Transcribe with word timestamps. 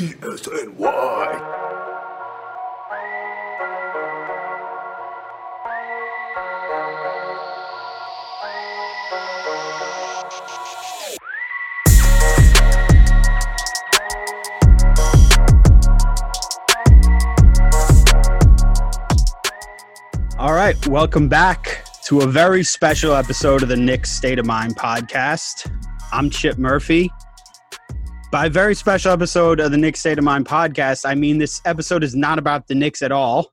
ESNY. 0.00 0.86
All 20.38 20.54
right, 20.54 20.86
welcome 20.86 21.28
back 21.28 21.84
to 22.04 22.22
a 22.22 22.26
very 22.26 22.64
special 22.64 23.14
episode 23.14 23.62
of 23.62 23.68
the 23.68 23.76
Knicks 23.76 24.10
State 24.10 24.38
of 24.38 24.46
Mind 24.46 24.76
podcast. 24.76 25.70
I'm 26.10 26.30
Chip 26.30 26.56
Murphy. 26.56 27.10
By 28.30 28.46
a 28.46 28.50
very 28.50 28.76
special 28.76 29.10
episode 29.10 29.58
of 29.58 29.72
the 29.72 29.76
Knicks 29.76 29.98
State 29.98 30.16
of 30.16 30.22
Mind 30.22 30.46
podcast, 30.46 31.04
I 31.04 31.16
mean 31.16 31.38
this 31.38 31.60
episode 31.64 32.04
is 32.04 32.14
not 32.14 32.38
about 32.38 32.68
the 32.68 32.76
Knicks 32.76 33.02
at 33.02 33.10
all. 33.10 33.50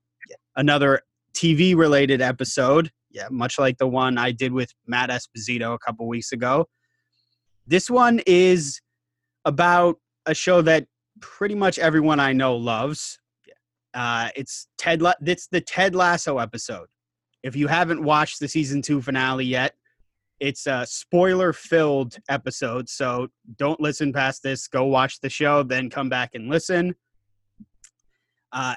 Another 0.56 1.02
TV 1.34 1.76
related 1.76 2.22
episode, 2.22 2.92
yeah, 3.10 3.28
much 3.32 3.58
like 3.58 3.80
the 3.80 3.88
one 3.88 4.20
I 4.20 4.32
did 4.32 4.54
with 4.54 4.72
Matt 4.86 5.10
Esposito 5.10 5.74
a 5.74 5.80
couple 5.80 6.08
weeks 6.08 6.32
ago. 6.32 6.68
This 7.66 7.90
one 7.90 8.22
is 8.28 8.80
about 9.46 9.96
a 10.28 10.36
show 10.36 10.62
that 10.62 10.86
pretty 11.22 11.56
much 11.56 11.80
everyone 11.80 12.20
I 12.20 12.34
know 12.34 12.56
loves. 12.56 13.18
Uh, 13.96 14.30
it's 14.36 14.68
Ted. 14.78 15.02
La- 15.02 15.14
it's 15.26 15.48
the 15.48 15.60
Ted 15.60 15.96
Lasso 15.96 16.38
episode. 16.38 16.88
If 17.42 17.56
you 17.56 17.66
haven't 17.66 18.04
watched 18.04 18.40
the 18.40 18.48
season 18.48 18.84
two 18.84 19.02
finale 19.02 19.46
yet, 19.46 19.74
it's 20.40 20.68
a 20.68 20.86
spoiler-filled 20.88 22.18
episode. 22.30 22.90
So 22.90 23.28
don't 23.58 23.80
listen 23.80 24.14
past 24.14 24.44
this. 24.44 24.68
Go 24.68 24.86
watch 24.86 25.20
the 25.20 25.30
show, 25.30 25.64
then 25.64 25.90
come 25.90 26.10
back 26.10 26.36
and 26.36 26.50
listen. 26.50 26.96
Uh, 28.52 28.76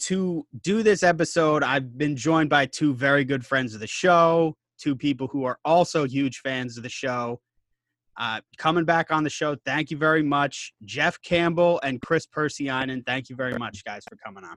to 0.00 0.46
do 0.62 0.82
this 0.82 1.02
episode, 1.02 1.62
I've 1.62 1.98
been 1.98 2.14
joined 2.14 2.50
by 2.50 2.66
two 2.66 2.94
very 2.94 3.24
good 3.24 3.44
friends 3.44 3.74
of 3.74 3.80
the 3.80 3.86
show, 3.86 4.56
two 4.78 4.94
people 4.94 5.26
who 5.26 5.44
are 5.44 5.58
also 5.64 6.06
huge 6.06 6.38
fans 6.38 6.76
of 6.76 6.82
the 6.82 6.88
show. 6.88 7.40
Uh, 8.16 8.40
coming 8.56 8.84
back 8.84 9.10
on 9.10 9.22
the 9.24 9.30
show, 9.30 9.56
thank 9.64 9.90
you 9.90 9.96
very 9.96 10.22
much, 10.22 10.72
Jeff 10.84 11.20
Campbell 11.22 11.80
and 11.82 12.00
Chris 12.02 12.26
Persianen. 12.26 13.04
Thank 13.06 13.30
you 13.30 13.36
very 13.36 13.56
much, 13.58 13.84
guys, 13.84 14.02
for 14.08 14.16
coming 14.16 14.44
on. 14.44 14.56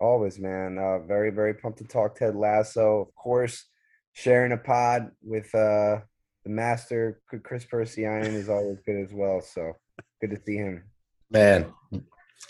Always, 0.00 0.38
man. 0.38 0.78
Uh, 0.78 1.00
very, 1.00 1.30
very 1.30 1.54
pumped 1.54 1.78
to 1.78 1.84
talk 1.84 2.14
Ted 2.14 2.36
Lasso. 2.36 3.00
Of 3.00 3.14
course, 3.16 3.64
sharing 4.12 4.52
a 4.52 4.56
pod 4.56 5.10
with 5.22 5.54
uh, 5.54 6.00
the 6.44 6.50
master, 6.50 7.20
Chris 7.42 7.64
Persianen, 7.64 8.34
is 8.34 8.48
always 8.48 8.78
good 8.84 9.02
as 9.02 9.12
well. 9.12 9.40
So 9.40 9.74
good 10.20 10.30
to 10.30 10.40
see 10.44 10.56
him. 10.56 10.84
Man, 11.30 11.72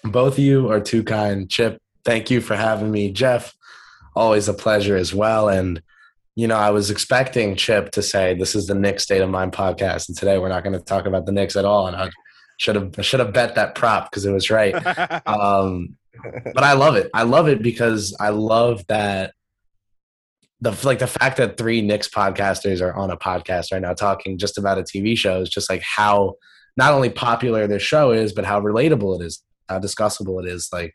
both 0.05 0.35
of 0.35 0.39
you 0.39 0.71
are 0.71 0.81
too 0.81 1.03
kind. 1.03 1.51
Chip, 1.51 1.81
thank 2.05 2.31
you 2.31 2.41
for 2.41 2.57
having 2.57 2.91
me. 2.91 3.11
Jeff, 3.11 3.55
always 4.15 4.49
a 4.49 4.55
pleasure 4.55 4.97
as 4.97 5.15
well. 5.15 5.49
And, 5.49 5.83
you 6.37 6.47
know, 6.47 6.57
I 6.57 6.71
was 6.71 6.91
expecting 6.91 7.57
Chip 7.57 7.91
to 7.93 8.03
say, 8.03 8.35
this 8.35 8.55
is 8.55 8.67
the 8.67 8.75
Knicks 8.75 9.03
State 9.03 9.23
of 9.23 9.31
Mind 9.31 9.53
podcast. 9.53 10.09
And 10.09 10.17
today 10.17 10.39
we're 10.39 10.49
not 10.49 10.65
going 10.65 10.79
to 10.79 10.85
talk 10.85 11.07
about 11.07 11.27
the 11.27 11.33
Knicks 11.33 11.57
at 11.57 11.65
all. 11.65 11.87
And 11.87 11.97
I 11.97 12.11
should 12.59 12.77
have, 12.77 12.95
I 12.99 13.03
should 13.03 13.21
have 13.21 13.33
bet 13.33 13.57
that 13.57 13.75
prop 13.75 14.11
because 14.11 14.25
it 14.25 14.33
was 14.33 14.51
right. 14.51 14.75
um, 15.27 15.97
but 16.23 16.65
I 16.65 16.73
love 16.73 16.97
it. 16.97 17.11
I 17.15 17.23
love 17.25 17.49
it 17.49 17.63
because 17.63 18.17
I 18.19 18.31
love 18.31 18.87
that 18.89 19.35
the 20.61 20.77
like 20.85 20.99
the 20.99 21.07
fact 21.07 21.37
that 21.37 21.57
three 21.57 21.83
Knicks 21.83 22.09
podcasters 22.09 22.81
are 22.81 22.95
on 22.95 23.11
a 23.11 23.17
podcast 23.17 23.73
right 23.73 23.83
now 23.83 23.95
talking 23.95 24.39
just 24.39 24.59
about 24.59 24.79
a 24.79 24.83
TV 24.83 25.17
show 25.17 25.41
is 25.41 25.49
just 25.49 25.71
like 25.71 25.83
how 25.83 26.35
not 26.77 26.93
only 26.93 27.11
popular 27.11 27.67
this 27.67 27.83
show 27.83 28.13
is, 28.13 28.33
but 28.33 28.45
how 28.45 28.61
relatable 28.61 29.21
it 29.21 29.25
is, 29.25 29.43
how 29.69 29.79
discussable 29.79 30.43
it 30.43 30.49
is. 30.49 30.69
Like 30.73 30.95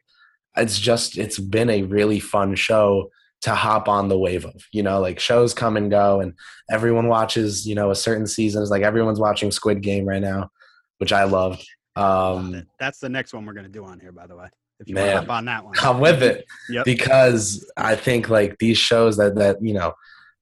it's 0.58 0.80
just 0.80 1.18
it's 1.18 1.40
been 1.40 1.70
a 1.70 1.84
really 1.84 2.20
fun 2.20 2.56
show 2.56 3.10
to 3.42 3.56
hop 3.56 3.88
on 3.88 4.08
the 4.08 4.18
wave 4.18 4.46
of. 4.46 4.66
You 4.72 4.84
know, 4.84 5.00
like 5.00 5.20
shows 5.20 5.54
come 5.54 5.78
and 5.78 5.90
go 5.90 6.20
and 6.20 6.34
everyone 6.70 7.08
watches, 7.08 7.66
you 7.68 7.76
know, 7.76 7.92
a 7.92 7.96
certain 7.96 8.28
season. 8.28 8.62
It's 8.62 8.72
like 8.72 8.84
everyone's 8.84 9.20
watching 9.20 9.52
Squid 9.52 9.82
Game 9.82 10.06
right 10.06 10.22
now, 10.22 10.50
which 10.98 11.14
I 11.14 11.24
love. 11.24 11.62
Um 11.96 12.64
That's 12.80 13.00
the 13.00 13.10
next 13.10 13.34
one 13.34 13.46
we're 13.46 13.54
going 13.54 13.66
to 13.66 13.72
do 13.72 13.86
on 13.86 14.00
here, 14.00 14.12
by 14.12 14.28
the 14.28 14.36
way. 14.36 14.48
If 14.84 14.90
you 14.90 14.96
Man, 14.96 15.26
to 15.26 15.32
on 15.32 15.46
that 15.46 15.66
one. 15.66 15.74
I'm 15.82 16.00
with 16.00 16.22
it 16.24 16.46
Yep. 16.70 16.86
because 16.86 17.70
I 17.78 17.96
think 17.96 18.30
like 18.30 18.58
these 18.60 18.78
shows 18.78 19.18
that 19.18 19.36
that 19.36 19.58
you 19.62 19.74
know 19.74 19.94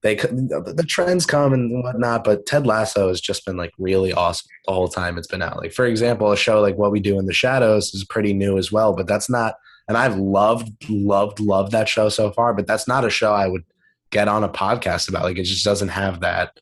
they 0.04 0.16
the 0.16 0.86
trends 0.88 1.26
come 1.26 1.54
and 1.54 1.84
whatnot, 1.84 2.24
but 2.24 2.46
Ted 2.48 2.66
Lasso 2.66 3.08
has 3.10 3.22
just 3.22 3.46
been 3.46 3.56
like 3.58 3.72
really 3.78 4.12
awesome 4.14 4.48
all 4.68 4.74
the 4.74 4.78
whole 4.80 4.88
time 4.90 5.18
it's 5.18 5.28
been 5.28 5.42
out. 5.44 5.58
Like 5.58 5.74
for 5.74 5.86
example, 5.86 6.32
a 6.32 6.38
show 6.38 6.60
like 6.62 6.76
What 6.78 6.92
We 6.92 7.00
Do 7.00 7.20
in 7.20 7.26
the 7.28 7.34
Shadows 7.34 7.94
is 7.94 8.04
pretty 8.04 8.34
new 8.34 8.58
as 8.58 8.72
well, 8.72 8.94
but 8.96 9.06
that's 9.08 9.30
not. 9.30 9.56
And 9.88 9.98
I've 9.98 10.16
loved, 10.18 10.72
loved, 10.90 11.40
loved 11.40 11.72
that 11.74 11.90
show 11.90 12.08
so 12.10 12.32
far, 12.32 12.54
but 12.54 12.66
that's 12.66 12.88
not 12.88 13.04
a 13.04 13.10
show 13.10 13.34
I 13.34 13.48
would 13.48 13.64
get 14.10 14.28
on 14.28 14.44
a 14.44 14.50
podcast 14.50 15.10
about. 15.10 15.24
Like 15.24 15.38
it 15.38 15.44
just 15.44 15.66
doesn't 15.66 15.90
have 15.90 16.22
that, 16.22 16.60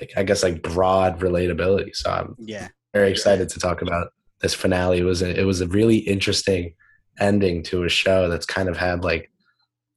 like 0.00 0.12
I 0.16 0.22
guess 0.22 0.42
like 0.42 0.62
broad 0.62 1.20
relatability. 1.20 1.94
So 1.94 2.10
I'm 2.10 2.34
Yeah. 2.38 2.68
very 2.92 3.10
excited 3.10 3.48
to 3.50 3.60
talk 3.60 3.82
about 3.82 4.12
this 4.40 4.54
finale. 4.54 4.98
It 4.98 5.04
was 5.04 5.22
a, 5.22 5.38
it 5.38 5.44
was 5.44 5.60
a 5.60 5.66
really 5.68 5.98
interesting 5.98 6.74
ending 7.18 7.62
to 7.64 7.84
a 7.84 7.88
show 7.88 8.28
that's 8.28 8.46
kind 8.46 8.68
of 8.68 8.76
had 8.76 9.04
like 9.04 9.30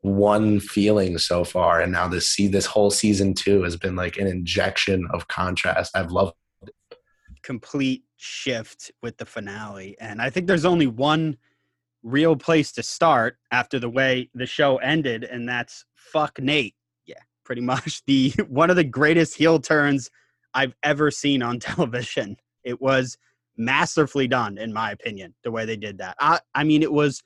one 0.02 0.60
feeling 0.60 1.18
so 1.18 1.44
far, 1.44 1.80
and 1.80 1.92
now 1.92 2.08
this 2.08 2.28
see 2.28 2.48
this 2.48 2.66
whole 2.66 2.92
season 2.92 3.34
two 3.34 3.64
has 3.64 3.78
been 3.78 3.96
like 3.96 4.18
an 4.18 4.28
injection 4.28 5.08
of 5.14 5.28
contrast. 5.28 5.96
I've 5.96 6.12
loved. 6.12 6.34
complete 7.42 8.04
shift 8.18 8.92
with 9.02 9.18
the 9.18 9.26
finale. 9.26 9.98
And 10.00 10.22
I 10.22 10.30
think 10.30 10.48
there's 10.48 10.64
only 10.66 10.88
one 10.88 11.38
real 12.04 12.36
place 12.36 12.72
to 12.74 12.84
start 12.84 13.38
after 13.52 13.80
the 13.80 13.90
way 13.90 14.30
the 14.34 14.46
show 14.46 14.78
ended, 14.78 15.24
and 15.24 15.48
that's 15.48 15.86
fuck 15.96 16.40
Nate. 16.40 16.76
Yeah, 17.06 17.22
pretty 17.46 17.62
much 17.74 18.04
the 18.06 18.32
one 18.48 18.70
of 18.70 18.76
the 18.76 18.84
greatest 18.84 19.36
heel 19.36 19.60
turns 19.60 20.10
I've 20.54 20.76
ever 20.84 21.12
seen 21.12 21.42
on 21.42 21.60
television. 21.62 22.38
It 22.64 22.82
was 22.82 23.18
masterfully 23.58 24.28
done, 24.28 24.58
in 24.58 24.74
my 24.74 24.92
opinion, 24.92 25.34
the 25.44 25.52
way 25.52 25.66
they 25.66 25.78
did 25.78 25.98
that. 26.00 26.16
I, 26.20 26.40
I 26.56 26.64
mean, 26.64 26.82
it 26.82 26.92
was 26.92 27.22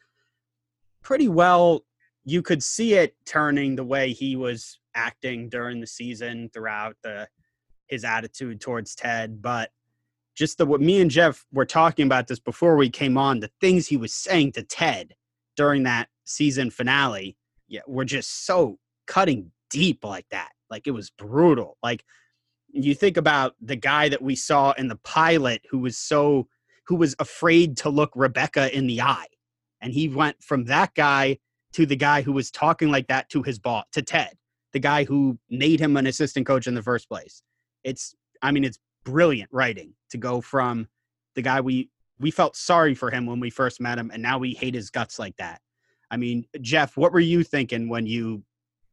pretty 1.02 1.28
well. 1.28 1.82
You 2.26 2.42
could 2.42 2.62
see 2.62 2.94
it 2.96 3.16
turning 3.26 3.76
the 3.76 3.84
way 3.84 4.12
he 4.12 4.36
was 4.36 4.80
acting 4.96 5.50
during 5.50 5.80
the 5.80 5.88
season 5.88 6.50
throughout 6.54 6.96
the 7.04 7.28
his 7.88 8.04
attitude 8.04 8.60
towards 8.60 8.96
Ted, 8.96 9.42
but 9.42 9.72
just 10.36 10.58
the 10.58 10.66
what 10.66 10.82
me 10.82 11.02
and 11.02 11.10
Jeff 11.10 11.46
were 11.54 11.66
talking 11.66 12.06
about 12.06 12.28
this 12.28 12.40
before 12.40 12.76
we 12.76 12.90
came 12.90 13.18
on, 13.18 13.40
the 13.40 13.52
things 13.62 13.88
he 13.88 13.98
was 13.98 14.14
saying 14.14 14.52
to 14.54 14.64
Ted 14.64 15.16
during 15.56 15.84
that 15.84 16.10
season 16.26 16.70
finale, 16.70 17.38
yeah, 17.68 17.82
were 17.88 18.06
just 18.06 18.46
so 18.46 18.78
cutting 19.08 19.52
deep 19.70 20.04
like 20.04 20.28
that. 20.30 20.50
Like 20.70 20.86
it 20.86 20.92
was 20.92 21.10
brutal. 21.10 21.78
Like 21.82 22.04
you 22.72 22.94
think 22.94 23.18
about 23.18 23.56
the 23.62 23.76
guy 23.76 24.10
that 24.10 24.22
we 24.22 24.36
saw 24.36 24.72
in 24.74 24.88
the 24.88 24.98
pilot 24.98 25.62
who 25.70 25.80
was 25.80 25.98
so 25.98 26.48
who 26.88 26.96
was 26.96 27.16
afraid 27.20 27.78
to 27.78 27.90
look 27.90 28.12
Rebecca 28.16 28.76
in 28.76 28.88
the 28.88 29.02
eye. 29.02 29.28
And 29.82 29.94
he 29.94 30.08
went 30.08 30.42
from 30.42 30.66
that 30.66 30.96
guy 30.96 31.38
to 31.74 31.86
the 31.86 31.96
guy 31.96 32.22
who 32.22 32.32
was 32.32 32.50
talking 32.50 32.90
like 32.90 33.08
that 33.08 33.30
to 33.30 33.44
his 33.44 33.60
boss, 33.60 33.86
to 33.92 34.02
Ted, 34.02 34.38
the 34.72 34.80
guy 34.80 35.04
who 35.04 35.38
made 35.50 35.80
him 35.80 35.98
an 35.98 36.08
assistant 36.08 36.48
coach 36.48 36.66
in 36.66 36.76
the 36.76 36.82
first 36.82 37.10
place. 37.10 37.42
It's 37.84 38.16
I 38.42 38.52
mean, 38.52 38.64
it's 38.64 38.80
brilliant 39.04 39.50
writing 39.52 39.94
to 40.10 40.18
go 40.18 40.42
from 40.42 40.88
the 41.36 41.42
guy 41.42 41.62
we 41.62 41.90
we 42.20 42.32
felt 42.32 42.56
sorry 42.56 42.96
for 42.96 43.12
him 43.12 43.26
when 43.26 43.40
we 43.40 43.50
first 43.50 43.80
met 43.80 43.98
him 43.98 44.10
and 44.12 44.22
now 44.22 44.38
we 44.38 44.54
hate 44.54 44.74
his 44.74 44.90
guts 44.90 45.20
like 45.20 45.38
that. 45.38 45.62
I 46.10 46.18
mean, 46.18 46.46
Jeff, 46.62 46.98
what 46.98 47.12
were 47.12 47.20
you 47.20 47.44
thinking 47.44 47.90
when 47.90 48.08
you 48.08 48.44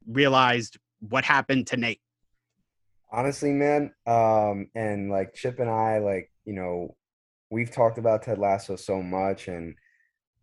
realized 0.07 0.79
what 1.01 1.25
happened 1.25 1.67
to 1.69 1.77
Nate? 1.77 2.01
Honestly, 3.13 3.53
man, 3.53 3.93
um, 4.07 4.69
and 4.75 5.11
like 5.11 5.35
Chip 5.35 5.61
and 5.61 5.71
I, 5.71 5.99
like 5.99 6.31
you 6.45 6.55
know, 6.55 6.97
we've 7.51 7.71
talked 7.71 7.99
about 7.99 8.23
Ted 8.23 8.39
Lasso 8.39 8.77
so 8.77 9.03
much, 9.03 9.49
and 9.49 9.75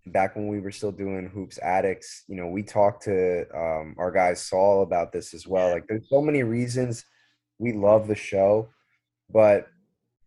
back 0.08 0.36
when 0.36 0.48
we 0.48 0.60
were 0.60 0.72
still 0.72 0.92
doing 0.92 1.28
Hoops 1.28 1.60
Addicts, 1.60 2.24
you 2.28 2.36
know, 2.36 2.48
we 2.48 2.64
talked 2.64 3.04
to 3.04 3.42
um, 3.56 3.96
our 3.98 4.12
guy 4.12 4.34
Saul 4.34 4.84
about 4.84 5.12
this 5.12 5.34
as 5.34 5.48
well. 5.48 5.72
Like, 5.72 5.88
there's 5.88 6.10
so 6.10 6.22
many 6.22 6.44
reasons 6.44 7.06
we 7.60 7.74
love 7.74 8.08
the 8.08 8.16
show, 8.16 8.70
but 9.30 9.68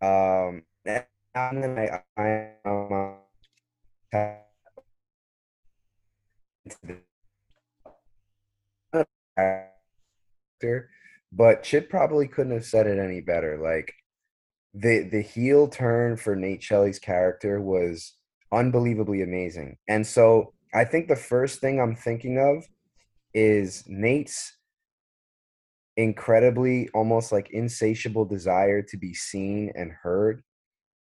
um, 0.01 0.63
and 0.85 1.79
I, 1.79 2.01
I 2.17 2.51
um, 2.65 3.15
but 11.31 11.63
Chip 11.63 11.89
probably 11.89 12.27
couldn't 12.27 12.53
have 12.53 12.65
said 12.65 12.87
it 12.87 12.99
any 12.99 13.21
better. 13.21 13.57
Like 13.61 13.93
the 14.73 15.07
the 15.09 15.21
heel 15.21 15.67
turn 15.67 16.17
for 16.17 16.35
Nate 16.35 16.63
Shelley's 16.63 16.99
character 16.99 17.61
was 17.61 18.13
unbelievably 18.51 19.21
amazing. 19.21 19.77
And 19.87 20.05
so 20.05 20.53
I 20.73 20.85
think 20.85 21.07
the 21.07 21.15
first 21.15 21.61
thing 21.61 21.79
I'm 21.79 21.95
thinking 21.95 22.37
of 22.37 22.65
is 23.33 23.83
Nate's 23.87 24.55
incredibly 25.97 26.89
almost 26.93 27.31
like 27.31 27.49
insatiable 27.51 28.25
desire 28.25 28.81
to 28.81 28.97
be 28.97 29.13
seen 29.13 29.71
and 29.75 29.91
heard. 29.91 30.41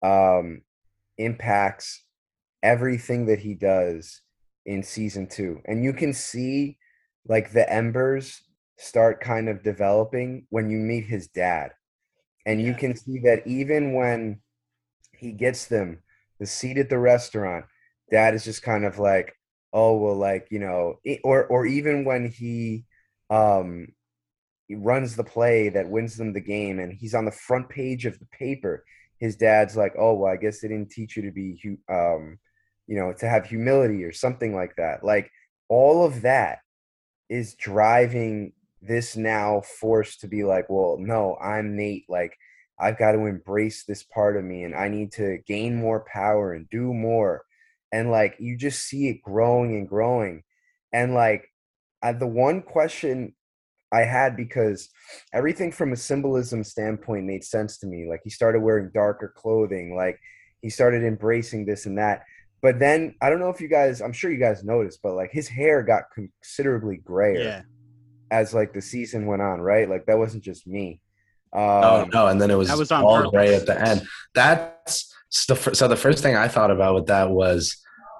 Um 0.03 0.63
impacts 1.19 2.05
everything 2.63 3.27
that 3.27 3.41
he 3.41 3.55
does 3.55 4.21
in 4.67 4.83
season 4.83 5.27
two. 5.27 5.61
And 5.65 5.83
you 5.83 5.93
can 5.93 6.13
see 6.13 6.79
like 7.27 7.53
the 7.53 7.71
embers 7.73 8.41
start 8.79 9.21
kind 9.21 9.49
of 9.49 9.63
developing 9.63 10.47
when 10.51 10.71
you 10.71 10.79
meet 10.79 11.05
his 11.05 11.29
dad. 11.29 11.73
And 12.47 12.63
you 12.63 12.75
can 12.75 12.97
see 12.97 13.21
that 13.25 13.47
even 13.47 13.93
when 13.93 14.41
he 15.13 15.33
gets 15.33 15.67
them 15.67 16.03
the 16.39 16.47
seat 16.47 16.79
at 16.79 16.89
the 16.89 16.99
restaurant, 16.99 17.67
dad 18.11 18.35
is 18.35 18.45
just 18.45 18.63
kind 18.63 18.85
of 18.85 18.99
like, 18.99 19.35
oh 19.73 19.97
well, 19.97 20.17
like, 20.17 20.49
you 20.51 20.61
know, 20.61 20.95
or 21.25 21.47
or 21.47 21.67
even 21.67 22.05
when 22.05 22.31
he 22.31 22.85
um 23.31 23.89
he 24.69 24.75
runs 24.75 25.17
the 25.17 25.25
play 25.25 25.71
that 25.71 25.89
wins 25.89 26.17
them 26.17 26.33
the 26.33 26.41
game 26.41 26.79
and 26.79 26.93
he's 26.93 27.15
on 27.15 27.25
the 27.25 27.31
front 27.31 27.69
page 27.69 28.07
of 28.07 28.19
the 28.19 28.27
paper 28.27 28.85
his 29.19 29.37
dad's 29.37 29.77
like 29.77 29.95
oh 29.99 30.15
well 30.15 30.33
i 30.33 30.37
guess 30.37 30.61
they 30.61 30.69
didn't 30.69 30.91
teach 30.91 31.17
you 31.17 31.23
to 31.23 31.31
be 31.33 31.61
um 31.89 32.39
you 32.87 32.97
know 32.97 33.13
to 33.13 33.29
have 33.29 33.47
humility 33.47 34.05
or 34.05 34.13
something 34.13 34.55
like 34.55 34.75
that 34.77 35.05
like 35.05 35.31
all 35.69 36.05
of 36.05 36.23
that 36.23 36.59
is 37.29 37.55
driving 37.55 38.53
this 38.81 39.17
now 39.17 39.61
forced 39.61 40.21
to 40.21 40.29
be 40.29 40.45
like 40.45 40.69
well 40.69 40.97
no 40.99 41.37
i'm 41.43 41.77
nate 41.77 42.05
like 42.09 42.37
i've 42.79 42.99
got 42.99 43.13
to 43.13 43.27
embrace 43.27 43.85
this 43.85 44.03
part 44.03 44.37
of 44.37 44.45
me 44.45 44.65
and 44.65 44.75
i 44.75 44.89
need 44.89 45.11
to 45.13 45.39
gain 45.47 45.75
more 45.75 46.05
power 46.13 46.53
and 46.53 46.69
do 46.71 46.93
more 46.93 47.43
and 47.93 48.11
like 48.11 48.37
you 48.39 48.57
just 48.57 48.83
see 48.83 49.09
it 49.09 49.23
growing 49.23 49.77
and 49.77 49.89
growing 49.89 50.43
and 50.93 51.15
like 51.15 51.49
I, 52.03 52.13
the 52.13 52.27
one 52.27 52.63
question 52.63 53.35
I 53.93 54.01
had 54.01 54.37
because 54.37 54.91
everything 55.33 55.73
from 55.73 55.93
a 55.93 55.97
symbolism 55.97 56.63
standpoint 56.63 57.25
made 57.25 57.45
sense 57.45 57.79
to 57.79 57.87
me. 57.87 58.07
Like 58.09 58.21
he 58.23 58.31
started 58.31 58.61
wearing 58.61 58.91
darker 58.93 59.33
clothing, 59.35 59.97
like 59.97 60.19
he 60.61 60.71
started 60.71 61.03
embracing 61.03 61.65
this 61.65 61.87
and 61.87 61.97
that. 61.99 62.25
But 62.61 62.79
then 62.79 63.15
I 63.23 63.31
don't 63.31 63.41
know 63.41 63.51
if 63.51 63.61
you 63.61 63.69
guys, 63.69 64.01
I'm 64.01 64.13
sure 64.13 64.31
you 64.31 64.39
guys 64.39 64.65
noticed, 64.65 65.01
but 65.03 65.15
like 65.15 65.31
his 65.33 65.49
hair 65.49 65.83
got 65.83 66.05
considerably 66.15 66.97
grayer 66.99 67.41
Yeah. 67.41 67.63
As 68.31 68.55
like 68.55 68.73
the 68.73 68.83
season 68.83 69.27
went 69.27 69.43
on, 69.43 69.61
right? 69.61 69.89
Like 69.89 70.07
that 70.07 70.19
wasn't 70.19 70.45
just 70.45 70.67
me. 70.67 71.01
Um, 71.53 71.63
oh 71.63 72.09
no, 72.13 72.27
and 72.27 72.41
then 72.41 72.51
it 72.51 72.57
was, 72.57 72.69
That 72.69 72.79
was 72.79 72.93
on 72.93 73.05
all 73.05 73.31
gray 73.31 73.55
at 73.55 73.67
the 73.67 73.81
end. 73.81 74.07
That's 74.35 75.15
the 75.47 75.57
fir- 75.57 75.75
so 75.75 75.89
the 75.89 75.97
first 75.97 76.23
thing 76.23 76.37
I 76.37 76.49
thought 76.49 76.71
about 76.71 76.95
with 76.95 77.07
that 77.07 77.31
was 77.31 77.77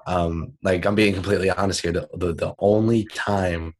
um 0.07 0.53
like 0.63 0.85
I'm 0.85 0.95
being 0.95 1.13
completely 1.13 1.49
honest 1.49 1.81
here. 1.81 1.91
The 1.91 2.09
the, 2.15 2.33
the 2.33 2.55
only 2.59 3.05
time 3.13 3.75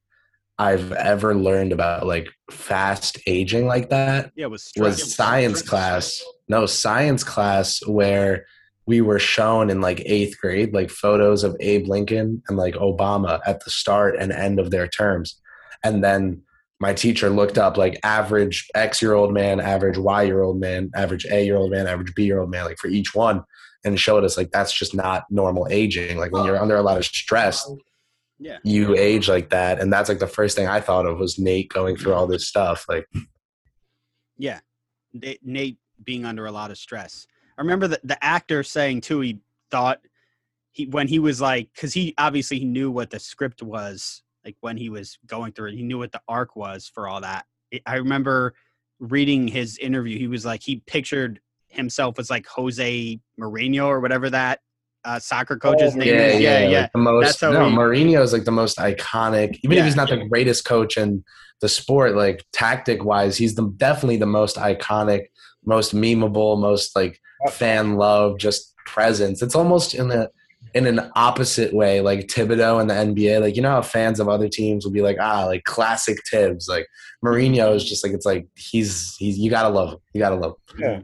I've 0.60 0.92
ever 0.92 1.34
learned 1.34 1.72
about 1.72 2.06
like 2.06 2.30
fast 2.52 3.18
aging 3.26 3.66
like 3.66 3.90
that 3.90 4.32
Yeah, 4.36 4.48
was 4.48 4.64
stress. 4.64 5.02
was 5.02 5.16
science 5.16 5.62
class. 5.62 6.22
No, 6.48 6.66
science 6.66 7.24
class 7.24 7.80
where 7.88 8.46
we 8.86 9.02
were 9.02 9.20
shown 9.20 9.70
in 9.70 9.82
like 9.82 10.02
eighth 10.06 10.38
grade 10.40 10.74
like 10.74 10.90
photos 10.90 11.44
of 11.44 11.56
Abe 11.60 11.88
Lincoln 11.88 12.44
and 12.48 12.58
like 12.58 12.76
Obama 12.76 13.40
at 13.46 13.64
the 13.64 13.70
start 13.72 14.16
and 14.20 14.32
end 14.32 14.60
of 14.60 14.70
their 14.72 14.88
terms. 14.88 15.40
And 15.84 16.04
then 16.04 16.42
my 16.80 16.94
teacher 16.94 17.30
looked 17.30 17.58
up 17.58 17.78
like 17.78 18.00
average 18.04 18.68
X 18.74 19.02
year 19.02 19.14
old 19.14 19.34
man, 19.34 19.60
average 19.60 19.98
Y 19.98 20.24
year 20.24 20.42
old 20.42 20.60
man, 20.60 20.90
average 20.96 21.26
A 21.26 21.44
year 21.44 21.58
old 21.58 21.72
man, 21.72 21.88
average 21.88 22.14
B 22.16 22.24
year 22.26 22.40
old 22.40 22.50
man, 22.50 22.66
like 22.66 22.78
for 22.78 22.88
each 22.88 23.14
one, 23.14 23.44
and 23.84 24.00
showed 24.00 24.24
us 24.24 24.38
like 24.38 24.52
that's 24.52 24.74
just 24.74 24.96
not 24.96 25.24
normal 25.30 25.68
aging. 25.70 26.18
Like 26.18 26.32
when 26.32 26.46
you're 26.46 26.60
under 26.62 26.78
a 26.78 26.82
lot 26.82 26.98
of 26.98 27.06
stress, 27.06 27.70
Yeah. 28.40 28.60
you 28.64 28.96
age 28.96 29.28
like 29.28 29.50
that. 29.50 29.80
And 29.82 29.92
that's 29.92 30.08
like 30.08 30.20
the 30.20 30.28
first 30.28 30.56
thing 30.56 30.68
I 30.68 30.80
thought 30.80 31.06
of 31.06 31.20
was 31.20 31.38
Nate 31.38 31.70
going 31.70 31.98
through 31.98 32.14
all 32.14 32.28
this 32.28 32.48
stuff. 32.48 32.86
Like 32.88 33.08
Yeah. 34.38 34.60
Nate 35.44 35.78
being 36.04 36.24
under 36.24 36.46
a 36.46 36.52
lot 36.52 36.72
of 36.72 36.78
stress. 36.78 37.28
I 37.58 37.62
remember 37.62 37.90
the, 37.90 38.00
the 38.06 38.24
actor 38.24 38.64
saying 38.64 39.02
too, 39.02 39.20
he 39.20 39.40
thought 39.70 40.00
he, 40.72 40.86
when 40.86 41.10
he 41.10 41.20
was 41.20 41.42
like, 41.42 41.70
cause 41.76 41.92
he 41.92 42.14
obviously 42.18 42.60
he 42.60 42.66
knew 42.66 42.90
what 42.90 43.10
the 43.10 43.20
script 43.20 43.62
was, 43.62 44.24
like 44.46 44.56
when 44.62 44.78
he 44.78 44.90
was 44.90 45.18
going 45.26 45.52
through 45.52 45.70
it, 45.70 45.76
he 45.76 45.84
knew 45.84 45.98
what 45.98 46.12
the 46.12 46.22
arc 46.28 46.56
was 46.56 46.88
for 46.94 47.08
all 47.08 47.22
that. 47.22 47.46
I 47.86 47.96
remember 47.96 48.54
reading 49.00 49.48
his 49.48 49.78
interview. 49.78 50.18
He 50.18 50.28
was 50.28 50.46
like, 50.46 50.62
he 50.64 50.78
pictured 50.88 51.40
himself 51.68 52.20
as 52.20 52.30
like 52.30 52.48
Jose 52.48 53.20
Mourinho 53.40 53.86
or 53.86 54.00
whatever 54.00 54.30
that 54.30 54.60
uh, 55.06 55.20
soccer 55.20 55.58
coach's 55.58 55.96
Oh, 55.96 56.00
name 56.00 56.16
is. 56.16 56.42
Yeah, 56.42 56.60
yeah. 56.68 56.82
Like 56.82 56.92
the 56.92 56.98
most, 57.00 57.42
no, 57.42 57.70
he- 57.70 57.76
Mourinho 57.76 58.22
is 58.22 58.34
like 58.34 58.44
the 58.46 58.52
most 58.52 58.78
iconic. 58.78 59.60
Even 59.64 59.78
Yeah. 59.78 59.84
if 59.84 59.86
he's 59.86 59.96
not 59.96 60.10
the 60.10 60.26
greatest 60.28 60.66
coach 60.66 60.98
in 60.98 61.24
the 61.62 61.70
sport, 61.70 62.16
like 62.16 62.44
tactic 62.52 63.04
wise, 63.04 63.38
he's 63.38 63.56
the 63.56 63.68
definitely 63.78 64.18
the 64.18 64.26
most 64.26 64.56
iconic, 64.58 65.28
most 65.66 65.94
memeable, 65.96 66.60
most 66.60 66.96
like 66.96 67.20
fan 67.52 67.96
love, 67.96 68.38
just 68.40 68.74
presence. 68.86 69.42
It's 69.42 69.56
almost 69.56 69.94
in 69.94 70.12
a 70.12 70.30
in 70.74 70.86
an 70.86 71.12
opposite 71.16 71.74
way, 71.74 72.02
like 72.02 72.28
Thibodeau 72.28 72.80
and 72.80 72.90
the 72.90 72.94
NBA. 72.94 73.42
Like 73.42 73.56
you 73.56 73.62
know 73.62 73.72
how 73.72 73.82
fans 73.82 74.20
of 74.20 74.30
other 74.30 74.48
teams 74.48 74.86
will 74.86 74.92
be 74.92 75.02
like, 75.02 75.18
ah, 75.20 75.46
like 75.46 75.64
classic 75.64 76.20
Tibbs. 76.30 76.68
Like 76.68 76.88
Mourinho 77.24 77.76
is 77.76 77.84
just 77.84 78.04
like 78.04 78.14
it's 78.14 78.26
like 78.26 78.48
he's 78.56 79.16
he's 79.18 79.38
you 79.38 79.50
gotta 79.50 79.70
love 79.70 79.94
him. 79.94 80.00
You 80.14 80.20
gotta 80.20 80.36
love 80.36 80.56
him. 80.72 80.80
Yeah. 80.80 81.02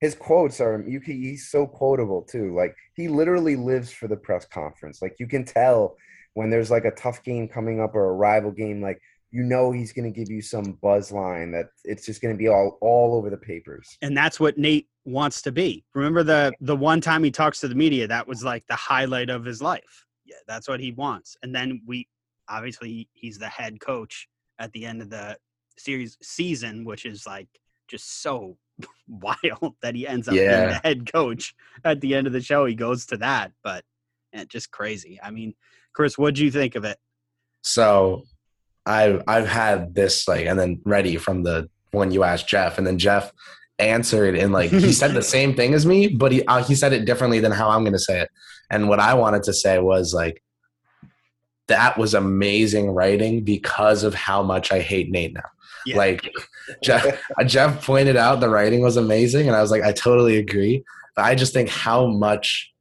His 0.00 0.14
quotes 0.14 0.60
are 0.60 0.84
you 0.86 1.00
can, 1.00 1.14
he's 1.14 1.48
so 1.48 1.66
quotable 1.66 2.22
too. 2.22 2.54
Like 2.54 2.74
he 2.94 3.08
literally 3.08 3.56
lives 3.56 3.90
for 3.90 4.08
the 4.08 4.16
press 4.16 4.44
conference. 4.44 5.00
Like 5.00 5.16
you 5.18 5.26
can 5.26 5.44
tell 5.44 5.96
when 6.34 6.50
there's 6.50 6.70
like 6.70 6.84
a 6.84 6.90
tough 6.90 7.22
game 7.22 7.48
coming 7.48 7.80
up 7.80 7.94
or 7.94 8.10
a 8.10 8.12
rival 8.12 8.50
game, 8.50 8.82
like 8.82 9.00
you 9.36 9.42
know 9.42 9.70
he's 9.70 9.92
gonna 9.92 10.10
give 10.10 10.30
you 10.30 10.40
some 10.40 10.78
buzz 10.82 11.12
line 11.12 11.52
that 11.52 11.66
it's 11.84 12.06
just 12.06 12.22
gonna 12.22 12.34
be 12.34 12.48
all 12.48 12.78
all 12.80 13.14
over 13.14 13.28
the 13.28 13.36
papers. 13.36 13.98
and 14.00 14.16
that's 14.16 14.40
what 14.40 14.56
Nate 14.56 14.88
wants 15.04 15.42
to 15.42 15.52
be. 15.52 15.84
Remember 15.94 16.22
the 16.22 16.54
the 16.60 16.74
one 16.74 17.02
time 17.02 17.22
he 17.22 17.30
talks 17.30 17.60
to 17.60 17.68
the 17.68 17.74
media, 17.74 18.08
that 18.08 18.26
was 18.26 18.42
like 18.42 18.66
the 18.66 18.74
highlight 18.74 19.28
of 19.28 19.44
his 19.44 19.60
life. 19.60 20.06
Yeah, 20.24 20.36
that's 20.48 20.68
what 20.68 20.80
he 20.80 20.92
wants. 20.92 21.36
And 21.42 21.54
then 21.54 21.82
we 21.86 22.08
obviously 22.48 23.10
he's 23.12 23.36
the 23.38 23.48
head 23.48 23.78
coach 23.78 24.26
at 24.58 24.72
the 24.72 24.86
end 24.86 25.02
of 25.02 25.10
the 25.10 25.36
series 25.76 26.16
season, 26.22 26.82
which 26.86 27.04
is 27.04 27.26
like 27.26 27.48
just 27.88 28.22
so 28.22 28.56
wild 29.06 29.74
that 29.82 29.94
he 29.94 30.08
ends 30.08 30.28
up 30.28 30.34
being 30.34 30.46
the 30.48 30.80
head 30.82 31.12
coach 31.12 31.54
at 31.84 32.00
the 32.00 32.14
end 32.14 32.26
of 32.26 32.32
the 32.32 32.40
show. 32.40 32.64
He 32.64 32.74
goes 32.74 33.04
to 33.06 33.18
that, 33.18 33.52
but 33.62 33.84
eh, 34.32 34.46
just 34.48 34.70
crazy. 34.70 35.20
I 35.22 35.30
mean, 35.30 35.52
Chris, 35.92 36.16
what 36.16 36.34
do 36.34 36.42
you 36.42 36.50
think 36.50 36.74
of 36.74 36.86
it? 36.86 36.96
So 37.60 38.22
I've 38.86 39.22
I've 39.26 39.48
had 39.48 39.94
this 39.94 40.26
like 40.28 40.46
and 40.46 40.58
then 40.58 40.80
ready 40.84 41.16
from 41.16 41.42
the 41.42 41.68
when 41.90 42.10
you 42.10 42.22
asked 42.24 42.48
Jeff 42.48 42.78
and 42.78 42.86
then 42.86 42.98
Jeff 42.98 43.32
answered 43.78 44.36
and 44.36 44.52
like 44.52 44.70
he 44.70 44.92
said 44.92 45.12
the 45.12 45.22
same 45.36 45.54
thing 45.54 45.74
as 45.74 45.84
me, 45.84 46.08
but 46.08 46.32
he 46.32 46.44
uh, 46.46 46.62
he 46.62 46.74
said 46.74 46.92
it 46.92 47.04
differently 47.04 47.40
than 47.40 47.52
how 47.52 47.68
I'm 47.68 47.82
going 47.82 47.92
to 47.92 47.98
say 47.98 48.20
it. 48.20 48.30
And 48.70 48.88
what 48.88 49.00
I 49.00 49.14
wanted 49.14 49.42
to 49.44 49.52
say 49.52 49.78
was 49.78 50.14
like 50.14 50.42
that 51.68 51.98
was 51.98 52.14
amazing 52.14 52.90
writing 52.90 53.42
because 53.42 54.04
of 54.04 54.14
how 54.14 54.42
much 54.42 54.72
I 54.72 54.80
hate 54.80 55.10
Nate 55.10 55.34
now. 55.34 55.42
Yeah. 55.84 55.96
Like 55.96 56.30
Jeff, 56.82 57.06
uh, 57.40 57.44
Jeff 57.44 57.84
pointed 57.84 58.16
out 58.16 58.40
the 58.40 58.48
writing 58.48 58.82
was 58.82 58.96
amazing, 58.96 59.46
and 59.46 59.56
I 59.56 59.62
was 59.62 59.70
like, 59.70 59.82
I 59.82 59.92
totally 59.92 60.36
agree. 60.36 60.84
But 61.14 61.24
I 61.24 61.34
just 61.34 61.52
think 61.52 61.68
how 61.68 62.06
much, 62.06 62.72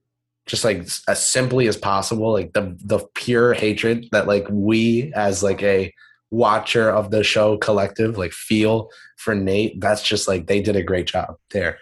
just 0.46 0.64
like 0.64 0.88
as 1.08 1.26
simply 1.26 1.68
as 1.68 1.78
possible, 1.78 2.32
like 2.32 2.54
the 2.54 2.76
the 2.84 3.06
pure 3.16 3.54
hatred 3.54 4.08
that 4.12 4.28
like 4.28 4.46
we 4.50 5.12
as 5.16 5.42
like 5.42 5.64
a 5.64 5.94
watcher 6.32 6.90
of 6.90 7.12
the 7.12 7.24
show 7.24 7.58
collective 7.58 8.18
like 8.18 8.32
feel 8.32 8.90
for 9.18 9.34
Nate. 9.34 9.80
That's 9.80 10.04
just 10.04 10.28
like 10.28 10.48
they 10.48 10.62
did 10.62 10.76
a 10.76 10.84
great 10.84 11.08
job 11.08 11.36
there. 11.52 11.80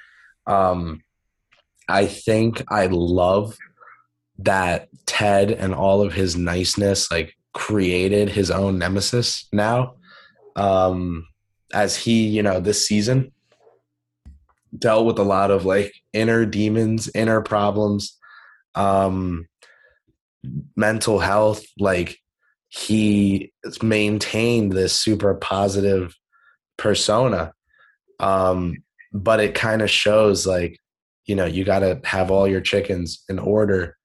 Um, 0.48 1.02
I 1.90 2.06
think 2.06 2.64
I 2.70 2.88
love 2.88 3.58
that 4.40 4.90
Ted 5.06 5.52
and 5.52 5.74
all 5.74 6.02
of 6.02 6.14
his 6.14 6.36
niceness 6.36 7.12
like 7.12 7.36
created 7.54 8.30
his 8.30 8.50
own 8.50 8.80
nemesis 8.80 9.48
now 9.54 9.94
um 10.56 11.28
as 11.74 11.96
he 11.96 12.28
you 12.28 12.42
know 12.42 12.60
this 12.60 12.88
season 12.88 13.32
dealt 14.78 15.06
with 15.06 15.20
a 15.20 15.24
lot 15.24 15.52
of 15.52 15.66
like 15.66 15.94
inner 16.14 16.46
demons 16.46 17.10
inner 17.14 17.42
problems 17.42 18.18
um 18.76 19.48
mental 20.76 21.20
health 21.20 21.64
like 21.80 22.18
he 22.70 23.52
maintained 23.82 24.72
this 24.72 24.94
super 24.94 25.36
positive 25.36 26.16
persona. 26.78 27.54
Um 28.20 28.78
but 29.12 29.40
it 29.40 29.54
kind 29.54 29.82
of 29.82 29.90
shows 29.90 30.48
like 30.48 30.78
you 31.26 31.36
know 31.36 31.46
you 31.46 31.64
got 31.64 31.80
to 31.80 32.02
have 32.04 32.32
all 32.32 32.48
your 32.48 32.62
chickens 32.62 33.24
in 33.30 33.40
order. 33.40 33.96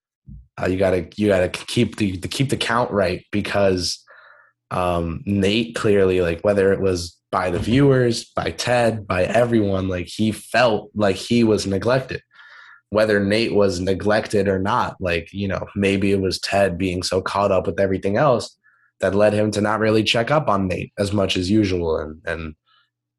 Uh, 0.61 0.67
you 0.67 0.77
got 0.77 0.91
to 0.91 1.09
you 1.17 1.29
got 1.29 1.41
to 1.41 1.65
keep 1.67 1.97
the, 1.97 2.17
keep 2.19 2.51
the 2.51 2.57
count 2.57 2.91
right 2.91 3.25
because 3.33 4.05
um 4.71 5.23
Nate 5.25 5.75
clearly 5.75 6.21
like 6.21 6.43
whether 6.43 6.73
it 6.73 6.81
was 6.81 7.17
by 7.31 7.51
the 7.51 7.59
viewers 7.59 8.27
by 8.37 8.51
Ted 8.51 9.07
by 9.07 9.25
everyone 9.25 9.89
like 9.89 10.07
he 10.07 10.33
felt 10.33 10.91
like 10.95 11.17
he 11.17 11.45
was 11.45 11.67
neglected 11.67 12.23
whether 12.91 13.23
Nate 13.23 13.55
was 13.55 13.81
neglected 13.81 14.49
or 14.49 14.59
not 14.59 14.97
like 15.01 15.33
you 15.33 15.49
know 15.49 15.67
maybe 15.75 16.13
it 16.13 16.21
was 16.21 16.41
Ted 16.41 16.79
being 16.79 17.03
so 17.03 17.21
caught 17.21 17.53
up 17.53 17.67
with 17.67 17.81
everything 17.81 18.17
else 18.17 18.57
that 19.01 19.15
led 19.15 19.33
him 19.33 19.51
to 19.53 19.61
not 19.61 19.81
really 19.81 20.03
check 20.03 20.31
up 20.31 20.49
on 20.49 20.69
Nate 20.69 20.93
as 20.99 21.13
much 21.13 21.37
as 21.37 21.51
usual 21.51 21.97
and 21.99 22.21
and 22.27 22.55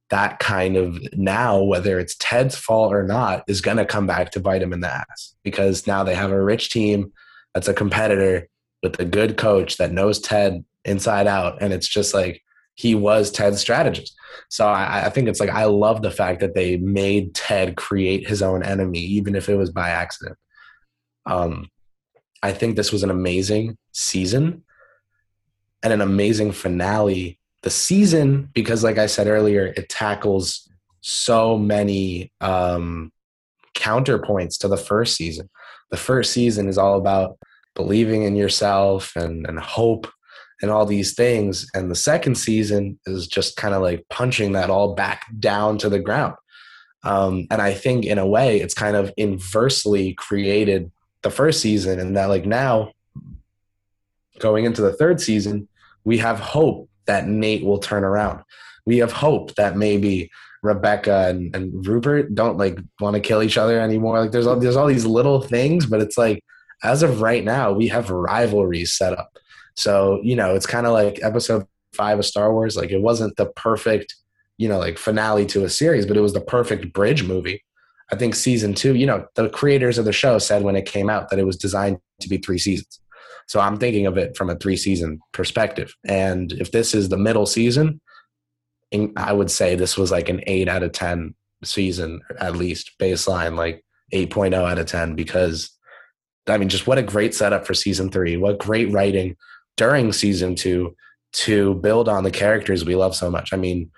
that 0.10 0.40
kind 0.40 0.76
of 0.76 1.00
now, 1.14 1.62
whether 1.62 2.00
it's 2.00 2.16
Ted's 2.20 2.56
fault 2.56 2.94
or 2.94 3.04
not, 3.04 3.44
is 3.48 3.62
going 3.62 3.78
to 3.78 3.86
come 3.86 4.08
back 4.08 4.32
to 4.32 4.40
bite 4.40 4.62
him 4.62 4.74
in 4.74 4.82
the 4.82 4.92
ass 4.92 5.36
because 5.44 5.88
now 5.88 6.04
they 6.04 6.16
have 6.16 6.32
a 6.32 6.44
rich 6.44 6.70
team 6.70 7.12
that's 7.54 7.68
a 7.68 7.74
competitor 7.74 8.48
with 8.82 9.00
a 9.00 9.06
good 9.06 9.38
coach 9.38 9.78
that 9.78 9.92
knows 9.92 10.20
Ted 10.20 10.64
inside 10.86 11.28
out. 11.28 11.62
And 11.62 11.74
it's 11.74 11.88
just 11.88 12.14
like 12.14 12.42
he 12.80 12.96
was 12.96 13.30
Ted's 13.30 13.60
strategist. 13.60 14.16
So 14.48 14.66
I, 14.66 15.08
I 15.08 15.10
think 15.10 15.28
it's 15.28 15.42
like 15.42 15.50
I 15.50 15.66
love 15.66 16.02
the 16.02 16.10
fact 16.10 16.40
that 16.40 16.56
they 16.56 16.78
made 16.78 17.36
Ted 17.36 17.76
create 17.76 18.26
his 18.26 18.42
own 18.42 18.64
enemy, 18.64 19.00
even 19.00 19.36
if 19.36 19.50
it 19.50 19.58
was 19.58 19.70
by 19.70 19.90
accident. 19.90 20.38
Um, 21.26 21.70
I 22.42 22.54
think 22.54 22.78
this 22.78 22.94
was 22.94 23.04
an 23.04 23.10
amazing 23.10 23.78
season 23.92 24.64
and 25.84 25.92
an 25.92 26.00
amazing 26.00 26.54
finale. 26.54 27.38
The 27.64 27.70
season, 27.70 28.50
because 28.54 28.82
like 28.82 28.98
I 28.98 29.08
said 29.08 29.28
earlier, 29.28 29.74
it 29.76 29.90
tackles 29.90 30.72
so 31.02 31.58
many 31.58 32.32
um, 32.40 33.12
counterpoints 33.76 34.58
to 34.60 34.70
the 34.70 34.78
first 34.78 35.18
season. 35.18 35.50
The 35.92 35.98
first 35.98 36.32
season 36.32 36.70
is 36.70 36.78
all 36.78 36.98
about 36.98 37.38
believing 37.76 38.24
in 38.24 38.38
yourself 38.38 39.18
and, 39.18 39.46
and 39.46 39.60
hope 39.60 40.08
and 40.62 40.72
all 40.72 40.86
these 40.86 41.13
things. 41.13 41.70
And 41.74 41.89
the 41.89 41.96
second 41.96 42.36
season 42.36 43.00
is 43.06 43.28
just 43.28 43.56
kind 43.56 43.74
of 43.74 43.82
like 43.82 44.06
punching 44.10 44.54
that 44.54 44.70
all 44.70 44.94
back 44.94 45.25
down 45.39 45.78
to 45.80 45.89
the 45.89 46.00
ground. 46.00 46.36
Um, 47.04 47.48
and 47.50 47.62
I 47.62 47.74
think 47.74 48.06
in 48.06 48.18
a 48.18 48.28
way 48.28 48.60
it's 48.60 48.74
kind 48.74 48.96
of 48.96 49.13
inversely 49.16 50.13
created 50.16 50.92
the 51.22 51.32
first 51.32 51.62
season 51.62 52.00
and 52.00 52.16
that 52.18 52.25
like 52.25 52.46
now 52.46 52.92
going 54.39 54.66
into 54.66 54.82
the 54.82 54.94
third 54.94 55.22
season, 55.22 55.68
we 56.04 56.18
have 56.18 56.39
hope 56.39 56.89
that 57.06 57.28
Nate 57.28 57.63
will 57.63 57.80
turn 57.80 58.04
around. 58.04 58.44
We 58.86 58.98
have 58.98 59.12
hope 59.12 59.56
that 59.56 59.78
maybe 59.78 60.30
Rebecca 60.62 61.28
and, 61.30 61.56
and 61.56 61.86
Rupert 61.88 62.36
don't 62.36 62.58
like 62.58 62.80
want 63.00 63.16
to 63.16 63.22
kill 63.22 63.44
each 63.44 63.58
other 63.58 63.80
anymore. 63.80 64.20
Like 64.20 64.32
there's 64.32 64.48
all 64.48 64.60
there's 64.60 64.75
all 64.75 64.88
these 64.88 65.06
little 65.06 65.42
things, 65.42 65.86
but 65.86 66.01
it's 66.01 66.18
like 66.18 66.44
as 66.84 67.04
of 67.04 67.22
right 67.22 67.44
now, 67.44 67.72
we 67.72 67.88
have 67.88 68.10
rivalries 68.10 68.94
set 68.94 69.18
up. 69.18 69.38
So, 69.80 70.20
you 70.24 70.36
know, 70.36 70.56
it's 70.56 70.66
kind 70.66 70.86
of 70.86 70.92
like 70.92 71.20
episode 71.24 71.66
five 71.94 72.20
of 72.20 72.26
Star 72.26 72.54
Wars. 72.54 72.76
Like 72.76 72.92
it 72.92 73.02
wasn't 73.02 73.38
the 73.38 73.46
perfect, 73.46 74.16
you 74.58 74.68
know, 74.68 74.78
like 74.78 74.98
finale 74.98 75.46
to 75.48 75.64
a 75.64 75.70
series, 75.70 76.06
but 76.06 76.18
it 76.18 76.22
was 76.22 76.34
the 76.34 76.42
perfect 76.42 76.92
bridge 76.92 77.24
movie. 77.24 77.64
I 78.12 78.16
think 78.16 78.36
season 78.36 78.74
two, 78.74 78.96
you 78.96 79.06
know, 79.06 79.26
the 79.36 79.50
creators 79.50 79.98
of 79.98 80.06
the 80.06 80.12
show 80.12 80.38
said 80.38 80.64
when 80.64 80.76
it 80.76 80.86
came 80.86 81.10
out 81.10 81.30
that 81.30 81.40
it 81.40 81.46
was 81.46 81.56
designed 81.56 82.00
to 82.20 82.28
be 82.28 82.38
three 82.38 82.58
seasons. 82.58 83.00
So 83.48 83.60
I'm 83.60 83.78
thinking 83.78 84.06
of 84.06 84.18
it 84.18 84.36
from 84.36 84.50
a 84.50 84.56
three 84.56 84.76
season 84.76 85.22
perspective. 85.32 85.96
And 86.06 86.52
if 86.54 86.72
this 86.72 86.94
is 86.94 87.10
the 87.10 87.18
middle 87.18 87.46
season, 87.46 88.02
I 89.16 89.32
would 89.32 89.50
say 89.50 89.76
this 89.76 89.98
was 89.98 90.12
like 90.12 90.30
an 90.30 90.42
eight 90.46 90.68
out 90.68 90.84
of 90.84 90.92
10 90.92 91.36
season, 91.64 92.22
at 92.40 92.56
least 92.56 92.92
baseline, 93.00 93.56
like 93.56 93.86
8.0 94.14 94.54
out 94.54 94.80
of 94.80 94.88
10, 94.88 95.16
because 95.16 95.72
I 96.48 96.58
mean, 96.58 96.70
just 96.70 96.88
what 96.88 96.98
a 96.98 97.04
great 97.04 97.36
setup 97.36 97.66
for 97.66 97.74
season 97.74 98.10
three. 98.10 98.36
What 98.36 98.58
great 98.58 98.92
writing 98.92 99.38
during 99.80 100.12
season 100.12 100.56
two 100.56 100.94
to 101.32 101.76
build 101.76 102.10
on 102.10 102.26
the 102.26 102.32
characters 102.32 102.84
we 102.84 102.96
love 102.96 103.16
so 103.16 103.32
much. 103.32 103.54
I 103.54 103.56
mean, 103.56 103.90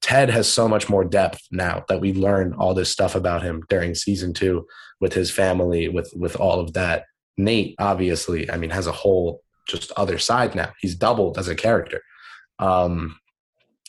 Ted 0.00 0.30
has 0.30 0.50
so 0.50 0.66
much 0.66 0.88
more 0.88 1.04
depth 1.04 1.42
now 1.50 1.84
that 1.88 2.00
we 2.00 2.14
learn 2.14 2.54
all 2.54 2.72
this 2.72 2.90
stuff 2.90 3.14
about 3.14 3.42
him 3.42 3.62
during 3.68 3.94
season 3.94 4.32
two 4.32 4.66
with 4.98 5.12
his 5.12 5.30
family, 5.30 5.88
with 5.88 6.10
with 6.16 6.34
all 6.36 6.60
of 6.60 6.72
that. 6.72 7.04
Nate, 7.36 7.74
obviously, 7.78 8.50
I 8.50 8.56
mean, 8.56 8.70
has 8.70 8.86
a 8.86 8.92
whole 8.92 9.42
just 9.68 9.92
other 9.98 10.18
side 10.18 10.54
now. 10.54 10.72
He's 10.80 10.94
doubled 10.94 11.36
as 11.36 11.48
a 11.48 11.54
character. 11.54 12.00
Um, 12.58 13.18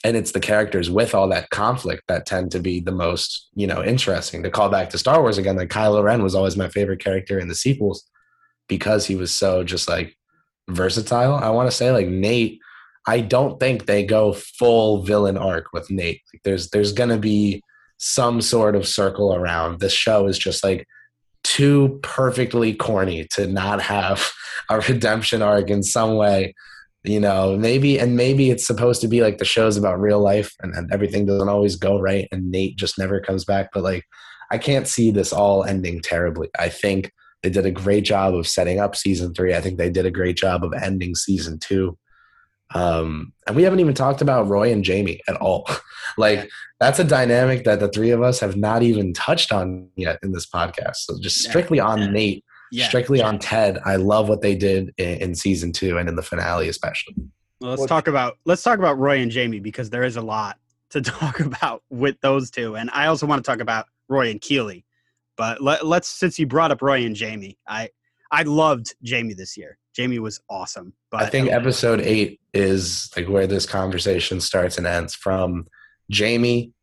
and 0.04 0.18
it's 0.18 0.34
the 0.34 0.40
characters 0.42 0.90
with 0.90 1.16
all 1.16 1.30
that 1.30 1.52
conflict 1.52 2.04
that 2.10 2.26
tend 2.26 2.52
to 2.52 2.60
be 2.60 2.82
the 2.82 2.92
most 2.92 3.48
you 3.54 3.68
know 3.68 3.82
interesting 3.82 4.44
to 4.44 4.50
call 4.50 4.68
back 4.68 4.90
to 4.90 4.98
star 4.98 5.22
wars 5.22 5.38
again 5.38 5.56
like 5.56 5.70
kylo 5.70 6.04
ren 6.04 6.24
was 6.24 6.34
always 6.34 6.58
my 6.58 6.68
favorite 6.70 7.04
character 7.04 7.38
in 7.38 7.48
the 7.48 7.54
sequels 7.54 8.10
because 8.68 9.06
he 9.06 9.16
was 9.16 9.36
so 9.36 9.64
just 9.64 9.88
like 9.88 10.18
versatile. 10.70 11.36
I 11.36 11.50
want 11.50 11.70
to 11.70 11.76
say 11.76 11.92
like 11.92 12.08
nate 12.08 12.60
i 13.08 13.20
don't 13.20 13.60
think 13.60 13.86
they 13.86 14.06
go 14.06 14.32
full 14.34 15.04
villain 15.04 15.38
arc 15.38 15.74
with 15.74 15.90
nate. 15.90 16.22
Like 16.34 16.44
there's 16.44 16.70
there's 16.70 16.94
gonna 16.94 17.18
be 17.18 17.64
some 17.98 18.42
sort 18.42 18.76
of 18.76 18.88
circle 18.88 19.36
around. 19.36 19.80
This 19.80 19.94
show 19.94 20.28
is 20.28 20.38
just 20.38 20.64
like 20.64 20.88
too 21.44 22.00
perfectly 22.04 22.74
corny 22.74 23.28
to 23.32 23.48
not 23.48 23.82
have 23.82 24.32
a 24.70 24.80
redemption 24.80 25.42
arc 25.42 25.70
in 25.70 25.84
some 25.84 26.16
way 26.16 26.54
you 27.04 27.20
know? 27.20 27.58
Maybe 27.58 28.00
and 28.00 28.16
maybe 28.16 28.52
it's 28.52 28.66
supposed 28.66 29.02
to 29.02 29.08
be 29.08 29.22
like 29.22 29.40
the 29.40 29.46
show's 29.46 29.78
about 29.78 30.00
real 30.00 30.20
life 30.20 30.54
and, 30.62 30.74
and 30.76 30.92
everything 30.94 31.26
doesn't 31.26 31.50
always 31.50 31.76
go 31.76 32.00
right 32.00 32.28
and 32.32 32.52
nate 32.52 32.78
just 32.78 33.00
never 33.00 33.20
comes 33.20 33.44
back 33.44 33.70
but 33.74 33.84
like 33.84 34.04
i 34.52 34.58
can't 34.58 34.88
see 34.88 35.12
this 35.12 35.34
all 35.34 35.64
ending 35.64 36.02
terribly. 36.02 36.50
I 36.60 36.70
think 36.70 37.12
they 37.44 37.50
did 37.50 37.66
a 37.66 37.72
great 37.72 38.04
job 38.04 38.36
of 38.36 38.48
setting 38.48 38.80
up 38.80 38.96
season 38.96 39.34
three 39.34 39.54
i 39.54 39.62
think 39.62 39.78
they 39.78 39.90
did 39.90 40.06
a 40.06 40.12
great 40.12 40.38
job 40.38 40.64
of 40.64 40.74
ending 40.74 41.16
season 41.16 41.60
two 41.60 41.98
um, 42.74 43.34
and 43.48 43.58
we 43.58 43.64
haven't 43.64 43.82
even 43.82 43.94
talked 43.94 44.22
about 44.22 44.48
roy 44.48 44.72
and 44.72 44.86
jamie 44.86 45.20
at 45.28 45.36
all 45.38 45.70
like 46.18 46.50
that's 46.80 47.00
a 47.00 47.04
dynamic 47.04 47.66
that 47.66 47.82
the 47.82 47.90
three 47.90 48.12
of 48.12 48.22
us 48.22 48.40
have 48.40 48.56
not 48.56 48.82
even 48.82 49.14
touched 49.14 49.52
on 49.52 49.90
yet 49.98 50.18
in 50.24 50.32
this 50.32 50.46
podcast 50.46 50.98
so 50.98 51.20
just 51.20 51.44
strictly 51.44 51.80
on 51.80 52.14
nate 52.14 52.46
yeah. 52.72 52.88
strictly 52.88 53.22
on 53.22 53.38
Ted. 53.38 53.78
I 53.86 53.98
love 53.98 54.30
what 54.30 54.42
they 54.42 54.56
did 54.56 54.94
in, 54.98 55.18
in, 55.18 55.36
season 55.36 55.72
two 55.72 55.98
and 55.98 56.10
in 56.10 56.16
the 56.16 56.24
finale, 56.24 56.70
especially. 56.70 57.16
Well, 57.60 57.72
let's 57.72 57.86
talk 57.86 58.08
about 58.08 58.38
let's 58.46 58.64
talk 58.64 58.80
about 58.80 58.98
Roy 58.98 59.20
and 59.20 59.30
Jamie 59.30 59.60
because 59.60 59.90
there 59.90 60.04
is 60.04 60.16
a 60.16 60.22
lot 60.22 60.58
to 60.92 61.02
talk 61.02 61.40
about 61.40 61.84
with 61.90 62.20
those 62.22 62.50
two, 62.50 62.76
and 62.76 62.90
I 62.92 63.08
also 63.08 63.28
want 63.28 63.44
to 63.44 63.50
talk 63.50 63.60
about 63.60 63.86
Roy 64.10 64.32
and 64.32 64.42
Keeley. 64.42 64.86
But 65.42 65.60
let, 65.60 65.88
let's 65.88 66.08
since 66.08 66.38
you 66.38 66.46
brought 66.46 66.70
up 66.70 66.84
Roy 66.84 67.04
and 67.04 67.16
Jamie, 67.16 67.58
I 67.68 67.90
I 68.32 68.44
loved 68.44 68.94
Jamie 69.02 69.34
this 69.34 69.58
year. 69.58 69.80
Jamie 69.96 70.20
was 70.20 70.40
awesome. 70.52 70.94
But 71.10 71.24
I 71.24 71.30
think 71.30 71.50
episode 71.50 72.00
eight 72.00 72.40
is 72.54 73.10
like 73.18 73.28
where 73.28 73.48
this 73.48 73.66
conversation 73.66 74.40
starts 74.40 74.78
and 74.78 74.86
ends 74.86 75.16
from 75.16 75.66
Jamie 76.12 76.74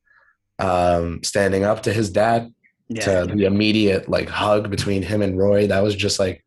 um, 0.58 1.22
standing 1.22 1.62
up 1.62 1.84
to 1.84 1.92
his 1.92 2.10
dad 2.10 2.52
yeah, 2.88 3.02
to 3.02 3.10
yeah. 3.28 3.34
the 3.36 3.44
immediate 3.44 4.08
like 4.08 4.28
hug 4.28 4.70
between 4.70 5.04
him 5.04 5.22
and 5.22 5.38
Roy. 5.38 5.68
That 5.68 5.84
was 5.84 5.94
just 5.94 6.18
like 6.18 6.44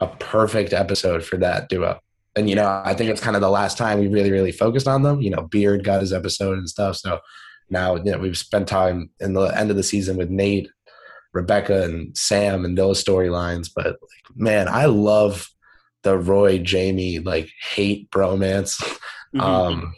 a 0.00 0.08
perfect 0.08 0.72
episode 0.72 1.24
for 1.24 1.36
that 1.36 1.68
duo. 1.68 2.00
And 2.34 2.50
you 2.50 2.56
know, 2.56 2.82
I 2.84 2.92
think 2.94 3.08
it's 3.08 3.20
kind 3.20 3.36
of 3.36 3.40
the 3.40 3.50
last 3.50 3.78
time 3.78 4.00
we 4.00 4.08
really, 4.08 4.32
really 4.32 4.50
focused 4.50 4.88
on 4.88 5.04
them. 5.04 5.20
You 5.20 5.30
know, 5.30 5.42
Beard 5.42 5.84
got 5.84 6.00
his 6.00 6.12
episode 6.12 6.58
and 6.58 6.68
stuff. 6.68 6.96
So 6.96 7.20
now, 7.70 7.94
you 7.94 8.10
know, 8.10 8.18
we've 8.18 8.36
spent 8.36 8.66
time 8.66 9.10
in 9.20 9.32
the 9.32 9.44
end 9.44 9.70
of 9.70 9.76
the 9.76 9.84
season 9.84 10.16
with 10.16 10.28
Nate, 10.28 10.70
Rebecca, 11.36 11.84
and 11.84 12.16
Sam 12.16 12.64
and 12.64 12.76
those 12.76 13.02
storylines. 13.02 13.70
But 13.74 13.86
like, 13.86 14.36
man, 14.36 14.68
I 14.68 14.86
love 14.86 15.48
the 16.02 16.18
Roy 16.18 16.58
Jamie 16.58 17.18
like 17.20 17.50
hate 17.60 18.10
bromance. 18.10 18.82
Mm-hmm. 19.34 19.44
Um, 19.44 19.94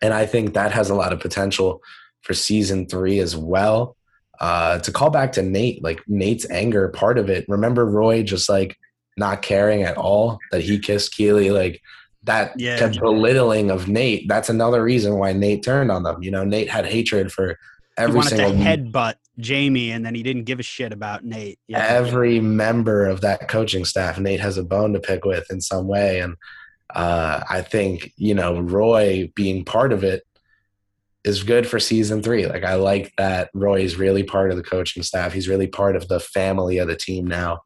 and 0.00 0.14
I 0.14 0.26
think 0.26 0.54
that 0.54 0.70
has 0.70 0.88
a 0.88 0.94
lot 0.94 1.12
of 1.12 1.18
potential 1.18 1.82
for 2.22 2.32
season 2.32 2.86
three 2.86 3.18
as 3.18 3.36
well 3.36 3.96
uh, 4.40 4.78
to 4.80 4.92
call 4.92 5.10
back 5.10 5.32
to 5.32 5.42
Nate, 5.42 5.82
like 5.82 6.02
Nate's 6.08 6.48
anger, 6.50 6.88
part 6.88 7.18
of 7.18 7.28
it. 7.28 7.44
Remember 7.48 7.84
Roy 7.84 8.22
just 8.22 8.48
like 8.48 8.76
not 9.16 9.42
caring 9.42 9.82
at 9.82 9.96
all 9.96 10.38
that 10.50 10.62
he 10.62 10.78
kissed 10.78 11.14
Keeley, 11.14 11.50
like 11.50 11.80
that 12.24 12.52
yeah. 12.58 12.88
belittling 12.88 13.70
of 13.70 13.88
Nate. 13.88 14.28
That's 14.28 14.48
another 14.48 14.82
reason 14.82 15.18
why 15.18 15.32
Nate 15.32 15.62
turned 15.62 15.90
on 15.90 16.02
them. 16.02 16.22
You 16.22 16.30
know, 16.30 16.44
Nate 16.44 16.70
had 16.70 16.86
hatred 16.86 17.32
for 17.32 17.58
every 17.96 18.12
he 18.12 18.16
wanted 18.16 18.30
single 18.30 18.52
to 18.52 18.56
headbutt 18.56 19.14
Jamie, 19.38 19.90
and 19.90 20.04
then 20.04 20.14
he 20.14 20.22
didn't 20.22 20.44
give 20.44 20.60
a 20.60 20.62
shit 20.62 20.92
about 20.92 21.24
Nate. 21.24 21.58
Yeah. 21.66 21.84
Every 21.84 22.40
member 22.40 23.06
of 23.06 23.20
that 23.22 23.48
coaching 23.48 23.84
staff, 23.84 24.18
Nate 24.18 24.40
has 24.40 24.58
a 24.58 24.64
bone 24.64 24.92
to 24.92 25.00
pick 25.00 25.24
with 25.24 25.50
in 25.50 25.60
some 25.60 25.86
way, 25.86 26.20
and 26.20 26.36
uh, 26.94 27.42
I 27.48 27.62
think 27.62 28.12
you 28.16 28.34
know 28.34 28.60
Roy 28.60 29.32
being 29.34 29.64
part 29.64 29.92
of 29.92 30.04
it 30.04 30.22
is 31.24 31.42
good 31.42 31.66
for 31.66 31.80
season 31.80 32.22
three. 32.22 32.46
Like 32.46 32.64
I 32.64 32.74
like 32.74 33.12
that 33.16 33.50
Roy's 33.54 33.96
really 33.96 34.22
part 34.22 34.50
of 34.50 34.56
the 34.56 34.62
coaching 34.62 35.02
staff. 35.02 35.32
He's 35.32 35.48
really 35.48 35.66
part 35.66 35.96
of 35.96 36.06
the 36.06 36.20
family 36.20 36.78
of 36.78 36.86
the 36.86 36.96
team 36.96 37.26
now. 37.26 37.62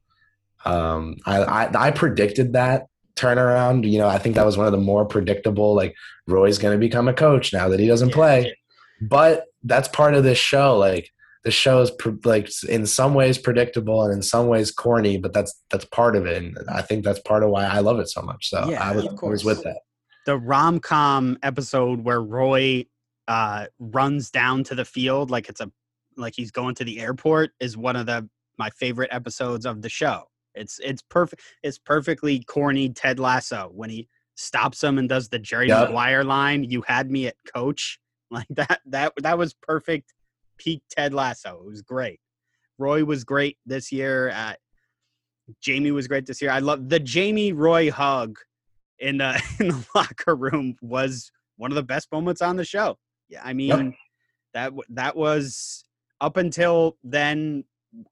Um, 0.65 1.17
I, 1.27 1.43
I, 1.43 1.87
I 1.87 1.91
predicted 1.91 2.53
that 2.53 2.87
turnaround. 3.17 3.91
You 3.91 3.99
know, 3.99 4.09
I 4.09 4.19
think 4.19 4.37
that 4.37 4.47
was 4.47 4.57
one 4.57 4.67
of 4.67 4.73
the 4.73 4.79
more 4.79 5.05
predictable. 5.05 5.75
Like 5.75 5.95
Roy's 6.27 6.59
going 6.59 6.75
to 6.75 6.79
become 6.79 7.09
a 7.09 7.15
coach 7.15 7.53
now 7.53 7.69
that 7.69 7.81
he 7.81 7.89
doesn't 7.89 8.13
play, 8.13 8.57
but 9.01 9.47
that's 9.63 9.89
part 9.89 10.15
of 10.15 10.25
this 10.25 10.39
show. 10.39 10.77
Like 10.77 11.11
the 11.45 11.51
show 11.51 11.81
is 11.81 11.91
pre- 11.91 12.19
like 12.25 12.51
in 12.69 12.87
some 12.87 13.15
ways 13.15 13.39
predictable 13.39 14.03
and 14.03 14.13
in 14.13 14.23
some 14.23 14.49
ways 14.49 14.71
corny, 14.71 15.19
but 15.19 15.33
that's 15.33 15.55
that's 15.71 15.85
part 15.87 16.17
of 16.17 16.27
it. 16.27 16.43
And 16.43 16.59
I 16.71 16.83
think 16.83 17.05
that's 17.05 17.21
part 17.21 17.43
of 17.43 17.51
why 17.51 17.65
I 17.65 17.81
love 17.81 17.99
it 18.01 18.09
so 18.09 18.23
much. 18.23 18.51
So 18.51 18.69
yeah, 18.69 18.83
I 18.83 18.95
was, 18.95 19.07
was 19.23 19.45
with 19.45 19.63
that. 19.65 19.79
The 20.27 20.37
rom 20.37 20.79
com 20.81 21.39
episode 21.43 22.05
where 22.05 22.21
Roy 22.21 22.87
uh, 23.29 23.67
runs 23.79 24.31
down 24.31 24.65
to 24.65 24.75
the 24.75 24.85
field 24.85 25.31
like 25.31 25.49
it's 25.49 25.61
a 25.61 25.71
like 26.17 26.35
he's 26.37 26.51
going 26.51 26.75
to 26.75 26.85
the 26.85 27.01
airport 27.01 27.53
is 27.61 27.77
one 27.77 27.97
of 27.97 28.07
the 28.07 28.29
my 28.59 28.71
favorite 28.71 29.09
episodes 29.13 29.65
of 29.65 29.83
the 29.83 29.89
show. 29.89 30.25
It's 30.55 30.81
it's 30.81 31.03
perfect. 31.03 31.43
It's 31.63 31.79
perfectly 31.79 32.43
corny 32.45 32.91
Ted 32.91 33.21
Lasso 33.21 33.71
when 33.73 33.91
he 33.91 34.09
stops 34.35 34.83
him 34.83 34.99
and 34.99 35.09
does 35.09 35.29
the 35.29 35.39
Jerry 35.39 35.69
yep. 35.69 35.89
Maguire 35.89 36.25
line. 36.25 36.65
You 36.65 36.83
had 36.83 37.11
me 37.11 37.27
at 37.27 37.37
coach. 37.55 37.99
Like 38.31 38.47
that 38.51 38.81
that 38.87 39.13
that 39.23 39.39
was 39.39 39.55
perfect 39.55 40.13
peak 40.59 40.83
Ted 40.91 41.15
Lasso. 41.15 41.61
It 41.61 41.67
was 41.67 41.81
great. 41.83 42.21
Roy 42.79 43.05
was 43.05 43.25
great 43.25 43.57
this 43.65 43.91
year. 43.91 44.31
Uh, 44.31 44.53
Jamie 45.63 45.93
was 45.93 46.07
great 46.07 46.27
this 46.27 46.43
year. 46.43 46.51
I 46.51 46.59
love 46.59 46.89
the 46.89 47.01
Jamie 47.01 47.53
Roy 47.53 47.91
hug 47.91 48.39
in 48.99 49.19
the 49.19 49.43
in 49.61 49.69
the 49.69 49.87
locker 49.95 50.37
room 50.37 50.77
was 50.83 51.31
one 51.57 51.71
of 51.71 51.77
the 51.77 51.83
best 51.83 52.13
moments 52.13 52.43
on 52.43 52.57
the 52.57 52.65
show. 52.65 52.99
Yeah, 53.29 53.41
I 53.45 53.53
mean 53.53 53.69
Yep. 53.69 53.95
that 54.55 54.73
that 54.91 55.17
was 55.17 55.85
up 56.21 56.37
until 56.37 56.97
then. 57.03 57.65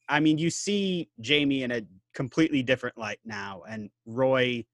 I 0.09 0.21
mean, 0.21 0.39
you 0.39 0.49
see 0.49 1.11
Jamie 1.21 1.63
in 1.63 1.71
a 1.71 1.83
completely 2.15 2.63
different 2.63 2.97
light 2.97 3.21
now, 3.25 3.63
and 3.69 3.91
Roy, 4.07 4.65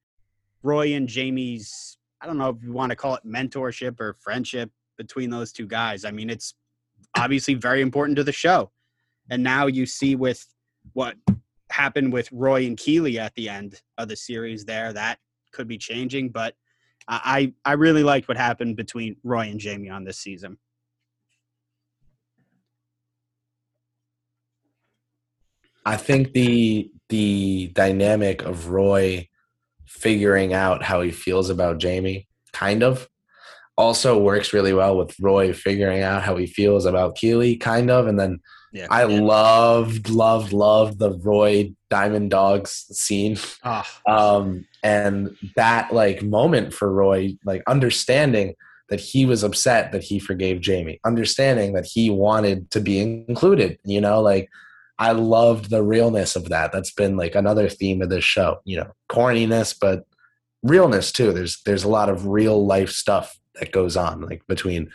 Roy 0.62 0.94
and 0.94 1.08
Jamie's. 1.08 1.99
I 2.20 2.26
don't 2.26 2.38
know 2.38 2.50
if 2.50 2.62
you 2.62 2.72
want 2.72 2.90
to 2.90 2.96
call 2.96 3.16
it 3.16 3.26
mentorship 3.26 3.99
or 3.99 4.14
friendship 4.20 4.70
between 5.02 5.30
those 5.30 5.52
two 5.52 5.66
guys. 5.66 6.04
I 6.04 6.11
mean, 6.11 6.30
it's 6.30 6.54
obviously 7.16 7.54
very 7.54 7.80
important 7.80 8.16
to 8.16 8.25
the 8.25 8.32
show. 8.32 8.71
And 9.30 9.42
now 9.42 9.66
you 9.66 9.85
see 9.85 10.14
with 10.14 10.47
what 10.92 11.16
happened 11.71 12.12
with 12.12 12.30
Roy 12.32 12.66
and 12.66 12.76
Keeley 12.76 13.18
at 13.18 13.35
the 13.35 13.49
end 13.49 13.80
of 13.99 14.09
the 14.09 14.16
series 14.16 14.64
there, 14.64 14.92
that 14.92 15.18
could 15.52 15.68
be 15.68 15.78
changing. 15.78 16.30
But 16.30 16.54
I, 17.09 17.52
I 17.64 17.73
really 17.73 18.04
liked 18.04 18.28
what 18.28 18.37
happened 18.37 18.76
between 18.76 19.16
Roy 19.25 19.49
and 19.49 19.59
Jamie 19.59 19.90
on 19.90 20.04
this 20.04 20.18
season. 20.18 20.59
I 25.85 25.97
think 25.97 26.32
the 26.32 26.92
the 27.09 27.73
dynamic 27.75 28.42
of 28.42 28.68
Roy 28.68 29.28
figuring 29.85 30.54
out 30.54 30.85
how 30.85 31.00
he 31.02 31.11
feels 31.11 31.50
about 31.50 31.78
Jamie 31.78 32.28
kind 32.52 32.85
of 32.85 33.09
also 33.76 34.19
works 34.19 34.52
really 34.52 34.73
well 34.73 34.97
with 34.97 35.19
Roy 35.21 35.52
figuring 35.52 36.02
out 36.02 36.23
how 36.23 36.37
he 36.37 36.47
feels 36.47 36.85
about 36.85 37.17
Keeley 37.17 37.57
kind 37.57 37.91
of 37.91 38.07
and 38.07 38.19
then 38.19 38.41
Yeah. 38.73 38.87
I 38.91 39.05
loved 39.05 40.09
loved 40.11 40.52
loved 40.52 40.99
the 40.99 41.12
Roy 41.19 41.73
Diamond 41.91 42.31
Dogs 42.31 42.87
scene. 42.91 43.37
Oh, 43.64 43.85
um 44.07 44.67
and 44.83 45.37
that 45.57 45.93
like 45.93 46.23
moment 46.23 46.75
for 46.75 46.93
Roy 46.93 47.37
like 47.45 47.62
understanding 47.67 48.55
that 48.88 49.00
he 49.00 49.25
was 49.25 49.43
upset 49.43 49.93
that 49.93 50.02
he 50.02 50.19
forgave 50.19 50.61
Jamie 50.61 51.00
understanding 51.05 51.73
that 51.73 51.87
he 51.87 52.11
wanted 52.11 52.71
to 52.73 52.81
be 52.81 52.99
included 53.00 53.79
you 53.85 54.00
know 54.00 54.21
like 54.21 54.49
I 54.99 55.12
loved 55.12 55.71
the 55.71 55.83
realness 55.83 56.37
of 56.37 56.50
that. 56.50 56.71
That's 56.71 56.93
been 56.93 57.17
like 57.17 57.35
another 57.35 57.69
theme 57.69 58.02
of 58.02 58.11
this 58.11 58.25
show 58.25 58.61
you 58.64 58.76
know 58.76 58.93
corniness 59.11 59.75
but 59.79 60.05
realness 60.62 61.11
too. 61.11 61.33
There's 61.33 61.61
there's 61.64 61.85
a 61.85 61.88
lot 61.88 62.09
of 62.09 62.26
real 62.26 62.64
life 62.67 62.91
stuff 62.91 63.38
that 63.61 63.73
goes 63.73 63.97
on 63.97 64.21
like 64.23 64.47
between 64.47 64.90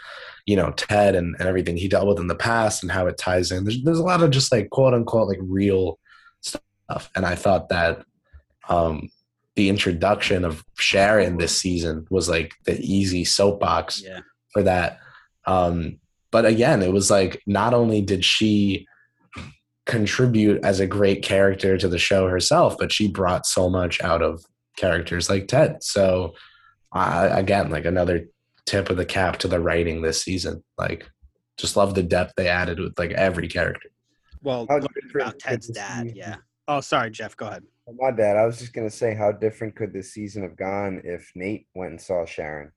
you 0.45 0.55
know 0.55 0.71
Ted 0.71 1.15
and, 1.15 1.35
and 1.39 1.47
everything 1.47 1.77
he 1.77 1.87
dealt 1.87 2.07
with 2.07 2.19
in 2.19 2.27
the 2.27 2.35
past 2.35 2.83
and 2.83 2.91
how 2.91 3.07
it 3.07 3.17
ties 3.17 3.51
in 3.51 3.63
there's, 3.63 3.83
there's 3.83 3.99
a 3.99 4.03
lot 4.03 4.23
of 4.23 4.31
just 4.31 4.51
like 4.51 4.69
quote 4.69 4.93
unquote 4.93 5.27
like 5.27 5.39
real 5.41 5.99
stuff 6.41 7.09
and 7.15 7.25
I 7.25 7.35
thought 7.35 7.69
that 7.69 8.03
um 8.69 9.09
the 9.57 9.69
introduction 9.69 10.45
of 10.45 10.63
Sharon 10.77 11.37
this 11.37 11.59
season 11.59 12.05
was 12.11 12.29
like 12.29 12.53
the 12.65 12.79
easy 12.79 13.25
soapbox 13.25 14.03
yeah. 14.03 14.19
for 14.53 14.61
that. 14.61 14.99
Um, 15.47 15.97
but 16.29 16.45
again, 16.45 16.83
it 16.83 16.93
was 16.93 17.09
like 17.09 17.41
not 17.47 17.73
only 17.73 18.01
did 18.01 18.23
she 18.23 18.87
contribute 19.87 20.63
as 20.63 20.79
a 20.79 20.85
great 20.85 21.23
character 21.23 21.75
to 21.75 21.87
the 21.87 21.97
show 21.97 22.27
herself, 22.27 22.77
but 22.77 22.91
she 22.91 23.07
brought 23.07 23.47
so 23.47 23.67
much 23.67 23.99
out 24.01 24.21
of 24.21 24.45
characters 24.77 25.27
like 25.27 25.47
Ted. 25.47 25.81
So 25.81 26.35
uh, 26.91 27.29
again, 27.31 27.71
like 27.71 27.85
another 27.85 28.27
tip 28.67 28.89
of 28.91 28.97
the 28.97 29.05
cap 29.05 29.37
to 29.39 29.47
the 29.47 29.59
writing 29.59 30.01
this 30.01 30.21
season. 30.21 30.63
Like, 30.77 31.09
just 31.57 31.75
love 31.75 31.95
the 31.95 32.03
depth 32.03 32.33
they 32.37 32.47
added 32.47 32.79
with 32.79 32.99
like 32.99 33.11
every 33.11 33.47
character. 33.47 33.89
Well, 34.43 34.67
How 34.69 34.75
learning 34.75 34.89
different 35.01 35.27
about 35.27 35.39
Ted's 35.39 35.67
dad. 35.67 36.11
Yeah. 36.15 36.35
Oh, 36.67 36.81
sorry, 36.81 37.09
Jeff. 37.09 37.35
Go 37.35 37.47
ahead. 37.47 37.63
My 37.97 38.11
dad. 38.11 38.37
I 38.37 38.45
was 38.45 38.59
just 38.59 38.73
gonna 38.73 38.89
say, 38.91 39.15
how 39.15 39.31
different 39.31 39.75
could 39.75 39.93
this 39.93 40.13
season 40.13 40.43
have 40.43 40.55
gone 40.55 41.01
if 41.03 41.31
Nate 41.33 41.67
went 41.73 41.91
and 41.91 42.01
saw 42.01 42.25
Sharon, 42.25 42.71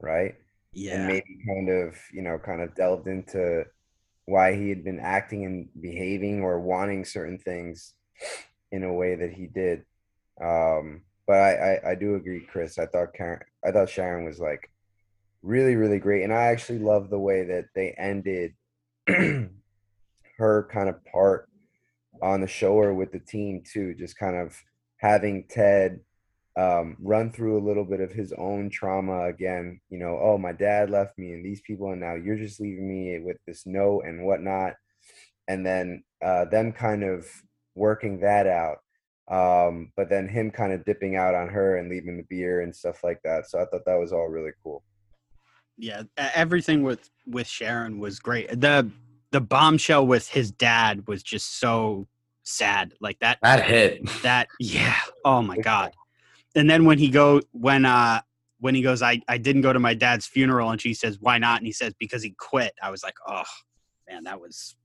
right? 0.00 0.34
Yeah. 0.72 0.96
and 0.96 1.06
maybe 1.08 1.38
kind 1.48 1.68
of 1.68 1.96
you 2.12 2.22
know 2.22 2.38
kind 2.38 2.62
of 2.62 2.74
delved 2.74 3.08
into 3.08 3.64
why 4.26 4.54
he 4.54 4.68
had 4.68 4.84
been 4.84 5.00
acting 5.00 5.44
and 5.44 5.68
behaving 5.80 6.42
or 6.42 6.60
wanting 6.60 7.04
certain 7.04 7.38
things 7.38 7.94
in 8.70 8.84
a 8.84 8.92
way 8.92 9.16
that 9.16 9.32
he 9.32 9.46
did 9.48 9.84
um 10.40 11.02
but 11.26 11.36
I, 11.38 11.50
I 11.50 11.90
i 11.90 11.94
do 11.96 12.14
agree 12.14 12.46
chris 12.46 12.78
i 12.78 12.86
thought 12.86 13.14
karen 13.14 13.40
i 13.64 13.72
thought 13.72 13.88
sharon 13.88 14.24
was 14.24 14.38
like 14.38 14.70
really 15.42 15.76
really 15.76 15.98
great 15.98 16.22
and 16.22 16.32
i 16.32 16.44
actually 16.44 16.78
love 16.78 17.10
the 17.10 17.18
way 17.18 17.44
that 17.44 17.66
they 17.74 17.94
ended 17.98 18.52
her 19.06 20.68
kind 20.70 20.88
of 20.88 21.04
part 21.04 21.48
on 22.22 22.40
the 22.40 22.46
show 22.46 22.72
or 22.72 22.92
with 22.92 23.12
the 23.12 23.18
team 23.18 23.62
too 23.64 23.94
just 23.94 24.18
kind 24.18 24.36
of 24.36 24.54
having 24.98 25.44
ted 25.48 26.00
um, 26.56 26.96
run 27.00 27.30
through 27.30 27.58
a 27.58 27.66
little 27.66 27.84
bit 27.84 28.00
of 28.00 28.12
his 28.12 28.32
own 28.32 28.70
trauma 28.70 29.26
again. 29.26 29.80
You 29.88 29.98
know, 29.98 30.18
oh, 30.20 30.38
my 30.38 30.52
dad 30.52 30.90
left 30.90 31.18
me, 31.18 31.32
and 31.32 31.44
these 31.44 31.60
people, 31.60 31.90
and 31.92 32.00
now 32.00 32.14
you're 32.14 32.36
just 32.36 32.60
leaving 32.60 32.88
me 32.88 33.18
with 33.20 33.36
this 33.46 33.66
note 33.66 34.02
and 34.04 34.24
whatnot. 34.24 34.74
And 35.48 35.64
then 35.64 36.02
uh, 36.22 36.44
them 36.46 36.72
kind 36.72 37.02
of 37.02 37.26
working 37.74 38.20
that 38.20 38.46
out. 38.46 38.78
Um, 39.30 39.92
but 39.96 40.10
then 40.10 40.28
him 40.28 40.50
kind 40.50 40.72
of 40.72 40.84
dipping 40.84 41.16
out 41.16 41.34
on 41.34 41.48
her 41.48 41.76
and 41.76 41.88
leaving 41.88 42.16
the 42.16 42.26
beer 42.28 42.62
and 42.62 42.74
stuff 42.74 43.04
like 43.04 43.20
that. 43.22 43.48
So 43.48 43.60
I 43.60 43.64
thought 43.66 43.84
that 43.86 43.98
was 43.98 44.12
all 44.12 44.28
really 44.28 44.50
cool. 44.62 44.82
Yeah 45.80 46.02
everything 46.16 46.82
with 46.82 47.10
with 47.26 47.46
sharon 47.46 47.98
was 47.98 48.18
great. 48.20 48.48
The 48.60 48.90
the 49.32 49.40
bombshell 49.40 50.06
with 50.06 50.28
his 50.28 50.50
dad 50.50 51.06
was 51.06 51.22
just 51.22 51.58
so 51.60 52.06
sad 52.42 52.94
like 53.00 53.18
that 53.20 53.38
That 53.42 53.62
hit. 53.64 54.08
that 54.22 54.48
yeah 54.58 54.96
oh 55.24 55.42
my 55.42 55.56
god. 55.70 55.92
And 56.54 56.68
then 56.68 56.84
when 56.84 56.98
he 56.98 57.08
go 57.08 57.40
when 57.52 57.84
uh 57.86 58.20
when 58.58 58.74
he 58.74 58.82
goes 58.82 59.00
i 59.02 59.20
i 59.28 59.38
didn't 59.38 59.62
go 59.62 59.72
to 59.72 59.78
my 59.78 59.94
dad's 59.94 60.26
funeral 60.26 60.70
and 60.70 60.80
she 60.80 60.92
says 60.94 61.18
why 61.20 61.38
not? 61.38 61.58
and 61.58 61.66
he 61.66 61.72
says 61.72 61.94
because 61.98 62.22
he 62.22 62.34
quit. 62.38 62.72
I 62.82 62.90
was 62.90 63.02
like 63.02 63.14
oh 63.26 63.42
man 64.08 64.24
that 64.24 64.40
was 64.40 64.76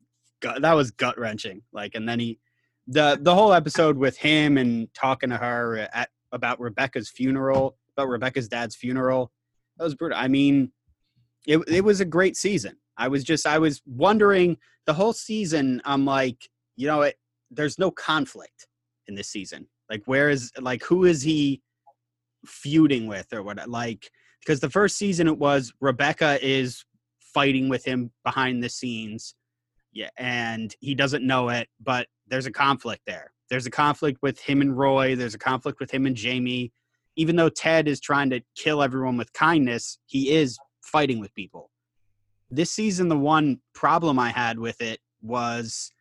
gut 0.41 0.61
that 0.61 0.73
was 0.73 0.91
gut 0.91 1.17
wrenching 1.19 1.61
like 1.73 1.95
and 1.95 2.07
then 2.07 2.19
he 2.19 2.39
the 2.87 3.17
the 3.21 3.33
whole 3.33 3.51
episode 3.53 3.97
with 3.97 4.17
him 4.17 4.57
and 4.57 4.93
talking 4.93 5.29
to 5.31 5.37
her 5.37 5.89
at 5.93 6.09
about 6.31 6.59
rebecca's 6.59 7.09
funeral 7.09 7.77
about 7.97 8.07
rebecca's 8.09 8.47
dad's 8.47 8.75
funeral 8.75 9.31
that 9.77 9.83
was 9.83 9.95
brutal. 9.95 10.17
I 10.17 10.27
mean 10.29 10.71
it, 11.47 11.59
it 11.67 11.83
was 11.83 12.01
a 12.01 12.05
great 12.05 12.35
season. 12.35 12.77
I 12.97 13.09
was 13.09 13.25
just 13.25 13.45
i 13.45 13.57
was 13.57 13.81
wondering 13.85 14.57
the 14.85 14.93
whole 14.93 15.11
season 15.11 15.81
i'm 15.83 16.05
like 16.05 16.47
you 16.77 16.87
know 16.87 17.01
it 17.01 17.17
there's 17.51 17.79
no 17.79 17.91
conflict 17.91 18.67
in 19.07 19.15
this 19.15 19.29
season. 19.29 19.67
Like 19.89 20.01
where 20.05 20.29
is 20.29 20.51
like 20.59 20.83
who 20.83 21.05
is 21.05 21.21
he 21.21 21.61
feuding 22.45 23.07
with 23.07 23.31
or 23.33 23.43
what 23.43 23.67
like 23.69 24.09
because 24.39 24.59
the 24.59 24.69
first 24.69 24.97
season 24.97 25.27
it 25.27 25.37
was 25.37 25.73
rebecca 25.79 26.37
is 26.45 26.85
fighting 27.19 27.69
with 27.69 27.83
him 27.83 28.11
behind 28.23 28.61
the 28.61 28.69
scenes 28.69 29.33
yeah 29.91 30.09
and 30.19 30.75
he 30.79 30.93
doesn't 30.93 31.25
know 31.25 31.49
it 31.49 31.67
but 31.83 32.07
there's 32.27 32.45
a 32.45 32.51
conflict 32.51 33.01
there. 33.05 33.31
There's 33.49 33.67
a 33.67 33.71
conflict 33.71 34.19
with 34.21 34.39
him 34.39 34.61
and 34.61 34.77
roy 34.77 35.15
there's 35.15 35.35
a 35.35 35.39
conflict 35.39 35.79
with 35.79 35.91
him 35.91 36.05
and 36.05 36.15
jamie. 36.15 36.71
Even 37.15 37.35
though 37.35 37.49
ted 37.49 37.87
is 37.87 37.99
trying 37.99 38.29
to 38.31 38.41
kill 38.55 38.81
everyone 38.83 39.17
with 39.17 39.33
kindness 39.33 39.99
he 40.05 40.31
is 40.31 40.57
fighting 40.85 41.19
with 41.19 41.33
people 41.35 41.71
this 42.51 42.71
season 42.71 43.07
the 43.09 43.17
one 43.17 43.59
problem 43.73 44.17
i 44.19 44.29
had 44.29 44.57
with 44.59 44.81
it 44.81 44.99
was 45.21 45.91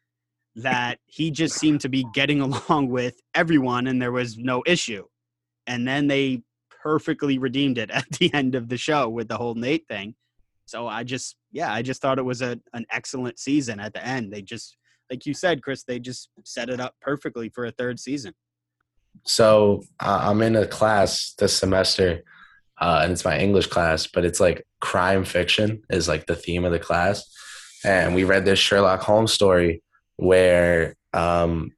that 0.57 0.99
he 1.07 1.31
just 1.31 1.59
seemed 1.59 1.81
to 1.81 1.89
be 1.89 2.07
getting 2.15 2.41
along 2.69 2.89
with 2.89 3.21
everyone 3.35 3.87
and 3.87 4.01
there 4.01 4.13
was 4.13 4.37
no 4.37 4.63
issue. 4.67 5.05
And 5.67 5.87
then 5.87 6.07
they 6.07 6.43
perfectly 6.83 7.39
redeemed 7.39 7.79
it 7.79 7.91
at 7.93 8.09
the 8.11 8.33
end 8.35 8.55
of 8.55 8.69
the 8.69 8.77
show 8.77 9.09
with 9.09 9.29
the 9.29 9.37
whole 9.37 9.55
Nate 9.55 9.87
thing. 9.89 10.15
So 10.67 10.87
I 10.87 11.05
just, 11.05 11.37
yeah, 11.53 11.73
I 11.73 11.83
just 11.83 12.01
thought 12.01 12.19
it 12.19 12.25
was 12.25 12.41
a, 12.41 12.59
an 12.73 12.87
excellent 12.91 13.39
season 13.39 13.81
at 13.81 13.93
the 13.93 14.05
end. 14.05 14.33
They 14.33 14.41
just, 14.41 14.77
like 15.11 15.27
you 15.27 15.35
said, 15.35 15.63
Chris, 15.63 15.85
they 15.85 15.99
just 15.99 16.31
set 16.45 16.71
it 16.71 16.81
up 16.81 16.95
perfectly 17.03 17.51
for 17.51 17.67
a 17.67 17.71
third 17.71 18.01
season. 18.01 18.33
So 19.25 19.83
uh, 20.01 20.21
I'm 20.23 20.41
in 20.41 20.57
a 20.57 20.67
class 20.67 21.35
this 21.39 21.57
semester, 21.57 22.25
uh, 22.81 23.01
and 23.03 23.13
it's 23.13 23.25
my 23.25 23.39
English 23.39 23.69
class, 23.69 24.07
but 24.07 24.25
it's 24.25 24.41
like 24.41 24.67
crime 24.81 25.25
fiction 25.25 25.83
is 25.91 26.09
like 26.09 26.27
the 26.27 26.35
theme 26.35 26.65
of 26.65 26.73
the 26.73 26.79
class. 26.79 27.25
And 27.85 28.15
we 28.15 28.25
read 28.25 28.45
this 28.45 28.59
Sherlock 28.59 29.03
Holmes 29.03 29.33
story 29.33 29.83
where 30.17 30.97
um, 31.13 31.73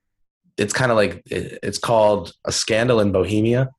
it's 0.57 0.73
kind 0.73 0.91
of 0.91 0.97
like 0.97 1.23
it, 1.27 1.59
it's 1.63 1.79
called 1.79 2.33
A 2.45 2.53
Scandal 2.53 3.01
in 3.01 3.13
Bohemia. 3.13 3.71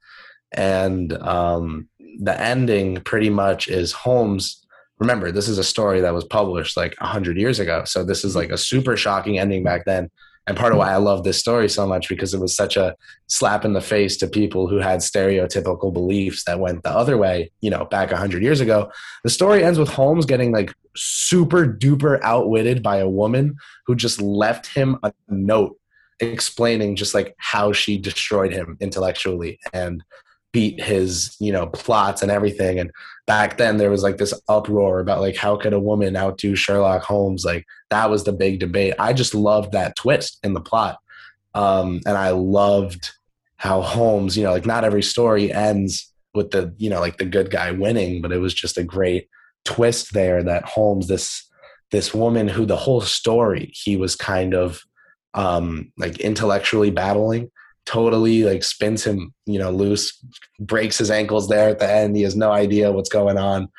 And 0.51 1.13
um, 1.13 1.89
the 2.19 2.39
ending 2.39 2.97
pretty 2.97 3.29
much 3.29 3.67
is 3.67 3.91
Holmes. 3.91 4.65
Remember, 4.99 5.31
this 5.31 5.47
is 5.47 5.57
a 5.57 5.63
story 5.63 6.01
that 6.01 6.13
was 6.13 6.25
published 6.25 6.77
like 6.77 6.99
100 6.99 7.37
years 7.37 7.59
ago. 7.59 7.83
So 7.85 8.03
this 8.03 8.23
is 8.23 8.35
like 8.35 8.49
a 8.49 8.57
super 8.57 8.97
shocking 8.97 9.39
ending 9.39 9.63
back 9.63 9.85
then. 9.85 10.09
And 10.47 10.55
part 10.55 10.71
of 10.71 10.79
why 10.79 10.91
I 10.91 10.95
love 10.95 11.23
this 11.23 11.37
story 11.37 11.67
so 11.67 11.85
much 11.85 12.07
because 12.07 12.33
it 12.33 12.39
was 12.39 12.55
such 12.55 12.77
a 12.77 12.95
slap 13.27 13.65
in 13.65 13.73
the 13.73 13.81
face 13.81 14.15
to 14.17 14.27
people 14.27 14.67
who 14.67 14.77
had 14.77 15.01
stereotypical 15.01 15.93
beliefs 15.93 16.45
that 16.45 16.59
went 16.59 16.83
the 16.83 16.89
other 16.89 17.17
way, 17.17 17.51
you 17.59 17.69
know, 17.69 17.85
back 17.85 18.11
100 18.11 18.41
years 18.41 18.61
ago. 18.61 18.89
The 19.25 19.29
story 19.29 19.63
ends 19.63 19.77
with 19.77 19.89
Holmes 19.89 20.25
getting 20.25 20.53
like 20.53 20.73
super 20.95 21.67
duper 21.67 22.19
outwitted 22.23 22.81
by 22.81 22.97
a 22.97 23.09
woman 23.09 23.57
who 23.85 23.95
just 23.95 24.21
left 24.21 24.73
him 24.73 24.97
a 25.03 25.11
note 25.27 25.77
explaining 26.19 26.95
just 26.95 27.13
like 27.13 27.35
how 27.37 27.73
she 27.73 27.97
destroyed 27.97 28.51
him 28.51 28.77
intellectually 28.79 29.59
and 29.73 30.03
beat 30.57 30.81
his 30.81 31.35
you 31.39 31.51
know 31.51 31.67
plots 31.67 32.23
and 32.23 32.31
everything. 32.31 32.79
And 32.79 32.89
back 33.27 33.57
then 33.57 33.77
there 33.77 33.91
was 33.91 34.01
like 34.01 34.17
this 34.17 34.33
uproar 34.49 34.99
about 34.99 35.21
like 35.21 35.35
how 35.35 35.55
could 35.55 35.73
a 35.73 35.79
woman 35.79 36.17
outdo 36.17 36.55
sherlock 36.55 37.03
holmes? 37.03 37.45
Like 37.45 37.63
that 37.91 38.09
was 38.09 38.23
the 38.23 38.31
big 38.31 38.59
debate. 38.59 38.95
I 38.97 39.13
just 39.13 39.35
loved 39.35 39.73
that 39.73 39.95
twist 39.95 40.39
in 40.43 40.53
the 40.53 40.61
plot. 40.61 40.97
Um 41.53 42.01
and 42.05 42.17
i 42.17 42.29
loved 42.29 43.11
how 43.57 43.81
holmes 43.81 44.37
you 44.37 44.43
know 44.43 44.51
like 44.51 44.65
not 44.65 44.83
every 44.83 45.01
story 45.01 45.51
ends 45.51 46.13
with 46.33 46.51
the 46.51 46.73
you 46.77 46.89
know 46.89 46.99
like 46.99 47.17
the 47.17 47.25
good 47.25 47.49
guy 47.49 47.71
winning 47.71 48.21
but 48.21 48.31
it 48.31 48.39
was 48.39 48.53
just 48.53 48.77
a 48.77 48.83
great 48.83 49.27
twist 49.65 50.13
there 50.13 50.43
that 50.43 50.63
holmes 50.65 51.07
this 51.07 51.49
this 51.91 52.13
woman 52.13 52.47
who 52.47 52.65
the 52.65 52.75
whole 52.75 53.01
story 53.01 53.71
he 53.73 53.95
was 53.97 54.15
kind 54.15 54.53
of 54.53 54.81
um 55.33 55.91
like 55.97 56.19
intellectually 56.19 56.91
battling 56.91 57.49
totally 57.87 58.43
like 58.43 58.63
spins 58.63 59.03
him, 59.03 59.33
you 59.45 59.57
know, 59.57 59.71
loose, 59.71 60.21
breaks 60.59 60.97
his 60.97 61.09
ankles 61.09 61.47
there 61.47 61.69
at 61.69 61.79
the 61.79 61.89
end. 61.89 62.15
He 62.15 62.21
has 62.23 62.35
no 62.35 62.51
idea 62.51 62.91
what's 62.91 63.09
going 63.09 63.37
on. 63.37 63.69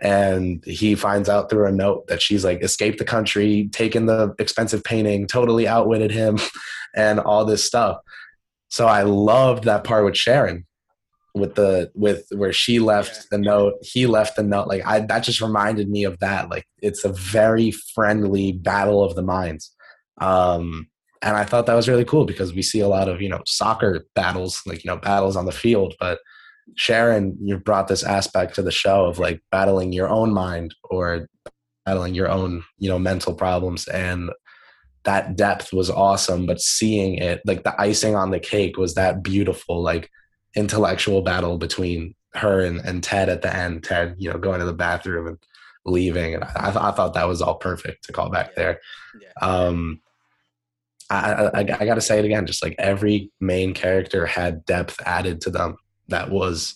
And 0.00 0.62
he 0.64 0.94
finds 0.94 1.28
out 1.28 1.50
through 1.50 1.66
a 1.66 1.72
note 1.72 2.06
that 2.06 2.22
she's 2.22 2.44
like 2.44 2.62
escaped 2.62 2.98
the 2.98 3.04
country, 3.04 3.68
taken 3.72 4.06
the 4.06 4.34
expensive 4.38 4.84
painting, 4.84 5.26
totally 5.26 5.66
outwitted 5.66 6.12
him, 6.12 6.38
and 6.94 7.18
all 7.18 7.44
this 7.44 7.64
stuff. 7.64 7.98
So 8.68 8.86
I 8.86 9.02
loved 9.02 9.64
that 9.64 9.84
part 9.84 10.04
with 10.04 10.16
Sharon, 10.16 10.66
with 11.34 11.54
the 11.54 11.90
with 11.94 12.26
where 12.30 12.52
she 12.52 12.78
left 12.78 13.30
the 13.30 13.38
note, 13.38 13.74
he 13.80 14.06
left 14.06 14.36
the 14.36 14.42
note. 14.42 14.68
Like 14.68 14.86
I 14.86 15.00
that 15.00 15.20
just 15.20 15.40
reminded 15.40 15.88
me 15.88 16.04
of 16.04 16.18
that. 16.20 16.50
Like 16.50 16.66
it's 16.82 17.04
a 17.04 17.12
very 17.12 17.70
friendly 17.70 18.52
battle 18.52 19.02
of 19.02 19.16
the 19.16 19.22
minds. 19.22 19.74
Um 20.20 20.88
and 21.22 21.36
I 21.36 21.44
thought 21.44 21.66
that 21.66 21.74
was 21.74 21.88
really 21.88 22.04
cool 22.04 22.24
because 22.24 22.54
we 22.54 22.62
see 22.62 22.80
a 22.80 22.88
lot 22.88 23.08
of 23.08 23.20
you 23.20 23.28
know 23.28 23.42
soccer 23.46 24.06
battles, 24.14 24.62
like 24.66 24.84
you 24.84 24.90
know 24.90 24.96
battles 24.96 25.36
on 25.36 25.46
the 25.46 25.52
field, 25.52 25.94
but 26.00 26.18
Sharon, 26.74 27.36
you 27.40 27.58
brought 27.58 27.88
this 27.88 28.02
aspect 28.02 28.54
to 28.56 28.62
the 28.62 28.72
show 28.72 29.06
of 29.06 29.18
like 29.18 29.40
battling 29.50 29.92
your 29.92 30.08
own 30.08 30.32
mind 30.32 30.74
or 30.84 31.28
battling 31.86 32.14
your 32.14 32.28
own 32.28 32.64
you 32.78 32.88
know 32.88 32.98
mental 32.98 33.32
problems 33.32 33.86
and 33.88 34.30
that 35.04 35.36
depth 35.36 35.72
was 35.72 35.88
awesome 35.88 36.44
but 36.44 36.60
seeing 36.60 37.14
it 37.14 37.40
like 37.46 37.62
the 37.62 37.80
icing 37.80 38.16
on 38.16 38.32
the 38.32 38.40
cake 38.40 38.76
was 38.76 38.94
that 38.94 39.22
beautiful 39.22 39.80
like 39.80 40.10
intellectual 40.56 41.22
battle 41.22 41.56
between 41.56 42.12
her 42.34 42.60
and, 42.60 42.80
and 42.80 43.04
ted 43.04 43.28
at 43.28 43.40
the 43.40 43.56
end 43.56 43.84
ted 43.84 44.16
you 44.18 44.28
know 44.28 44.36
going 44.36 44.58
to 44.58 44.66
the 44.66 44.72
bathroom 44.72 45.28
and 45.28 45.38
leaving 45.84 46.34
and 46.34 46.42
i, 46.42 46.68
I 46.68 46.90
thought 46.90 47.14
that 47.14 47.28
was 47.28 47.40
all 47.40 47.54
perfect 47.54 48.04
to 48.04 48.12
call 48.12 48.30
back 48.30 48.56
there 48.56 48.80
yeah. 49.20 49.46
um 49.48 50.00
I, 51.10 51.46
I, 51.46 51.58
I 51.60 51.84
got 51.84 51.94
to 51.94 52.00
say 52.00 52.18
it 52.18 52.24
again. 52.24 52.46
Just 52.46 52.62
like 52.62 52.74
every 52.78 53.30
main 53.40 53.74
character 53.74 54.26
had 54.26 54.64
depth 54.64 55.00
added 55.04 55.40
to 55.42 55.50
them 55.50 55.76
that 56.08 56.30
was 56.30 56.74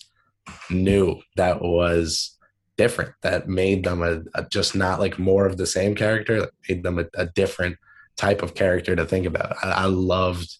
new, 0.69 1.21
that 1.35 1.61
was 1.61 2.37
different, 2.77 3.13
that 3.21 3.47
made 3.47 3.83
them 3.83 4.01
a, 4.01 4.21
a 4.35 4.47
just 4.49 4.75
not 4.75 4.99
like 4.99 5.19
more 5.19 5.45
of 5.45 5.57
the 5.57 5.65
same 5.65 5.95
character, 5.95 6.41
that 6.41 6.51
made 6.67 6.83
them 6.83 6.99
a, 6.99 7.05
a 7.15 7.25
different 7.27 7.77
type 8.17 8.41
of 8.41 8.55
character 8.55 8.95
to 8.95 9.05
think 9.05 9.25
about. 9.25 9.55
I, 9.63 9.71
I 9.71 9.85
loved 9.85 10.57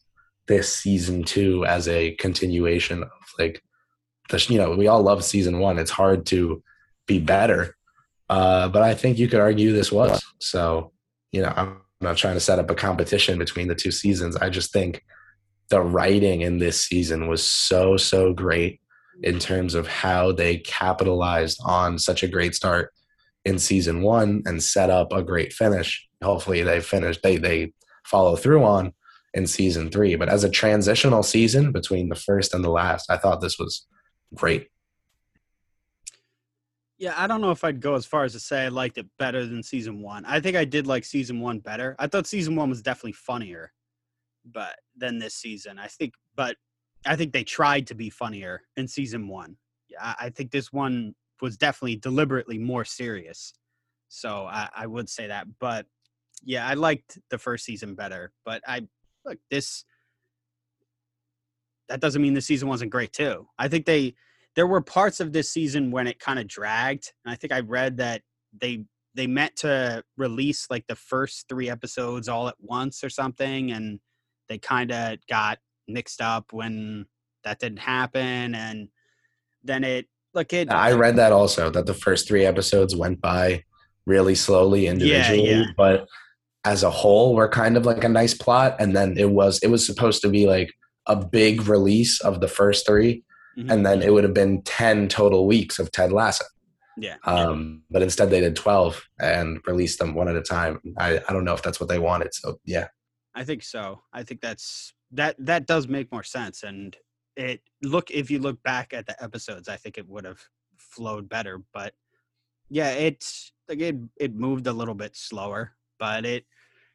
this 0.47 0.75
season 0.75 1.23
two 1.23 1.65
as 1.65 1.87
a 1.87 2.11
continuation 2.15 3.03
of 3.03 3.09
like 3.39 3.63
the 4.29 4.45
you 4.49 4.57
know 4.57 4.75
we 4.75 4.87
all 4.87 5.01
love 5.01 5.23
season 5.23 5.59
one. 5.59 5.79
It's 5.79 5.91
hard 5.91 6.25
to 6.27 6.63
be 7.07 7.19
better, 7.19 7.75
uh, 8.29 8.69
but 8.69 8.81
I 8.81 8.93
think 8.93 9.17
you 9.17 9.27
could 9.27 9.39
argue 9.39 9.73
this 9.73 9.91
was 9.91 10.21
so. 10.39 10.91
You 11.31 11.43
know, 11.43 11.53
I'm 11.55 11.80
I'm 12.01 12.07
not 12.07 12.17
trying 12.17 12.33
to 12.33 12.39
set 12.39 12.57
up 12.57 12.69
a 12.71 12.75
competition 12.75 13.37
between 13.37 13.67
the 13.67 13.75
two 13.75 13.91
seasons. 13.91 14.35
I 14.35 14.49
just 14.49 14.73
think 14.73 15.03
the 15.69 15.81
writing 15.81 16.41
in 16.41 16.57
this 16.57 16.83
season 16.83 17.27
was 17.27 17.47
so, 17.47 17.95
so 17.95 18.33
great 18.33 18.81
in 19.21 19.37
terms 19.37 19.75
of 19.75 19.87
how 19.87 20.31
they 20.31 20.57
capitalized 20.57 21.59
on 21.63 21.99
such 21.99 22.23
a 22.23 22.27
great 22.27 22.55
start 22.55 22.91
in 23.45 23.59
season 23.59 24.01
one 24.01 24.41
and 24.47 24.63
set 24.63 24.89
up 24.89 25.13
a 25.13 25.21
great 25.21 25.53
finish. 25.53 26.07
Hopefully 26.23 26.63
they 26.63 26.79
finish, 26.79 27.19
they, 27.21 27.37
they 27.37 27.71
follow 28.03 28.35
through 28.35 28.63
on 28.63 28.93
in 29.35 29.45
season 29.45 29.91
three. 29.91 30.15
But 30.15 30.29
as 30.29 30.43
a 30.43 30.49
transitional 30.49 31.21
season 31.21 31.71
between 31.71 32.09
the 32.09 32.15
first 32.15 32.53
and 32.55 32.63
the 32.63 32.71
last, 32.71 33.11
I 33.11 33.17
thought 33.17 33.41
this 33.41 33.59
was 33.59 33.85
great. 34.33 34.67
Yeah, 37.01 37.15
I 37.17 37.25
don't 37.25 37.41
know 37.41 37.49
if 37.49 37.63
I'd 37.63 37.81
go 37.81 37.95
as 37.95 38.05
far 38.05 38.25
as 38.25 38.33
to 38.33 38.39
say 38.39 38.65
I 38.65 38.67
liked 38.67 38.99
it 38.99 39.07
better 39.17 39.43
than 39.43 39.63
season 39.63 40.03
one. 40.03 40.23
I 40.23 40.39
think 40.39 40.55
I 40.55 40.65
did 40.65 40.85
like 40.85 41.03
season 41.03 41.39
one 41.39 41.57
better. 41.57 41.95
I 41.97 42.05
thought 42.05 42.27
season 42.27 42.55
one 42.55 42.69
was 42.69 42.83
definitely 42.83 43.13
funnier, 43.13 43.73
but 44.45 44.75
than 44.95 45.17
this 45.17 45.33
season. 45.33 45.79
I 45.79 45.87
think, 45.87 46.13
but 46.35 46.57
I 47.03 47.15
think 47.15 47.33
they 47.33 47.43
tried 47.43 47.87
to 47.87 47.95
be 47.95 48.11
funnier 48.11 48.61
in 48.77 48.87
season 48.87 49.27
one. 49.27 49.57
Yeah, 49.89 50.13
I 50.19 50.29
think 50.29 50.51
this 50.51 50.71
one 50.71 51.15
was 51.41 51.57
definitely 51.57 51.95
deliberately 51.95 52.59
more 52.59 52.85
serious. 52.85 53.51
So 54.09 54.45
I, 54.45 54.69
I 54.75 54.85
would 54.85 55.09
say 55.09 55.25
that. 55.25 55.47
But 55.59 55.87
yeah, 56.43 56.67
I 56.67 56.75
liked 56.75 57.17
the 57.31 57.39
first 57.39 57.65
season 57.65 57.95
better. 57.95 58.31
But 58.45 58.61
I 58.67 58.81
look 59.25 59.39
this. 59.49 59.85
That 61.89 61.99
doesn't 61.99 62.21
mean 62.21 62.35
the 62.35 62.41
season 62.41 62.69
wasn't 62.69 62.91
great 62.91 63.11
too. 63.11 63.47
I 63.57 63.69
think 63.69 63.87
they 63.87 64.13
there 64.55 64.67
were 64.67 64.81
parts 64.81 65.19
of 65.19 65.33
this 65.33 65.51
season 65.51 65.91
when 65.91 66.07
it 66.07 66.19
kind 66.19 66.39
of 66.39 66.47
dragged. 66.47 67.11
And 67.25 67.31
I 67.31 67.35
think 67.35 67.53
I 67.53 67.61
read 67.61 67.97
that 67.97 68.21
they 68.59 68.85
they 69.13 69.27
meant 69.27 69.57
to 69.57 70.03
release 70.17 70.67
like 70.69 70.87
the 70.87 70.95
first 70.95 71.47
three 71.49 71.69
episodes 71.69 72.29
all 72.29 72.47
at 72.47 72.55
once 72.59 73.03
or 73.03 73.09
something, 73.09 73.71
and 73.71 73.99
they 74.47 74.57
kind 74.57 74.91
of 74.91 75.17
got 75.29 75.59
mixed 75.87 76.21
up 76.21 76.53
when 76.53 77.05
that 77.43 77.59
didn't 77.59 77.79
happen, 77.79 78.55
and 78.55 78.89
then 79.63 79.83
it 79.83 80.07
like 80.33 80.53
it. 80.53 80.71
I 80.71 80.93
read 80.93 81.17
that 81.17 81.31
also 81.31 81.69
that 81.69 81.85
the 81.85 81.93
first 81.93 82.27
three 82.27 82.45
episodes 82.45 82.95
went 82.95 83.21
by 83.21 83.63
really 84.05 84.35
slowly 84.35 84.87
individually, 84.87 85.49
yeah, 85.49 85.57
yeah. 85.59 85.65
but 85.75 86.07
as 86.63 86.83
a 86.83 86.91
whole 86.91 87.35
were 87.35 87.49
kind 87.49 87.75
of 87.75 87.85
like 87.85 88.03
a 88.03 88.09
nice 88.09 88.33
plot, 88.33 88.75
and 88.79 88.95
then 88.95 89.17
it 89.17 89.29
was 89.29 89.59
it 89.61 89.69
was 89.69 89.85
supposed 89.85 90.21
to 90.21 90.29
be 90.29 90.47
like 90.47 90.71
a 91.07 91.15
big 91.15 91.67
release 91.67 92.21
of 92.21 92.39
the 92.39 92.47
first 92.47 92.85
three 92.85 93.23
mm-hmm. 93.57 93.69
and 93.69 93.85
then 93.85 94.01
it 94.01 94.13
would 94.13 94.23
have 94.23 94.33
been 94.33 94.61
10 94.63 95.07
total 95.07 95.47
weeks 95.47 95.79
of 95.79 95.91
Ted 95.91 96.11
Lasso. 96.11 96.45
Yeah. 96.97 97.15
Um, 97.23 97.83
but 97.89 98.01
instead 98.01 98.29
they 98.29 98.41
did 98.41 98.55
12 98.55 99.01
and 99.19 99.59
released 99.65 99.99
them 99.99 100.13
one 100.13 100.27
at 100.27 100.35
a 100.35 100.41
time. 100.41 100.79
I, 100.97 101.19
I 101.27 101.33
don't 101.33 101.45
know 101.45 101.53
if 101.53 101.61
that's 101.61 101.79
what 101.79 101.89
they 101.89 101.99
wanted. 101.99 102.33
So 102.33 102.59
yeah. 102.65 102.87
I 103.33 103.43
think 103.43 103.63
so. 103.63 104.01
I 104.13 104.23
think 104.23 104.41
that's 104.41 104.93
that 105.11 105.35
that 105.39 105.67
does 105.67 105.87
make 105.87 106.11
more 106.11 106.23
sense. 106.23 106.63
And 106.63 106.95
it 107.35 107.61
look 107.81 108.11
if 108.11 108.29
you 108.29 108.39
look 108.39 108.61
back 108.63 108.93
at 108.93 109.05
the 109.05 109.21
episodes, 109.23 109.69
I 109.69 109.77
think 109.77 109.97
it 109.97 110.07
would 110.07 110.25
have 110.25 110.41
flowed 110.77 111.29
better. 111.29 111.61
But 111.73 111.93
yeah, 112.69 112.91
it's 112.91 113.51
like 113.69 113.79
it 113.79 113.95
it 114.19 114.35
moved 114.35 114.67
a 114.67 114.73
little 114.73 114.95
bit 114.95 115.15
slower, 115.15 115.73
but 115.97 116.25
it 116.25 116.45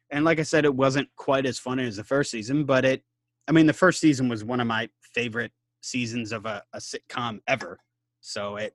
and 0.09 0.23
like 0.23 0.39
I 0.39 0.43
said, 0.43 0.65
it 0.65 0.75
wasn't 0.75 1.09
quite 1.15 1.45
as 1.45 1.59
funny 1.59 1.85
as 1.85 1.97
the 1.97 2.03
first 2.03 2.31
season, 2.31 2.65
but 2.65 2.85
it 2.85 3.03
I 3.47 3.51
mean 3.51 3.65
the 3.65 3.73
first 3.73 3.99
season 3.99 4.29
was 4.29 4.43
one 4.43 4.59
of 4.59 4.67
my 4.67 4.89
favorite 5.01 5.51
seasons 5.87 6.31
of 6.31 6.45
a, 6.45 6.63
a 6.73 6.79
sitcom 6.79 7.39
ever. 7.47 7.79
So 8.21 8.57
it 8.57 8.73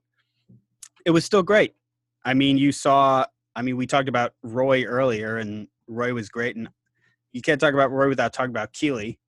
it 1.05 1.11
was 1.11 1.25
still 1.25 1.43
great. 1.43 1.73
I 2.25 2.33
mean, 2.33 2.57
you 2.57 2.71
saw. 2.71 3.25
I 3.55 3.61
mean, 3.61 3.77
we 3.77 3.85
talked 3.85 4.09
about 4.09 4.33
Roy 4.41 4.83
earlier, 4.83 5.37
and 5.37 5.67
Roy 5.87 6.13
was 6.13 6.29
great, 6.29 6.55
and 6.55 6.69
you 7.33 7.41
can't 7.41 7.59
talk 7.59 7.73
about 7.73 7.91
Roy 7.91 8.09
without 8.09 8.33
talking 8.33 8.51
about 8.51 8.73
Keeley. 8.73 9.19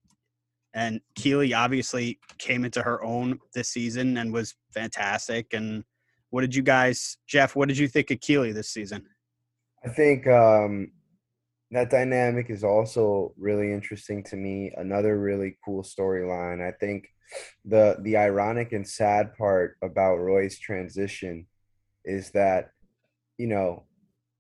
And 0.74 1.00
Keeley 1.16 1.54
obviously 1.54 2.20
came 2.38 2.66
into 2.66 2.82
her 2.82 3.04
own 3.04 3.40
this 3.54 3.70
season 3.70 4.18
and 4.18 4.34
was 4.34 4.56
fantastic. 4.74 5.54
And 5.54 5.86
what 6.32 6.42
did 6.42 6.54
you 6.54 6.64
guys, 6.64 7.18
Jeff? 7.28 7.56
What 7.56 7.70
did 7.70 7.78
you 7.78 7.88
think 7.88 8.12
of 8.12 8.20
Keeley 8.20 8.52
this 8.52 8.70
season? 8.70 9.06
I 9.86 9.90
think 9.90 10.28
um, 10.28 10.92
that 11.72 11.90
dynamic 11.90 12.50
is 12.50 12.64
also 12.64 13.34
really 13.38 13.72
interesting 13.72 14.22
to 14.24 14.36
me. 14.36 14.74
Another 14.76 15.18
really 15.18 15.58
cool 15.64 15.82
storyline. 15.82 16.62
I 16.62 16.72
think 16.72 17.08
the 17.64 17.98
the 18.02 18.18
ironic 18.18 18.72
and 18.72 18.88
sad 18.88 19.36
part 19.38 19.78
about 19.82 20.18
Roy's 20.18 20.60
transition 20.60 21.48
is 22.04 22.32
that 22.32 22.70
you 23.38 23.48
know 23.48 23.86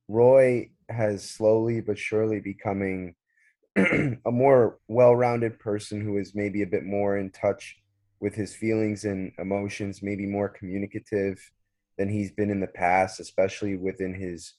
Roy 0.07 0.69
has 0.89 1.27
slowly 1.29 1.81
but 1.81 1.97
surely 1.97 2.39
becoming 2.39 3.15
a 3.75 4.31
more 4.31 4.79
well-rounded 4.87 5.59
person 5.59 5.99
who 5.99 6.17
is 6.17 6.35
maybe 6.35 6.61
a 6.61 6.67
bit 6.67 6.85
more 6.85 7.17
in 7.17 7.31
touch 7.31 7.77
with 8.19 8.33
his 8.33 8.55
feelings 8.55 9.03
and 9.03 9.31
emotions, 9.37 10.01
maybe 10.01 10.25
more 10.25 10.47
communicative 10.47 11.37
than 11.97 12.07
he's 12.07 12.31
been 12.31 12.49
in 12.49 12.59
the 12.59 12.67
past, 12.67 13.19
especially 13.19 13.75
within 13.75 14.13
his 14.13 14.53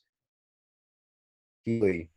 Keeley 1.64 2.10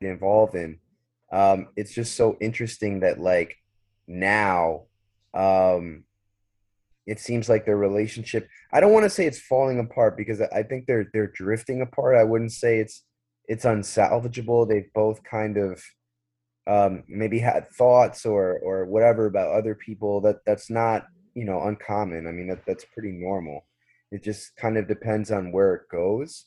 involved 0.00 0.54
in. 0.54 0.78
Um, 1.32 1.68
it's 1.76 1.92
just 1.92 2.16
so 2.16 2.36
interesting 2.40 3.00
that 3.00 3.20
like 3.20 3.56
now, 4.06 4.82
um, 5.34 6.04
it 7.06 7.20
seems 7.20 7.48
like 7.48 7.64
their 7.64 7.76
relationship. 7.76 8.48
I 8.72 8.80
don't 8.80 8.92
want 8.92 9.04
to 9.04 9.10
say 9.10 9.26
it's 9.26 9.40
falling 9.40 9.78
apart 9.78 10.16
because 10.16 10.40
I 10.40 10.62
think 10.62 10.86
they're 10.86 11.08
they're 11.12 11.32
drifting 11.32 11.80
apart. 11.80 12.16
I 12.16 12.24
wouldn't 12.24 12.52
say 12.52 12.78
it's 12.78 13.04
it's 13.48 13.64
unsalvageable. 13.64 14.68
They've 14.68 14.92
both 14.92 15.22
kind 15.22 15.56
of 15.56 15.82
um, 16.66 17.04
maybe 17.06 17.38
had 17.38 17.70
thoughts 17.70 18.26
or 18.26 18.58
or 18.58 18.86
whatever 18.86 19.26
about 19.26 19.52
other 19.52 19.74
people. 19.74 20.20
That 20.20 20.44
that's 20.44 20.68
not 20.68 21.06
you 21.34 21.44
know 21.44 21.62
uncommon. 21.62 22.26
I 22.26 22.32
mean 22.32 22.48
that 22.48 22.66
that's 22.66 22.84
pretty 22.92 23.12
normal. 23.12 23.66
It 24.10 24.22
just 24.22 24.56
kind 24.56 24.76
of 24.76 24.88
depends 24.88 25.30
on 25.30 25.52
where 25.52 25.74
it 25.74 25.88
goes. 25.90 26.46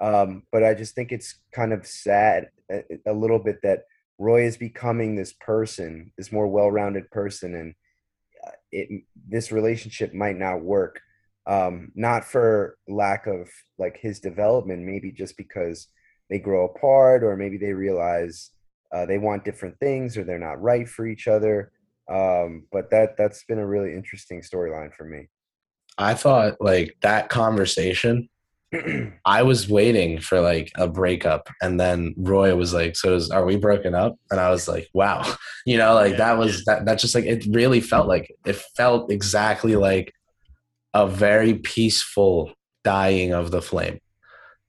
Um, 0.00 0.44
but 0.50 0.64
I 0.64 0.74
just 0.74 0.94
think 0.94 1.12
it's 1.12 1.36
kind 1.52 1.72
of 1.72 1.86
sad 1.86 2.48
a, 2.70 2.82
a 3.06 3.12
little 3.12 3.38
bit 3.38 3.60
that 3.62 3.84
Roy 4.18 4.44
is 4.44 4.56
becoming 4.56 5.14
this 5.16 5.32
person, 5.32 6.12
this 6.16 6.32
more 6.32 6.46
well-rounded 6.46 7.10
person, 7.10 7.54
and 7.54 7.74
uh, 8.46 8.50
it 8.72 9.04
this 9.28 9.52
relationship 9.52 10.14
might 10.14 10.36
not 10.36 10.62
work. 10.62 11.00
Um, 11.46 11.90
not 11.94 12.24
for 12.24 12.76
lack 12.86 13.26
of 13.26 13.48
like 13.78 13.98
his 13.98 14.20
development, 14.20 14.84
maybe 14.84 15.10
just 15.10 15.36
because 15.36 15.88
they 16.28 16.38
grow 16.38 16.66
apart, 16.66 17.24
or 17.24 17.36
maybe 17.36 17.56
they 17.56 17.72
realize 17.72 18.50
uh, 18.92 19.06
they 19.06 19.18
want 19.18 19.44
different 19.44 19.78
things, 19.80 20.16
or 20.16 20.24
they're 20.24 20.38
not 20.38 20.60
right 20.62 20.88
for 20.88 21.06
each 21.06 21.26
other. 21.26 21.72
Um, 22.10 22.66
but 22.72 22.90
that 22.90 23.16
that's 23.16 23.44
been 23.44 23.58
a 23.58 23.66
really 23.66 23.94
interesting 23.94 24.42
storyline 24.42 24.94
for 24.94 25.04
me. 25.04 25.28
I 25.96 26.14
thought 26.14 26.60
like 26.60 26.96
that 27.02 27.28
conversation. 27.28 28.28
I 29.24 29.42
was 29.42 29.68
waiting 29.68 30.20
for 30.20 30.40
like 30.40 30.70
a 30.76 30.86
breakup, 30.86 31.48
and 31.60 31.80
then 31.80 32.14
Roy 32.16 32.54
was 32.54 32.72
like, 32.72 32.96
"So 32.96 33.14
is, 33.14 33.30
are 33.30 33.44
we 33.44 33.56
broken 33.56 33.94
up?" 33.94 34.16
And 34.30 34.38
I 34.38 34.50
was 34.50 34.68
like, 34.68 34.88
"Wow," 34.94 35.34
you 35.66 35.76
know, 35.76 35.94
like 35.94 36.12
yeah, 36.12 36.18
that 36.18 36.38
was 36.38 36.64
that. 36.64 36.84
That 36.84 36.98
just 36.98 37.14
like 37.14 37.24
it 37.24 37.44
really 37.50 37.80
felt 37.80 38.06
like 38.06 38.34
it 38.46 38.56
felt 38.76 39.10
exactly 39.10 39.76
like 39.76 40.12
a 40.94 41.06
very 41.06 41.54
peaceful 41.54 42.52
dying 42.84 43.32
of 43.32 43.50
the 43.50 43.62
flame. 43.62 44.00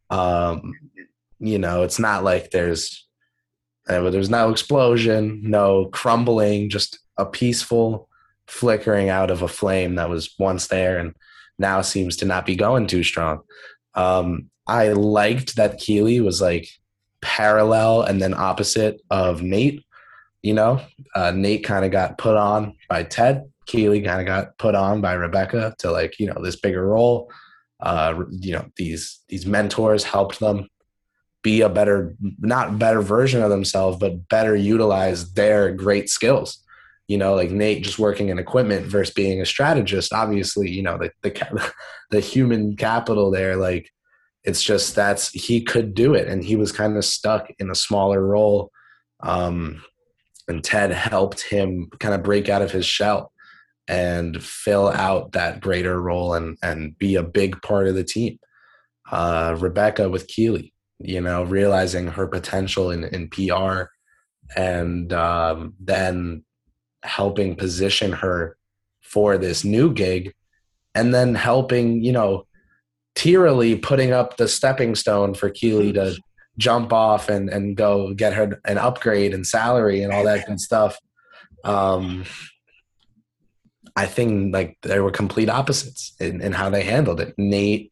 Um, 0.09 0.73
you 1.39 1.59
know, 1.59 1.83
it's 1.83 1.99
not 1.99 2.23
like 2.23 2.51
there's 2.51 3.07
uh, 3.87 4.09
there's 4.09 4.29
no 4.29 4.49
explosion, 4.49 5.41
no 5.43 5.85
crumbling, 5.87 6.69
just 6.69 6.99
a 7.17 7.25
peaceful 7.25 8.07
flickering 8.47 9.09
out 9.09 9.31
of 9.31 9.41
a 9.41 9.47
flame 9.47 9.95
that 9.95 10.09
was 10.09 10.33
once 10.37 10.67
there 10.67 10.97
and 10.97 11.15
now 11.57 11.81
seems 11.81 12.17
to 12.17 12.25
not 12.25 12.45
be 12.45 12.55
going 12.55 12.87
too 12.87 13.03
strong. 13.03 13.41
Um, 13.95 14.49
I 14.67 14.89
liked 14.89 15.55
that 15.55 15.79
Keeley 15.79 16.19
was 16.21 16.41
like 16.41 16.69
parallel 17.21 18.03
and 18.03 18.21
then 18.21 18.33
opposite 18.33 19.01
of 19.09 19.41
Nate. 19.41 19.83
You 20.41 20.53
know, 20.53 20.81
uh, 21.15 21.31
Nate 21.31 21.63
kind 21.63 21.85
of 21.85 21.91
got 21.91 22.17
put 22.17 22.35
on 22.35 22.75
by 22.89 23.03
Ted. 23.03 23.45
Keeley 23.67 24.01
kind 24.01 24.19
of 24.19 24.25
got 24.25 24.57
put 24.57 24.75
on 24.75 25.01
by 25.01 25.13
Rebecca 25.13 25.75
to 25.79 25.91
like 25.91 26.19
you 26.19 26.27
know 26.27 26.41
this 26.41 26.55
bigger 26.55 26.85
role. 26.85 27.31
Uh, 27.79 28.23
you 28.29 28.53
know 28.53 28.65
these 28.75 29.19
these 29.29 29.45
mentors 29.45 30.03
helped 30.03 30.39
them 30.39 30.67
be 31.43 31.61
a 31.61 31.69
better 31.69 32.15
not 32.39 32.79
better 32.79 33.01
version 33.01 33.43
of 33.43 33.49
themselves, 33.49 33.97
but 33.97 34.27
better 34.29 34.55
utilize 34.55 35.33
their 35.33 35.71
great 35.71 36.09
skills 36.09 36.60
you 37.11 37.17
know, 37.17 37.35
like 37.35 37.51
Nate 37.51 37.83
just 37.83 37.99
working 37.99 38.29
in 38.29 38.39
equipment 38.39 38.85
versus 38.85 39.13
being 39.13 39.41
a 39.41 39.45
strategist. 39.45 40.13
Obviously, 40.13 40.69
you 40.69 40.81
know, 40.81 40.97
the 40.97 41.11
the, 41.23 41.73
the 42.09 42.21
human 42.21 42.77
capital 42.77 43.29
there, 43.29 43.57
like 43.57 43.91
it's 44.45 44.63
just 44.63 44.95
that's 44.95 45.27
he 45.31 45.61
could 45.61 45.93
do 45.93 46.13
it, 46.13 46.29
and 46.29 46.41
he 46.41 46.55
was 46.55 46.71
kind 46.71 46.95
of 46.95 47.03
stuck 47.03 47.51
in 47.59 47.69
a 47.69 47.75
smaller 47.75 48.25
role. 48.25 48.71
Um, 49.19 49.83
and 50.47 50.63
Ted 50.63 50.91
helped 50.91 51.41
him 51.41 51.89
kind 51.99 52.15
of 52.15 52.23
break 52.23 52.47
out 52.47 52.61
of 52.61 52.71
his 52.71 52.85
shell 52.85 53.33
and 53.89 54.41
fill 54.41 54.87
out 54.87 55.33
that 55.33 55.59
greater 55.59 56.01
role 56.01 56.33
and 56.33 56.57
and 56.63 56.97
be 56.97 57.15
a 57.15 57.23
big 57.23 57.61
part 57.61 57.89
of 57.89 57.95
the 57.95 58.05
team. 58.05 58.39
Uh, 59.11 59.57
Rebecca 59.59 60.09
with 60.09 60.27
Keeley, 60.27 60.73
you 60.99 61.19
know, 61.19 61.43
realizing 61.43 62.07
her 62.07 62.27
potential 62.27 62.89
in 62.89 63.03
in 63.03 63.27
PR, 63.27 63.91
and 64.55 65.11
um, 65.11 65.73
then 65.77 66.45
helping 67.03 67.55
position 67.55 68.11
her 68.11 68.57
for 69.01 69.37
this 69.37 69.63
new 69.63 69.93
gig 69.93 70.33
and 70.95 71.13
then 71.13 71.35
helping, 71.35 72.03
you 72.03 72.11
know, 72.11 72.45
tierly 73.15 73.77
putting 73.77 74.11
up 74.11 74.37
the 74.37 74.47
stepping 74.47 74.95
stone 74.95 75.33
for 75.33 75.49
Keeley 75.49 75.93
to 75.93 76.17
jump 76.57 76.93
off 76.93 77.29
and, 77.29 77.49
and 77.49 77.75
go 77.75 78.13
get 78.13 78.33
her 78.33 78.59
an 78.65 78.77
upgrade 78.77 79.33
and 79.33 79.45
salary 79.45 80.03
and 80.03 80.13
all 80.13 80.23
that 80.23 80.45
good 80.45 80.59
stuff. 80.69 80.97
Um, 81.63 82.25
I 83.95 84.05
think 84.05 84.53
like 84.53 84.77
there 84.83 85.03
were 85.03 85.11
complete 85.11 85.49
opposites 85.49 86.13
in, 86.19 86.41
in 86.41 86.53
how 86.53 86.69
they 86.69 86.83
handled 86.83 87.19
it. 87.19 87.33
Nate 87.37 87.91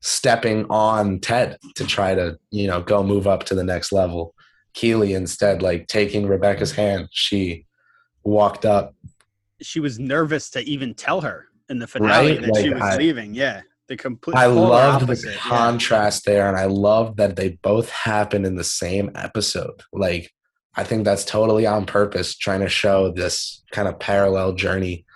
stepping 0.00 0.66
on 0.70 1.20
Ted 1.20 1.58
to 1.76 1.86
try 1.86 2.14
to, 2.14 2.38
you 2.50 2.66
know, 2.66 2.82
go 2.82 3.02
move 3.02 3.26
up 3.26 3.44
to 3.44 3.54
the 3.54 3.64
next 3.64 3.92
level. 3.92 4.34
Keeley 4.74 5.14
instead 5.14 5.62
like 5.62 5.86
taking 5.86 6.26
Rebecca's 6.26 6.72
hand. 6.72 7.08
She 7.10 7.66
walked 8.28 8.64
up. 8.64 8.94
She 9.60 9.80
was 9.80 9.98
nervous 9.98 10.50
to 10.50 10.60
even 10.62 10.94
tell 10.94 11.20
her 11.20 11.46
in 11.68 11.78
the 11.78 11.86
finale 11.86 12.32
right? 12.32 12.40
that 12.40 12.54
like, 12.54 12.64
she 12.64 12.72
was 12.72 12.82
I, 12.82 12.96
leaving. 12.96 13.34
Yeah. 13.34 13.62
The 13.88 13.96
complete 13.96 14.36
I 14.36 14.46
love 14.46 15.06
the 15.06 15.36
contrast 15.38 16.26
yeah. 16.26 16.32
there 16.34 16.48
and 16.48 16.56
I 16.56 16.66
love 16.66 17.16
that 17.16 17.36
they 17.36 17.58
both 17.62 17.88
happen 17.90 18.44
in 18.44 18.56
the 18.56 18.64
same 18.64 19.10
episode. 19.14 19.82
Like 19.92 20.30
I 20.76 20.84
think 20.84 21.04
that's 21.04 21.24
totally 21.24 21.66
on 21.66 21.86
purpose, 21.86 22.36
trying 22.36 22.60
to 22.60 22.68
show 22.68 23.10
this 23.10 23.64
kind 23.72 23.88
of 23.88 23.98
parallel 23.98 24.52
journey 24.52 25.06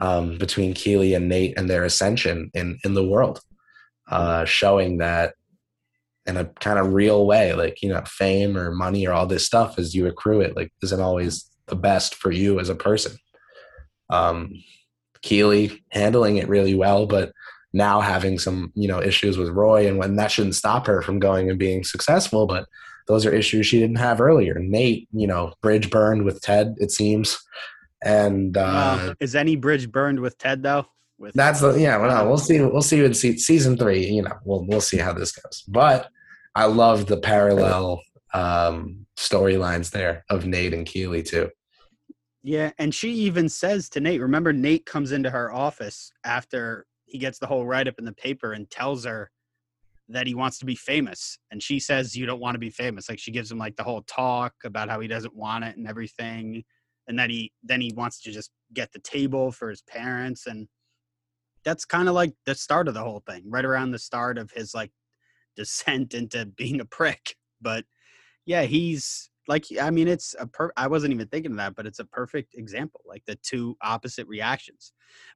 um, 0.00 0.38
between 0.38 0.74
Keeley 0.74 1.14
and 1.14 1.28
Nate 1.28 1.58
and 1.58 1.68
their 1.68 1.84
ascension 1.84 2.50
in 2.54 2.78
in 2.84 2.94
the 2.94 3.06
world, 3.06 3.40
uh, 4.08 4.44
showing 4.44 4.98
that 4.98 5.34
in 6.26 6.36
a 6.36 6.44
kind 6.44 6.78
of 6.78 6.92
real 6.92 7.26
way, 7.26 7.54
like 7.54 7.82
you 7.82 7.88
know, 7.88 8.02
fame 8.06 8.56
or 8.56 8.70
money 8.70 9.06
or 9.06 9.12
all 9.12 9.26
this 9.26 9.46
stuff 9.46 9.78
as 9.78 9.94
you 9.94 10.06
accrue 10.06 10.40
it, 10.40 10.54
like 10.54 10.72
isn't 10.82 11.00
always 11.00 11.47
the 11.68 11.76
best 11.76 12.14
for 12.14 12.30
you 12.30 12.60
as 12.60 12.68
a 12.68 12.74
person. 12.74 13.16
Um, 14.10 14.52
Keeley 15.22 15.82
handling 15.90 16.36
it 16.36 16.48
really 16.48 16.74
well, 16.74 17.06
but 17.06 17.32
now 17.72 18.00
having 18.00 18.38
some 18.38 18.72
you 18.74 18.88
know 18.88 19.02
issues 19.02 19.36
with 19.36 19.48
Roy, 19.50 19.86
and 19.86 19.98
when 19.98 20.16
that 20.16 20.30
shouldn't 20.30 20.54
stop 20.54 20.86
her 20.86 21.02
from 21.02 21.18
going 21.18 21.50
and 21.50 21.58
being 21.58 21.84
successful, 21.84 22.46
but 22.46 22.66
those 23.06 23.26
are 23.26 23.32
issues 23.32 23.66
she 23.66 23.80
didn't 23.80 23.96
have 23.96 24.20
earlier. 24.20 24.58
Nate, 24.58 25.08
you 25.12 25.26
know, 25.26 25.52
bridge 25.62 25.90
burned 25.90 26.24
with 26.24 26.40
Ted, 26.40 26.74
it 26.78 26.90
seems, 26.90 27.38
and 28.02 28.56
uh, 28.56 28.60
uh, 29.00 29.14
is 29.20 29.34
any 29.34 29.56
bridge 29.56 29.90
burned 29.90 30.20
with 30.20 30.38
Ted 30.38 30.62
though? 30.62 30.86
With 31.18 31.34
that's 31.34 31.60
the 31.60 31.72
yeah. 31.72 31.96
Well, 31.96 32.16
no, 32.16 32.28
we'll 32.28 32.38
see. 32.38 32.60
We'll 32.60 32.82
see 32.82 33.04
in 33.04 33.14
season 33.14 33.76
three. 33.76 34.06
You 34.06 34.22
know, 34.22 34.38
we'll 34.44 34.64
we'll 34.64 34.80
see 34.80 34.98
how 34.98 35.12
this 35.12 35.32
goes. 35.32 35.64
But 35.66 36.08
I 36.54 36.66
love 36.66 37.06
the 37.06 37.18
parallel 37.18 38.02
um, 38.32 39.06
storylines 39.16 39.90
there 39.90 40.24
of 40.30 40.46
Nate 40.46 40.74
and 40.74 40.86
Keeley 40.86 41.22
too. 41.22 41.50
Yeah, 42.48 42.70
and 42.78 42.94
she 42.94 43.10
even 43.10 43.50
says 43.50 43.90
to 43.90 44.00
Nate, 44.00 44.22
remember 44.22 44.54
Nate 44.54 44.86
comes 44.86 45.12
into 45.12 45.28
her 45.28 45.52
office 45.52 46.10
after 46.24 46.86
he 47.04 47.18
gets 47.18 47.38
the 47.38 47.46
whole 47.46 47.66
write 47.66 47.86
up 47.86 47.98
in 47.98 48.06
the 48.06 48.14
paper 48.14 48.54
and 48.54 48.70
tells 48.70 49.04
her 49.04 49.30
that 50.08 50.26
he 50.26 50.34
wants 50.34 50.58
to 50.60 50.64
be 50.64 50.74
famous 50.74 51.38
and 51.50 51.62
she 51.62 51.78
says 51.78 52.16
you 52.16 52.24
don't 52.24 52.40
want 52.40 52.54
to 52.54 52.58
be 52.58 52.70
famous 52.70 53.10
like 53.10 53.18
she 53.18 53.32
gives 53.32 53.52
him 53.52 53.58
like 53.58 53.76
the 53.76 53.82
whole 53.82 54.00
talk 54.06 54.54
about 54.64 54.88
how 54.88 54.98
he 54.98 55.06
doesn't 55.06 55.36
want 55.36 55.62
it 55.62 55.76
and 55.76 55.86
everything 55.86 56.64
and 57.06 57.18
that 57.18 57.28
he 57.28 57.52
then 57.62 57.82
he 57.82 57.92
wants 57.94 58.18
to 58.22 58.32
just 58.32 58.50
get 58.72 58.90
the 58.92 59.00
table 59.00 59.52
for 59.52 59.68
his 59.68 59.82
parents 59.82 60.46
and 60.46 60.68
that's 61.66 61.84
kind 61.84 62.08
of 62.08 62.14
like 62.14 62.32
the 62.46 62.54
start 62.54 62.88
of 62.88 62.94
the 62.94 63.04
whole 63.04 63.22
thing 63.28 63.42
right 63.44 63.66
around 63.66 63.90
the 63.90 63.98
start 63.98 64.38
of 64.38 64.50
his 64.52 64.72
like 64.72 64.90
descent 65.54 66.14
into 66.14 66.46
being 66.46 66.80
a 66.80 66.86
prick 66.86 67.34
but 67.60 67.84
yeah 68.46 68.62
he's 68.62 69.28
like 69.48 69.64
I 69.80 69.90
mean, 69.90 70.06
it's 70.08 70.36
a 70.38 70.46
per. 70.46 70.70
I 70.76 70.86
wasn't 70.86 71.14
even 71.14 71.26
thinking 71.26 71.52
of 71.52 71.56
that, 71.56 71.74
but 71.74 71.86
it's 71.86 71.98
a 71.98 72.04
perfect 72.04 72.54
example, 72.54 73.00
like 73.06 73.24
the 73.26 73.36
two 73.36 73.76
opposite 73.82 74.28
reactions. 74.28 74.92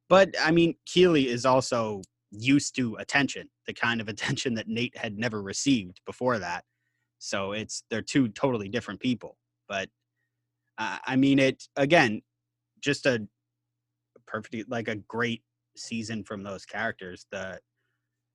But 0.09 0.35
I 0.40 0.51
mean, 0.51 0.75
Keeley 0.87 1.29
is 1.29 1.46
also 1.46 2.03
used 2.31 2.77
to 2.77 2.96
attention, 2.96 3.48
the 3.66 3.72
kind 3.72 4.01
of 4.01 4.09
attention 4.09 4.55
that 4.55 4.68
Nate 4.68 4.96
had 4.96 5.16
never 5.18 5.42
received 5.42 6.01
before 6.07 6.38
that. 6.38 6.64
So 7.18 7.53
it's 7.53 7.85
they're 7.90 8.03
two 8.03 8.29
totally 8.29 8.68
different 8.68 9.01
people. 9.01 9.38
But 9.66 9.88
uh, 10.77 10.98
I 11.07 11.16
mean, 11.16 11.38
it 11.38 11.64
again, 11.77 12.20
just 12.81 13.07
a 13.07 13.27
perfect, 14.27 14.70
like 14.70 14.88
a 14.88 14.96
great 14.96 15.42
season 15.75 16.22
from 16.22 16.42
those 16.42 16.66
characters. 16.66 17.27
The 17.33 17.59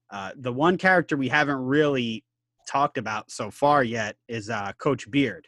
uh, 0.10 0.32
the 0.38 0.54
one 0.54 0.78
character 0.78 1.18
we 1.18 1.30
haven't 1.30 1.60
really 1.60 2.24
talked 2.68 2.98
about 2.98 3.30
so 3.30 3.52
far 3.52 3.84
yet 3.84 4.16
is 4.28 4.50
uh, 4.50 4.72
Coach 4.80 5.10
Beard 5.12 5.48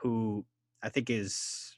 who 0.00 0.44
I 0.82 0.88
think 0.88 1.10
is 1.10 1.76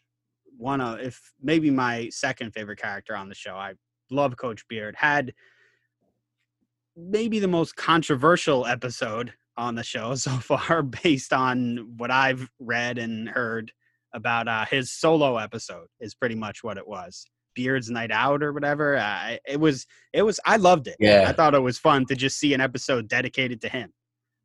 one 0.57 0.81
of, 0.81 1.01
if 1.01 1.33
maybe 1.43 1.71
my 1.71 2.09
second 2.11 2.53
favorite 2.53 2.81
character 2.81 3.17
on 3.17 3.29
the 3.29 3.35
show. 3.35 3.55
I 3.55 3.75
love 4.11 4.37
Coach 4.37 4.67
Beard. 4.69 4.95
Had 4.97 5.35
maybe 6.97 7.39
the 7.39 7.49
most 7.49 7.77
controversial 7.77 8.67
episode 8.67 9.33
on 9.57 9.75
the 9.75 9.83
show 9.83 10.15
so 10.17 10.31
far, 10.33 10.83
based 10.83 11.33
on 11.33 11.95
what 11.97 12.11
I've 12.11 12.49
read 12.59 12.99
and 12.99 13.29
heard 13.29 13.73
about 14.15 14.47
uh, 14.47 14.65
his 14.67 14.93
solo 14.93 15.39
episode, 15.39 15.87
is 16.01 16.15
pretty 16.15 16.35
much 16.35 16.63
what 16.63 16.77
it 16.77 16.87
was. 16.87 17.25
Beard's 17.55 17.91
Night 17.91 18.11
Out 18.11 18.43
or 18.43 18.53
whatever. 18.53 18.97
Uh, 18.97 19.37
it 19.47 19.61
was. 19.61 19.87
It 20.13 20.23
was. 20.23 20.41
I 20.47 20.57
loved 20.57 20.87
it. 20.87 20.97
Yeah. 20.99 21.27
I 21.29 21.33
thought 21.33 21.55
it 21.55 21.61
was 21.61 21.79
fun 21.79 22.07
to 22.07 22.15
just 22.15 22.39
see 22.39 22.55
an 22.55 22.63
episode 22.63 23.09
dedicated 23.09 23.61
to 23.63 23.69
him. 23.69 23.93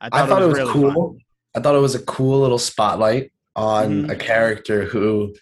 I 0.01 0.09
thought, 0.09 0.41
it 0.41 0.45
was, 0.45 0.57
really 0.57 0.73
cool. 0.73 0.91
fun. 0.91 1.19
I 1.55 1.59
thought 1.59 1.73
it 1.73 1.79
was 1.79 1.95
a 1.95 2.03
cool 2.03 2.41
little 2.41 2.59
spotlight 2.59 3.31
on 3.57 4.03
Mhm. 4.05 4.11
a 4.11 4.15
character 4.15 4.85
who 4.85 5.33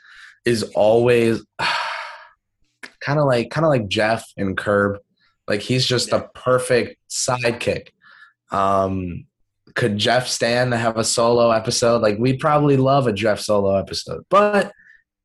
is 0.46 0.64
always 0.74 1.44
kind 3.02 3.20
of 3.20 3.26
like 3.26 3.52
kind 3.52 3.66
of 3.66 3.70
like 3.70 3.88
Jeff 3.88 4.26
and 4.38 4.58
Curb. 4.58 4.98
Like 5.48 5.62
he's 5.62 5.86
just 5.86 6.12
a 6.12 6.30
perfect 6.34 6.98
sidekick. 7.10 7.90
Um 8.52 9.26
could 9.76 9.98
Jeff 9.98 10.28
stand 10.28 10.72
to 10.72 10.78
have 10.78 10.98
a 10.98 11.04
solo 11.04 11.52
episode? 11.52 12.02
Like 12.02 12.18
we'd 12.18 12.40
probably 12.40 12.78
love 12.78 13.08
a 13.08 13.14
Jeff 13.14 13.40
solo 13.42 13.76
episode. 13.76 14.24
But 14.30 14.72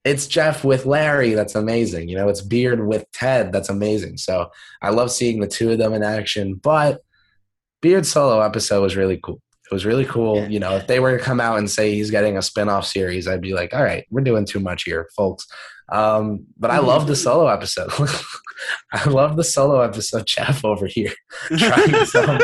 it's 0.04 0.26
Jeff 0.26 0.64
with 0.64 0.86
Larry 0.86 1.34
that's 1.34 1.54
amazing. 1.54 2.08
You 2.08 2.16
know, 2.16 2.28
it's 2.28 2.40
Beard 2.40 2.84
with 2.86 3.04
Ted 3.12 3.52
that's 3.52 3.68
amazing. 3.68 4.16
So 4.16 4.50
I 4.82 4.90
love 4.90 5.10
seeing 5.12 5.40
the 5.40 5.46
two 5.46 5.70
of 5.70 5.78
them 5.78 5.92
in 5.94 6.02
action, 6.02 6.54
but 6.54 7.02
Beard 7.82 8.04
solo 8.06 8.40
episode 8.40 8.82
was 8.82 8.96
really 8.96 9.20
cool. 9.22 9.40
It 9.70 9.74
was 9.74 9.86
really 9.86 10.04
cool. 10.04 10.36
Yeah. 10.36 10.48
You 10.48 10.58
know, 10.58 10.76
if 10.76 10.86
they 10.86 10.98
were 10.98 11.16
to 11.16 11.22
come 11.22 11.40
out 11.40 11.58
and 11.58 11.70
say 11.70 11.94
he's 11.94 12.10
getting 12.10 12.36
a 12.36 12.42
spin-off 12.42 12.86
series, 12.86 13.28
I'd 13.28 13.40
be 13.40 13.54
like, 13.54 13.72
all 13.72 13.84
right, 13.84 14.04
we're 14.10 14.22
doing 14.22 14.44
too 14.44 14.58
much 14.58 14.82
here, 14.82 15.08
folks. 15.16 15.46
Um, 15.90 16.46
but 16.58 16.70
I 16.70 16.78
love 16.78 17.06
the 17.06 17.16
solo 17.16 17.48
episode. 17.48 17.90
I 18.92 19.08
love 19.08 19.36
the 19.36 19.44
solo 19.44 19.80
episode, 19.80 20.26
Jeff 20.26 20.64
over 20.64 20.86
here. 20.86 21.12
Trying 21.56 22.04
some, 22.06 22.40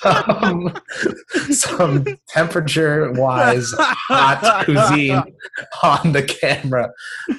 some, 0.00 0.80
some 1.50 2.04
temperature 2.28 3.12
wise 3.12 3.72
hot 3.78 4.64
cuisine 4.64 5.22
on 5.82 6.12
the 6.12 6.22
camera. 6.22 6.92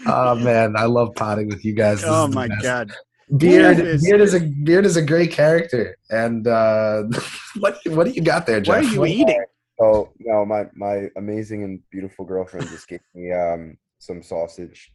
Oh 0.08 0.36
man, 0.36 0.76
I 0.76 0.86
love 0.86 1.14
potting 1.16 1.50
with 1.50 1.64
you 1.64 1.74
guys. 1.74 2.02
This 2.02 2.10
Oh 2.12 2.28
my 2.28 2.48
god. 2.62 2.92
Beard, 3.36 3.78
Yes. 3.78 4.04
Beard 4.06 4.22
is 4.22 4.34
a 4.34 4.40
Beard 4.40 4.86
is 4.86 4.96
a 4.96 5.02
great 5.02 5.32
character. 5.32 5.98
And 6.10 6.48
uh, 6.48 7.04
what 7.60 7.78
what 7.88 8.06
do 8.06 8.12
you 8.12 8.22
got 8.22 8.46
there, 8.46 8.62
Jeff? 8.62 8.76
What 8.76 8.86
are 8.86 8.88
you 8.94 9.06
eating? 9.06 9.44
Oh 9.82 10.10
no, 10.20 10.46
my 10.46 10.66
my 10.76 11.10
amazing 11.18 11.64
and 11.64 11.80
beautiful 11.92 12.24
girlfriend 12.26 12.68
just 12.70 12.88
gave 12.88 13.02
me 13.14 13.32
um 13.34 13.78
some 14.00 14.24
sausage 14.24 14.92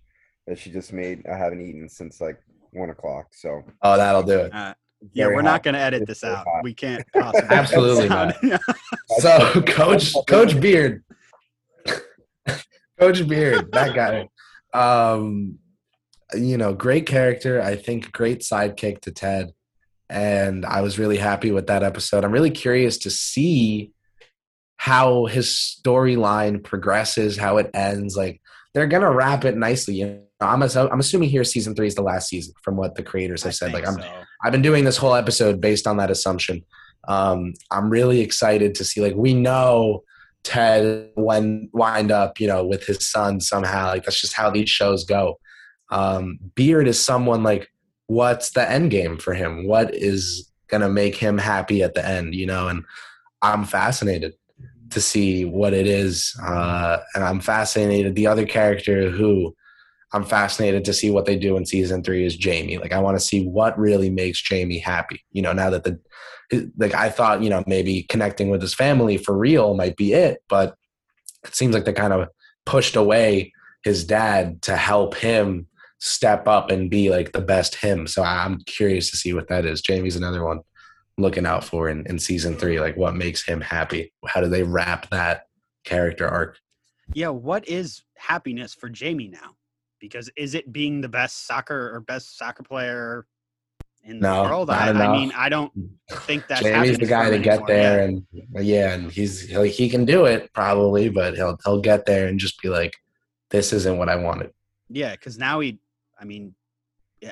that 0.46 0.58
she 0.58 0.70
just 0.70 0.92
made. 0.92 1.26
I 1.26 1.36
haven't 1.36 1.60
eaten 1.60 1.88
since 1.88 2.20
like 2.20 2.38
one 2.72 2.90
o'clock. 2.90 3.26
So 3.32 3.62
Oh, 3.82 3.96
that'll 3.96 4.22
do 4.22 4.38
it. 4.40 4.54
Uh, 4.54 4.74
yeah, 5.12 5.26
we're 5.26 5.34
hot. 5.34 5.44
not 5.44 5.62
going 5.64 5.74
to 5.74 5.80
edit 5.80 6.02
It's 6.02 6.20
this 6.20 6.24
out. 6.24 6.46
hot. 6.46 6.62
We 6.62 6.74
can't 6.74 7.04
possibly. 7.12 7.48
Absolutely 7.56 8.08
sound- 8.08 8.34
So, 9.18 9.62
Coach 9.62 10.14
Coach 10.28 10.58
Beard, 10.60 11.02
Coach 12.98 13.26
Beard, 13.26 13.70
that 13.72 13.94
guy. 13.94 14.28
Um, 14.72 15.58
you 16.34 16.56
know, 16.56 16.72
great 16.74 17.06
character. 17.06 17.60
I 17.60 17.76
think 17.76 18.12
great 18.12 18.40
sidekick 18.40 19.00
to 19.02 19.12
Ted, 19.12 19.52
and 20.08 20.64
I 20.64 20.80
was 20.80 20.98
really 20.98 21.16
happy 21.16 21.50
with 21.50 21.66
that 21.68 21.82
episode. 21.82 22.24
I'm 22.24 22.32
really 22.32 22.50
curious 22.50 22.98
to 22.98 23.10
see 23.10 23.92
how 24.76 25.26
his 25.26 25.48
storyline 25.48 26.62
progresses, 26.64 27.36
how 27.36 27.58
it 27.58 27.70
ends. 27.72 28.16
Like 28.16 28.40
they're 28.74 28.86
gonna 28.86 29.12
wrap 29.12 29.44
it 29.44 29.56
nicely. 29.56 29.94
You 29.94 30.06
know, 30.06 30.46
I'm 30.46 30.62
I'm 30.62 31.00
assuming 31.00 31.28
here 31.28 31.44
season 31.44 31.74
three 31.74 31.86
is 31.86 31.94
the 31.94 32.02
last 32.02 32.28
season 32.28 32.54
from 32.62 32.76
what 32.76 32.96
the 32.96 33.02
creators 33.02 33.44
I 33.44 33.48
have 33.48 33.54
said. 33.54 33.72
Like 33.72 33.86
I'm 33.86 33.94
so. 33.94 34.22
I've 34.44 34.52
been 34.52 34.62
doing 34.62 34.84
this 34.84 34.96
whole 34.96 35.14
episode 35.14 35.60
based 35.60 35.86
on 35.86 35.98
that 35.98 36.10
assumption. 36.10 36.64
Um, 37.06 37.54
I'm 37.70 37.90
really 37.90 38.20
excited 38.20 38.74
to 38.76 38.84
see. 38.84 39.00
Like 39.00 39.14
we 39.14 39.34
know 39.34 40.02
Ted 40.42 41.10
when 41.14 41.68
wind 41.72 42.10
up, 42.10 42.40
you 42.40 42.46
know, 42.46 42.64
with 42.64 42.84
his 42.84 43.08
son 43.08 43.40
somehow. 43.40 43.86
Like 43.86 44.04
that's 44.04 44.20
just 44.20 44.34
how 44.34 44.50
these 44.50 44.68
shows 44.68 45.04
go. 45.04 45.38
Um, 45.92 46.38
Beard 46.55 46.88
is 46.88 46.98
someone 46.98 47.42
like, 47.42 47.70
what's 48.07 48.50
the 48.50 48.68
end 48.68 48.90
game 48.90 49.18
for 49.18 49.35
him? 49.35 49.66
What 49.66 49.94
is 49.94 50.50
gonna 50.68 50.88
make 50.88 51.14
him 51.14 51.38
happy 51.38 51.83
at 51.83 51.94
the 51.94 52.07
end? 52.07 52.35
You 52.35 52.46
know, 52.46 52.68
and 52.68 52.85
I'm 53.42 53.64
fascinated 53.64 54.35
to 54.90 55.00
see 55.00 55.44
what 55.44 55.72
it 55.72 55.87
is, 55.87 56.35
uh, 56.42 56.98
and 57.14 57.22
I'm 57.22 57.40
fascinated. 57.40 58.14
The 58.14 58.26
other 58.26 58.46
character 58.46 59.11
who 59.11 59.55
I'm 60.12 60.24
fascinated 60.24 60.85
to 60.87 60.92
see 60.92 61.11
what 61.11 61.24
they 61.24 61.37
do 61.37 61.57
in 61.57 61.64
season 61.64 62.02
three 62.02 62.24
is 62.26 62.37
Jamie. 62.37 62.78
Like 62.78 62.92
I 62.92 62.98
want 62.98 63.18
to 63.18 63.24
see 63.24 63.46
what 63.46 63.78
really 63.78 64.11
makes 64.11 64.42
Jamie 64.42 64.78
happy. 64.78 65.24
You 65.33 65.42
know, 65.42 65.52
now 65.52 65.70
that 65.70 65.85
the 65.85 66.00
like 66.76 66.94
I 66.94 67.09
thought, 67.09 67.42
you 67.42 67.50
know, 67.50 67.64
maybe 67.66 68.02
connecting 68.05 68.50
with 68.50 68.61
his 68.61 68.74
family 68.74 69.16
for 69.16 69.37
real 69.37 69.74
might 69.74 69.96
be 69.96 70.12
it, 70.12 70.42
but 70.48 70.74
it 71.44 71.55
seems 71.55 71.74
like 71.74 71.85
they 71.85 71.92
kind 71.92 72.12
of 72.12 72.28
pushed 72.66 72.96
away 72.96 73.52
his 73.85 74.05
dad 74.05 74.62
to 74.62 74.76
help 74.76 75.14
him 75.16 75.66
step 76.04 76.48
up 76.48 76.72
and 76.72 76.90
be 76.90 77.10
like 77.10 77.30
the 77.30 77.40
best 77.40 77.76
him. 77.76 78.08
So 78.08 78.24
I'm 78.24 78.58
curious 78.66 79.08
to 79.12 79.16
see 79.16 79.32
what 79.34 79.46
that 79.46 79.64
is. 79.64 79.80
Jamie's 79.80 80.16
another 80.16 80.42
one 80.44 80.58
I'm 81.16 81.22
looking 81.22 81.46
out 81.46 81.62
for 81.62 81.88
in, 81.88 82.04
in 82.08 82.18
season 82.18 82.56
three. 82.56 82.80
Like 82.80 82.96
what 82.96 83.14
makes 83.14 83.46
him 83.46 83.60
happy? 83.60 84.12
How 84.26 84.40
do 84.40 84.48
they 84.48 84.64
wrap 84.64 85.08
that 85.10 85.44
character 85.84 86.26
arc? 86.26 86.58
Yeah, 87.14 87.28
what 87.28 87.68
is 87.68 88.02
happiness 88.16 88.74
for 88.74 88.88
Jamie 88.88 89.28
now? 89.28 89.54
Because 90.00 90.28
is 90.36 90.56
it 90.56 90.72
being 90.72 91.02
the 91.02 91.08
best 91.08 91.46
soccer 91.46 91.94
or 91.94 92.00
best 92.00 92.36
soccer 92.36 92.64
player 92.64 93.24
in 94.02 94.18
No, 94.18 94.42
the 94.42 94.48
world? 94.48 94.70
I, 94.70 94.88
I 94.88 95.12
mean, 95.16 95.30
I 95.36 95.48
don't 95.50 95.72
think 96.22 96.48
that's 96.48 96.62
Jamie's 96.62 96.98
the 96.98 97.06
guy 97.06 97.30
to 97.30 97.38
get 97.38 97.64
there, 97.68 97.98
Yeah. 97.98 98.04
and 98.04 98.26
yeah, 98.66 98.94
and 98.94 99.12
he's 99.12 99.52
like 99.52 99.70
he 99.70 99.88
can 99.88 100.04
do 100.04 100.24
it 100.24 100.52
probably, 100.52 101.10
but 101.10 101.36
he'll 101.36 101.56
he'll 101.64 101.80
get 101.80 102.06
there 102.06 102.26
and 102.26 102.40
just 102.40 102.60
be 102.60 102.68
like, 102.68 102.92
"This 103.50 103.72
isn't 103.72 103.98
what 103.98 104.08
I 104.08 104.16
wanted." 104.16 104.50
Yeah, 104.88 105.12
because 105.12 105.38
now 105.38 105.60
he, 105.60 105.78
I 106.22 106.24
mean, 106.24 106.54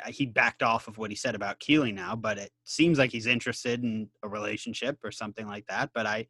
he 0.08 0.26
backed 0.26 0.62
off 0.62 0.88
of 0.88 0.98
what 0.98 1.10
he 1.10 1.16
said 1.16 1.34
about 1.34 1.58
Keeley 1.60 1.92
now, 1.92 2.14
but 2.14 2.38
it 2.38 2.50
seems 2.64 2.98
like 2.98 3.10
he's 3.10 3.26
interested 3.26 3.82
in 3.82 4.08
a 4.22 4.28
relationship 4.28 4.98
or 5.02 5.10
something 5.10 5.46
like 5.46 5.64
that. 5.68 5.90
But 5.94 6.06
I, 6.06 6.26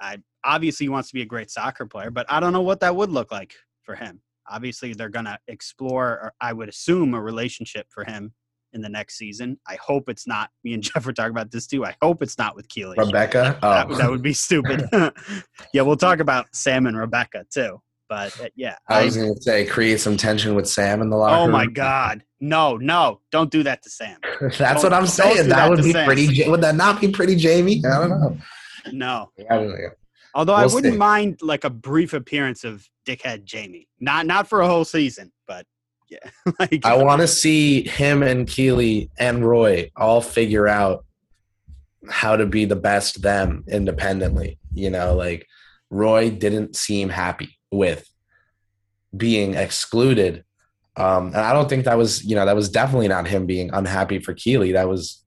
I 0.00 0.18
obviously 0.44 0.84
he 0.84 0.90
wants 0.90 1.08
to 1.10 1.14
be 1.14 1.22
a 1.22 1.26
great 1.26 1.50
soccer 1.50 1.86
player, 1.86 2.10
but 2.10 2.26
I 2.28 2.40
don't 2.40 2.52
know 2.52 2.62
what 2.62 2.80
that 2.80 2.96
would 2.96 3.10
look 3.10 3.30
like 3.30 3.54
for 3.82 3.94
him. 3.94 4.20
Obviously, 4.50 4.92
they're 4.92 5.08
gonna 5.08 5.38
explore, 5.48 6.08
or 6.08 6.32
I 6.40 6.52
would 6.52 6.68
assume, 6.68 7.14
a 7.14 7.20
relationship 7.20 7.86
for 7.90 8.04
him 8.04 8.34
in 8.74 8.82
the 8.82 8.88
next 8.88 9.16
season. 9.16 9.58
I 9.66 9.76
hope 9.76 10.08
it's 10.08 10.26
not. 10.26 10.50
Me 10.64 10.74
and 10.74 10.82
Jeff 10.82 11.06
were 11.06 11.12
talking 11.12 11.30
about 11.30 11.50
this 11.50 11.66
too. 11.66 11.86
I 11.86 11.96
hope 12.02 12.22
it's 12.22 12.36
not 12.36 12.54
with 12.54 12.68
Keeley. 12.68 12.96
Rebecca, 12.98 13.58
That, 13.62 13.86
oh, 13.88 13.94
that 13.94 14.10
would 14.10 14.22
be 14.22 14.34
stupid. 14.34 14.86
yeah, 15.72 15.82
we'll 15.82 15.96
talk 15.96 16.20
about 16.20 16.54
Sam 16.54 16.86
and 16.86 16.98
Rebecca 16.98 17.46
too. 17.52 17.80
But 18.14 18.40
uh, 18.40 18.48
yeah, 18.54 18.76
I 18.88 19.04
was 19.04 19.16
gonna 19.16 19.34
say 19.40 19.66
create 19.66 19.98
some 19.98 20.16
tension 20.16 20.54
with 20.54 20.68
Sam 20.68 21.02
in 21.02 21.10
the 21.10 21.16
locker 21.16 21.34
Oh 21.36 21.48
my 21.52 21.64
room. 21.64 21.72
God! 21.72 22.22
No, 22.40 22.76
no! 22.76 23.20
Don't 23.32 23.50
do 23.50 23.64
that 23.64 23.82
to 23.82 23.90
Sam. 23.90 24.18
That's 24.40 24.58
Don't- 24.58 24.82
what 24.84 24.92
I'm 24.92 25.06
saying. 25.08 25.48
That, 25.48 25.56
that 25.56 25.68
would 25.70 25.82
be 25.82 25.90
Sam. 25.92 26.06
pretty. 26.06 26.48
Would 26.48 26.60
that 26.60 26.76
not 26.76 27.00
be 27.00 27.08
pretty, 27.08 27.34
Jamie? 27.34 27.82
I 27.84 27.98
don't 27.98 28.10
know. 28.10 28.38
No. 28.92 29.30
I 29.50 29.56
don't 29.56 29.68
know. 29.70 29.76
Although 30.36 30.54
I 30.54 30.66
We'll 30.66 30.74
wouldn't 30.76 30.94
see. 30.94 30.98
mind 30.98 31.40
like 31.42 31.64
a 31.64 31.70
brief 31.70 32.12
appearance 32.12 32.62
of 32.64 32.88
Dickhead 33.06 33.44
Jamie. 33.44 33.88
Not 33.98 34.26
not 34.26 34.46
for 34.48 34.60
a 34.60 34.68
whole 34.68 34.84
season, 34.84 35.32
but 35.48 35.66
yeah. 36.08 36.18
like 36.60 36.84
I 36.84 36.96
want 36.96 37.20
to 37.20 37.26
see 37.28 37.82
him 37.88 38.22
and 38.22 38.46
Keeley 38.46 39.10
and 39.18 39.44
Roy 39.44 39.90
all 39.96 40.20
figure 40.20 40.68
out 40.68 41.04
how 42.08 42.36
to 42.36 42.46
be 42.46 42.64
the 42.64 42.76
best 42.76 43.22
them 43.22 43.64
independently. 43.68 44.58
You 44.72 44.90
know, 44.90 45.14
like 45.16 45.46
Roy 45.90 46.30
didn't 46.30 46.76
seem 46.76 47.08
happy 47.08 47.58
with 47.76 48.08
being 49.16 49.54
excluded. 49.54 50.44
Um, 50.96 51.28
and 51.28 51.36
I 51.36 51.52
don't 51.52 51.68
think 51.68 51.84
that 51.84 51.98
was, 51.98 52.24
you 52.24 52.36
know, 52.36 52.46
that 52.46 52.56
was 52.56 52.68
definitely 52.68 53.08
not 53.08 53.26
him 53.26 53.46
being 53.46 53.70
unhappy 53.72 54.18
for 54.18 54.34
Keeley. 54.34 54.72
That 54.72 54.88
was 54.88 55.24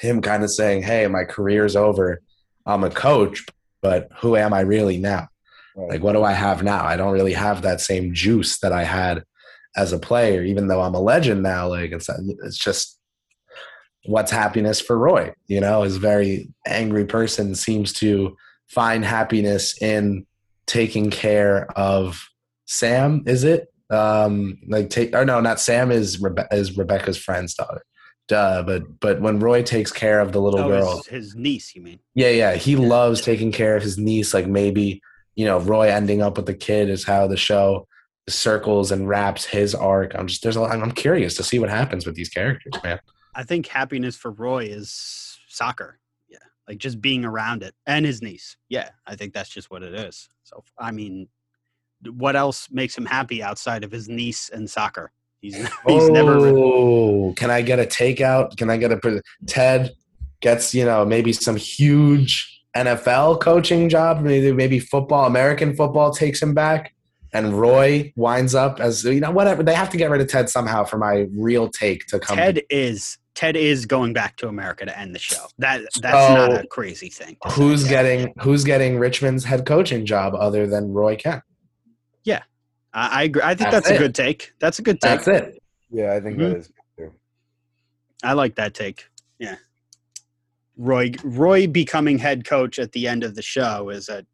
him 0.00 0.20
kind 0.20 0.44
of 0.44 0.50
saying, 0.50 0.82
Hey, 0.82 1.06
my 1.06 1.24
career's 1.24 1.76
over. 1.76 2.20
I'm 2.66 2.84
a 2.84 2.90
coach, 2.90 3.44
but 3.80 4.08
who 4.20 4.36
am 4.36 4.52
I 4.52 4.60
really 4.60 4.98
now? 4.98 5.28
Like, 5.76 6.02
what 6.02 6.14
do 6.14 6.24
I 6.24 6.32
have 6.32 6.64
now? 6.64 6.84
I 6.84 6.96
don't 6.96 7.12
really 7.12 7.34
have 7.34 7.62
that 7.62 7.80
same 7.80 8.12
juice 8.12 8.58
that 8.60 8.72
I 8.72 8.82
had 8.82 9.22
as 9.76 9.92
a 9.92 9.98
player, 9.98 10.42
even 10.42 10.66
though 10.66 10.80
I'm 10.80 10.94
a 10.94 11.00
legend 11.00 11.42
now. 11.42 11.68
Like, 11.68 11.92
it's, 11.92 12.08
it's 12.42 12.58
just 12.58 12.98
what's 14.04 14.32
happiness 14.32 14.80
for 14.80 14.98
Roy? 14.98 15.32
You 15.46 15.60
know, 15.60 15.82
his 15.82 15.98
very 15.98 16.48
angry 16.66 17.04
person 17.04 17.54
seems 17.54 17.92
to 17.94 18.36
find 18.68 19.04
happiness 19.04 19.80
in 19.80 20.26
taking 20.68 21.10
care 21.10 21.66
of 21.76 22.28
Sam. 22.66 23.24
Is 23.26 23.42
it 23.42 23.66
um 23.90 24.58
like 24.68 24.90
take 24.90 25.14
or 25.14 25.24
no, 25.24 25.40
not 25.40 25.58
Sam 25.58 25.90
is 25.90 26.18
Rebe- 26.18 26.52
is 26.52 26.76
Rebecca's 26.76 27.18
friend's 27.18 27.54
daughter. 27.54 27.82
Duh, 28.28 28.62
but 28.62 29.00
but 29.00 29.20
when 29.20 29.40
Roy 29.40 29.62
takes 29.62 29.90
care 29.90 30.20
of 30.20 30.32
the 30.32 30.40
little 30.40 30.60
oh, 30.60 30.68
girl, 30.68 30.96
his, 30.98 31.06
his 31.06 31.34
niece. 31.34 31.74
You 31.74 31.82
mean? 31.82 31.98
yeah, 32.14 32.28
yeah. 32.28 32.54
He 32.54 32.76
loves 32.76 33.22
taking 33.22 33.50
care 33.50 33.74
of 33.74 33.82
his 33.82 33.98
niece. 33.98 34.34
Like 34.34 34.46
maybe, 34.46 35.00
you 35.34 35.46
know, 35.46 35.58
Roy 35.58 35.88
ending 35.88 36.20
up 36.20 36.36
with 36.36 36.46
the 36.46 36.54
kid 36.54 36.90
is 36.90 37.04
how 37.04 37.26
the 37.26 37.38
show 37.38 37.88
circles 38.28 38.92
and 38.92 39.08
wraps 39.08 39.46
his 39.46 39.74
arc. 39.74 40.14
I'm 40.14 40.26
just 40.26 40.42
there's 40.42 40.56
a 40.56 40.60
lot, 40.60 40.72
I'm 40.72 40.92
curious 40.92 41.34
to 41.36 41.42
see 41.42 41.58
what 41.58 41.70
happens 41.70 42.06
with 42.06 42.14
these 42.14 42.28
characters, 42.28 42.74
man. 42.84 43.00
I 43.34 43.44
think 43.44 43.66
happiness 43.66 44.16
for 44.16 44.30
Roy 44.30 44.64
is 44.64 45.38
soccer. 45.48 45.98
Like 46.68 46.78
just 46.78 47.00
being 47.00 47.24
around 47.24 47.62
it 47.62 47.74
and 47.86 48.04
his 48.04 48.20
niece. 48.20 48.56
Yeah, 48.68 48.90
I 49.06 49.16
think 49.16 49.32
that's 49.32 49.48
just 49.48 49.70
what 49.70 49.82
it 49.82 49.94
is. 49.94 50.28
So 50.44 50.62
I 50.78 50.90
mean, 50.92 51.28
what 52.10 52.36
else 52.36 52.68
makes 52.70 52.96
him 52.96 53.06
happy 53.06 53.42
outside 53.42 53.84
of 53.84 53.90
his 53.90 54.08
niece 54.08 54.50
and 54.50 54.68
soccer? 54.68 55.10
He's 55.40 55.56
he's 55.56 55.68
oh, 55.86 56.08
never 56.08 56.34
really, 56.34 56.62
oh, 56.62 57.32
can 57.36 57.50
I 57.50 57.62
get 57.62 57.78
a 57.78 57.84
takeout? 57.84 58.56
Can 58.56 58.68
I 58.70 58.76
get 58.76 58.92
a 58.92 59.22
Ted 59.46 59.92
gets 60.40 60.74
you 60.74 60.84
know 60.84 61.04
maybe 61.04 61.32
some 61.32 61.56
huge 61.56 62.62
NFL 62.76 63.40
coaching 63.40 63.88
job, 63.88 64.20
maybe 64.20 64.52
maybe 64.52 64.78
football, 64.78 65.26
American 65.26 65.74
football 65.74 66.12
takes 66.12 66.42
him 66.42 66.54
back, 66.54 66.94
and 67.32 67.58
Roy 67.58 68.12
winds 68.16 68.54
up 68.54 68.78
as 68.78 69.04
you 69.04 69.20
know 69.20 69.30
whatever. 69.30 69.62
They 69.62 69.74
have 69.74 69.90
to 69.90 69.96
get 69.96 70.10
rid 70.10 70.20
of 70.20 70.28
Ted 70.28 70.48
somehow 70.48 70.84
for 70.84 70.98
my 70.98 71.26
real 71.32 71.68
take 71.68 72.06
to 72.08 72.18
come. 72.18 72.36
Ted 72.36 72.62
is 72.68 73.18
Ted 73.38 73.56
is 73.56 73.86
going 73.86 74.12
back 74.12 74.36
to 74.38 74.48
America 74.48 74.84
to 74.84 74.98
end 74.98 75.14
the 75.14 75.18
show. 75.20 75.46
That 75.58 75.82
that's 76.02 76.26
So, 76.26 76.34
not 76.34 76.64
a 76.64 76.66
crazy 76.66 77.08
thing. 77.08 77.36
to 77.44 77.50
say. 77.50 77.54
Who's 77.54 77.84
getting 77.84 78.34
who's 78.40 78.64
getting 78.64 78.98
Richmond's 78.98 79.44
head 79.44 79.64
coaching 79.64 80.04
job 80.04 80.34
other 80.34 80.66
than 80.66 80.92
Roy 80.92 81.14
Kent? 81.14 81.42
I, 82.94 83.20
I 83.20 83.22
agree. 83.24 83.42
I 83.42 83.48
think 83.54 83.70
That's 83.70 83.86
that's, 83.86 83.90
a 83.90 83.98
good 83.98 84.14
take. 84.14 84.54
That's 84.60 84.78
a 84.78 84.82
good 84.82 84.98
take. 85.00 85.22
That's 85.22 85.28
it. 85.28 85.62
Yeah, 85.90 86.14
I 86.14 86.20
think 86.20 86.38
Mhm. 86.38 86.48
that 86.50 86.56
is 86.56 86.72
too. 86.96 87.12
I 88.24 88.32
like 88.32 88.54
that 88.56 88.72
take. 88.72 89.04
Yeah. 89.38 89.56
Roy 90.78 91.12
Roy 91.22 91.66
becoming 91.68 92.18
head 92.18 92.46
coach 92.46 92.78
at 92.78 92.92
the 92.92 93.06
end 93.06 93.24
of 93.24 93.34
the 93.36 93.42
show 93.42 93.90
is 93.90 94.08
a 94.08 94.24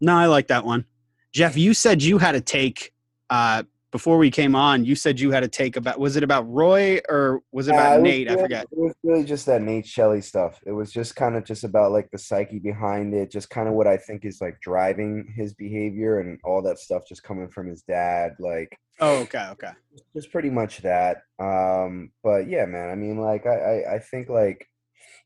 No, 0.00 0.14
I 0.16 0.26
like 0.26 0.48
that 0.48 0.64
one. 0.64 0.86
Jeff, 1.32 1.56
you 1.58 1.72
said 1.74 2.02
you 2.02 2.16
had 2.18 2.34
a 2.34 2.40
take 2.40 2.92
uh 3.30 3.62
before 3.96 4.18
we 4.18 4.30
came 4.30 4.54
on, 4.54 4.84
you 4.84 4.94
said 4.94 5.18
you 5.18 5.30
had 5.30 5.42
a 5.42 5.48
take 5.48 5.74
about 5.76 5.98
was 5.98 6.16
it 6.16 6.22
about 6.22 6.42
Roy 6.52 7.00
or 7.08 7.40
was 7.50 7.66
it 7.66 7.72
Yeah, 7.72 7.94
about 7.94 8.00
it 8.00 8.02
Nate? 8.02 8.30
I 8.30 8.36
forget. 8.36 8.64
It 8.64 8.76
was 8.78 8.92
really 9.02 9.24
just 9.24 9.46
that 9.46 9.62
Nate 9.62 9.86
Shelley 9.86 10.20
stuff. 10.20 10.60
It 10.66 10.72
was 10.72 10.92
just 10.92 11.16
kind 11.16 11.34
of 11.34 11.44
just 11.46 11.64
about 11.64 11.92
like 11.92 12.10
the 12.10 12.18
psyche 12.18 12.58
behind 12.58 13.14
it, 13.14 13.30
just 13.30 13.48
kind 13.48 13.68
of 13.68 13.72
what 13.72 13.86
I 13.86 13.96
think 13.96 14.26
is 14.26 14.42
like 14.42 14.60
driving 14.60 15.32
his 15.34 15.54
behavior 15.54 16.20
and 16.20 16.38
all 16.44 16.60
that 16.60 16.78
stuff 16.78 17.04
just 17.08 17.22
coming 17.22 17.48
from 17.48 17.68
his 17.68 17.80
dad. 17.84 18.32
Like 18.38 18.78
Oh, 19.00 19.20
okay, 19.20 19.48
okay. 19.52 19.70
just 20.14 20.30
pretty 20.30 20.50
much 20.50 20.82
that. 20.82 21.22
Um, 21.38 22.12
but 22.22 22.50
yeah, 22.50 22.66
man, 22.66 22.90
I 22.90 22.96
mean, 22.96 23.16
like 23.18 23.46
I, 23.46 23.56
I, 23.56 23.94
I 23.94 23.98
think 23.98 24.28
like 24.28 24.68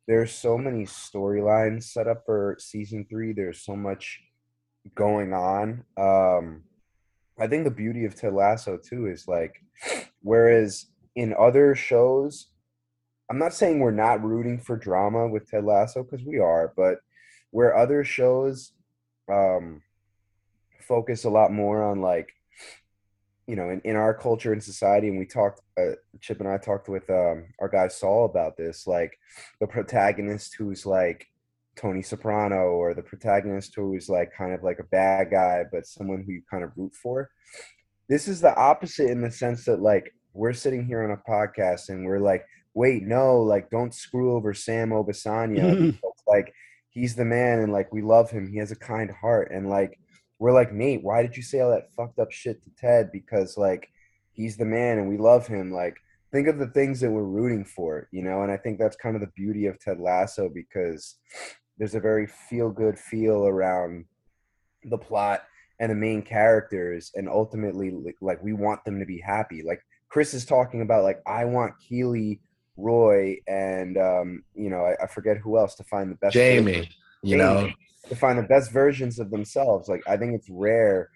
there's 0.07 0.31
so 0.33 0.57
many 0.57 0.85
storylines 0.85 1.83
set 1.85 2.07
up 2.07 2.23
for 2.25 2.57
season 2.61 3.05
three. 3.11 3.33
There's 3.33 3.65
so 3.65 3.75
much 3.75 4.21
going 4.95 5.33
on. 5.33 5.83
Um, 5.97 6.63
I 7.41 7.47
think 7.47 7.65
the 7.65 7.71
beauty 7.71 8.05
of 8.05 8.15
Ted 8.15 8.35
Lasso 8.35 8.77
too 8.77 9.07
is 9.07 9.27
like, 9.27 9.63
whereas 10.23 10.87
in 11.17 11.35
other 11.39 11.75
shows, 11.75 12.49
I'm 13.31 13.39
not 13.39 13.55
saying 13.55 13.81
we're 13.81 13.91
not 13.93 14.23
rooting 14.23 14.59
for 14.59 14.77
drama 14.77 15.29
with 15.29 15.49
Ted 15.49 15.65
Lasso 15.65 16.03
because 16.03 16.25
we 16.25 16.39
are, 16.39 16.73
but 16.77 16.99
where 17.51 17.77
other 17.77 18.05
shows 18.05 18.73
um, 19.33 19.83
focus 20.81 21.25
a 21.25 21.31
lot 21.31 21.53
more 21.53 21.83
on 21.83 22.01
like 22.01 22.35
you 23.51 23.57
know, 23.57 23.71
in, 23.71 23.81
in 23.81 23.97
our 23.97 24.15
culture 24.15 24.53
and 24.53 24.63
society, 24.63 25.09
and 25.09 25.19
we 25.19 25.27
talked, 25.27 25.61
uh, 25.77 25.97
Chip 26.21 26.39
and 26.39 26.49
I 26.49 26.57
talked 26.57 26.89
with 26.89 27.11
um, 27.11 27.47
our 27.59 27.69
guy 27.69 27.89
Saul 27.89 28.25
about 28.25 28.57
this, 28.57 28.87
like 28.87 29.19
the 29.59 29.67
protagonist 29.67 30.55
who's 30.55 30.87
like 30.87 31.27
Tony 31.77 32.03
Soprano, 32.03 32.73
or 32.73 32.95
the 32.95 33.03
protagonist 33.03 33.75
who 33.75 33.95
is 33.95 34.09
like 34.09 34.33
kind 34.37 34.53
of 34.53 34.63
like 34.63 34.79
a 34.79 34.85
bad 34.85 35.31
guy, 35.31 35.65
but 35.71 35.87
someone 35.87 36.23
who 36.23 36.33
you 36.33 36.43
kind 36.51 36.65
of 36.65 36.73
root 36.77 36.95
for. 36.95 37.31
This 38.09 38.29
is 38.29 38.41
the 38.41 38.55
opposite 38.57 39.11
in 39.11 39.23
the 39.23 39.31
sense 39.31 39.65
that 39.65 39.81
like 39.81 40.13
we're 40.33 40.53
sitting 40.53 40.85
here 40.85 41.03
on 41.03 41.11
a 41.11 41.31
podcast 41.31 41.89
and 41.89 42.05
we're 42.05 42.21
like, 42.21 42.45
wait, 42.75 43.03
no, 43.05 43.41
like 43.41 43.71
don't 43.71 43.95
screw 43.95 44.35
over 44.35 44.53
Sam 44.55 44.91
Obisanya. 44.91 45.99
like 46.27 46.53
he's 46.91 47.15
the 47.15 47.25
man, 47.25 47.61
and 47.61 47.73
like 47.73 47.93
we 47.93 48.03
love 48.03 48.31
him. 48.31 48.51
He 48.51 48.59
has 48.59 48.71
a 48.71 48.77
kind 48.77 49.11
heart, 49.11 49.51
and 49.53 49.69
like 49.69 49.99
we're 50.39 50.53
like 50.53 50.73
Nate, 50.73 51.03
why 51.03 51.23
did 51.23 51.37
you 51.37 51.43
say 51.43 51.61
all 51.61 51.71
that 51.71 51.91
fucked 51.97 52.19
up 52.19 52.33
shit 52.33 52.63
to 52.65 52.71
Ted? 52.79 53.11
Because 53.13 53.57
like 53.57 53.89
he's 54.33 54.57
the 54.57 54.65
man 54.65 54.99
and 54.99 55.09
we 55.09 55.19
love 55.19 55.47
him. 55.47 55.73
Like 55.73 55.97
think 56.33 56.49
of 56.49 56.59
the 56.59 56.69
things 56.69 57.01
that 57.01 57.11
we're 57.11 57.23
rooting 57.23 57.65
for, 57.65 58.09
you 58.11 58.23
know. 58.23 58.43
And 58.43 58.51
I 58.51 58.57
think 58.57 58.79
that's 58.79 58.97
kind 58.97 59.15
of 59.15 59.21
the 59.21 59.33
beauty 59.37 59.67
of 59.67 59.79
Ted 59.79 60.01
Lasso 60.01 60.49
because 60.49 61.17
there's 61.81 61.95
a 61.95 62.01
very 62.01 62.27
feel 62.27 62.71
good 62.71 62.99
feel 62.99 63.47
around 63.47 64.05
the 64.85 64.99
plot 64.99 65.45
and 65.81 65.91
the 65.91 65.97
main 65.97 66.21
characters, 66.21 67.11
and 67.15 67.27
ultimately 67.27 67.91
like 68.21 68.41
we 68.43 68.53
want 68.53 68.85
them 68.85 69.01
to 69.01 69.07
be 69.07 69.19
happy. 69.19 69.63
Like 69.67 69.81
Chris 70.11 70.35
is 70.35 70.45
talking 70.45 70.83
about, 70.83 71.05
like 71.05 71.23
I 71.27 71.47
want 71.47 71.73
Keeley, 71.81 72.41
Roy, 72.77 73.39
and 73.49 73.97
um, 73.97 74.45
you 74.55 74.69
know 74.69 74.85
I, 74.85 75.05
I 75.05 75.07
forget 75.07 75.39
who 75.39 75.59
else 75.59 75.75
to 75.77 75.85
find 75.85 76.11
the 76.11 76.17
best 76.17 76.35
Jamie, 76.35 76.91
you 77.23 77.39
know, 77.39 77.71
to 78.11 78.15
find 78.15 78.39
the 78.39 78.43
best 78.43 78.71
versions 78.71 79.19
of 79.19 79.31
themselves. 79.31 79.89
Like 79.89 80.03
I 80.07 80.19
think 80.19 80.35
it's 80.35 80.51
rare 80.51 81.09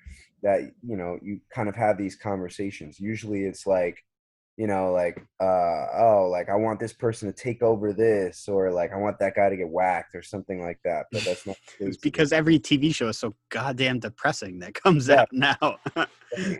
that 0.42 0.60
you 0.82 0.96
know 0.96 1.18
you 1.20 1.40
kind 1.54 1.68
of 1.68 1.76
have 1.76 1.98
these 1.98 2.16
conversations. 2.16 2.98
Usually 2.98 3.44
it's 3.44 3.66
like, 3.66 4.02
you 4.56 4.66
know, 4.66 4.92
like 4.92 5.20
uh 5.40 5.86
oh, 5.94 6.28
like 6.30 6.48
I 6.48 6.54
want 6.54 6.78
this 6.78 6.92
person 6.92 7.32
to 7.32 7.34
take 7.36 7.62
over 7.62 7.92
this, 7.92 8.48
or 8.48 8.70
like 8.72 8.92
I 8.92 8.96
want 8.96 9.18
that 9.18 9.34
guy 9.34 9.48
to 9.48 9.56
get 9.56 9.68
whacked 9.68 10.14
or 10.14 10.22
something 10.22 10.60
like 10.62 10.78
that. 10.84 11.06
But 11.10 11.24
that's 11.24 11.46
not 11.46 11.56
It's 11.80 11.96
case. 11.96 12.02
because 12.02 12.32
every 12.32 12.58
TV 12.58 12.94
show 12.94 13.08
is 13.08 13.18
so 13.18 13.34
goddamn 13.50 13.98
depressing 14.00 14.58
that 14.60 14.74
comes 14.74 15.08
Yeah. 15.08 15.22
out 15.22 15.28
now. 15.32 15.78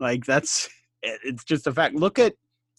like 0.00 0.24
that's 0.24 0.68
it- 1.02 1.20
it's 1.24 1.44
just 1.44 1.66
a 1.66 1.72
fact. 1.72 1.94
Look 1.94 2.18
at 2.18 2.34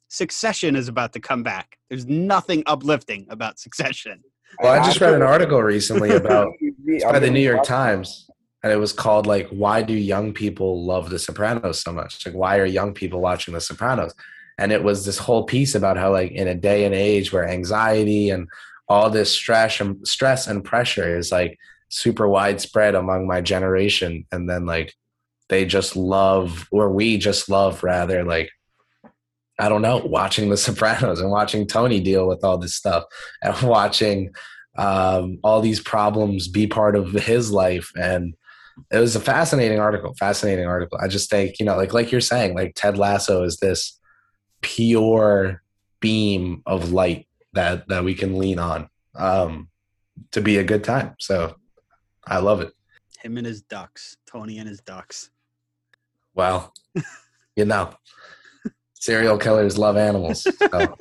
Succession 0.10 0.76
is 0.78 0.88
about 0.88 1.12
to 1.14 1.20
come 1.20 1.44
back. 1.44 1.78
There's 1.90 2.06
nothing 2.06 2.64
uplifting 2.66 3.28
about 3.30 3.60
Succession. 3.60 4.22
well, 4.62 4.72
I 4.80 4.86
just 4.86 5.02
read 5.02 5.14
an 5.14 5.22
article 5.22 5.62
recently 5.62 6.12
about 6.12 6.54
by 7.12 7.20
the 7.20 7.30
New 7.30 7.42
York 7.42 7.64
Times, 7.64 8.30
and 8.68 8.74
it 8.74 8.80
was 8.80 8.92
called 8.92 9.26
like, 9.26 9.48
"Why 9.48 9.82
do 9.82 9.94
young 9.94 10.34
people 10.34 10.86
love 10.86 11.10
The 11.10 11.20
Sopranos 11.20 11.80
so 11.82 11.94
much? 11.94 12.26
Like, 12.26 12.36
why 12.36 12.58
are 12.58 12.66
young 12.66 12.94
people 12.94 13.22
watching 13.22 13.54
The 13.54 13.62
Sopranos?" 13.62 14.14
And 14.58 14.74
it 14.74 14.84
was 14.84 15.06
this 15.06 15.18
whole 15.18 15.46
piece 15.46 15.74
about 15.74 15.96
how, 15.96 16.12
like, 16.12 16.32
in 16.32 16.50
a 16.50 16.56
day 16.56 16.84
and 16.84 16.94
age 16.94 17.32
where 17.32 17.48
anxiety 17.48 18.30
and 18.30 18.50
all 18.90 19.10
this 19.10 19.32
stress 19.32 19.80
and 19.80 20.06
stress 20.06 20.48
and 20.48 20.66
pressure 20.66 21.18
is 21.18 21.32
like 21.32 21.58
super 21.88 22.28
widespread 22.28 22.94
among 22.94 23.26
my 23.26 23.40
generation, 23.40 24.26
and 24.34 24.50
then 24.50 24.66
like 24.66 24.94
they 25.48 25.64
just 25.66 25.96
love, 25.96 26.68
or 26.70 26.92
we 26.92 27.18
just 27.18 27.48
love 27.48 27.84
rather, 27.84 28.26
like 28.26 28.52
I 29.60 29.70
don't 29.70 29.82
know, 29.82 30.00
watching 30.00 30.50
The 30.50 30.58
Sopranos 30.68 31.22
and 31.22 31.32
watching 31.32 31.68
Tony 31.68 32.02
deal 32.02 32.28
with 32.28 32.44
all 32.44 32.58
this 32.58 32.76
stuff 32.76 33.06
and 33.42 33.56
watching 33.62 34.34
um, 34.78 35.40
all 35.42 35.62
these 35.62 35.80
problems 35.80 36.50
be 36.50 36.68
part 36.68 36.98
of 36.98 37.14
his 37.14 37.50
life. 37.50 37.92
And 37.96 38.36
it 38.92 39.00
was 39.00 39.16
a 39.16 39.20
fascinating 39.20 39.80
article, 39.80 40.14
fascinating 40.16 40.66
article. 40.66 40.98
I 41.02 41.08
just 41.08 41.30
think, 41.30 41.60
you 41.60 41.66
know, 41.66 41.76
like, 41.76 41.94
like 41.94 42.12
you're 42.12 42.22
saying, 42.22 42.56
like 42.56 42.74
Ted 42.76 42.98
Lasso 42.98 43.44
is 43.44 43.58
this 43.58 44.00
pure 44.62 45.62
beam 46.00 46.62
of 46.66 46.92
light 46.92 47.28
that, 47.54 47.88
that 47.90 48.04
we 48.04 48.14
can 48.14 48.38
lean 48.38 48.60
on 48.60 48.90
um, 49.16 49.70
to 50.32 50.42
be 50.42 50.58
a 50.58 50.64
good 50.64 50.84
time. 50.84 51.16
So 51.20 51.56
I 52.26 52.40
love 52.40 52.62
it. 52.62 52.72
Him 53.22 53.38
and 53.38 53.48
his 53.48 53.62
ducks. 53.62 54.18
Tony 54.26 54.60
and 54.60 54.68
his 54.68 54.80
ducks. 54.82 55.32
Well, 56.34 56.74
you 57.56 57.66
know, 57.66 57.92
serial 58.94 59.38
killers 59.38 59.78
love 59.78 59.98
animals. 59.98 60.44
So. 60.44 60.96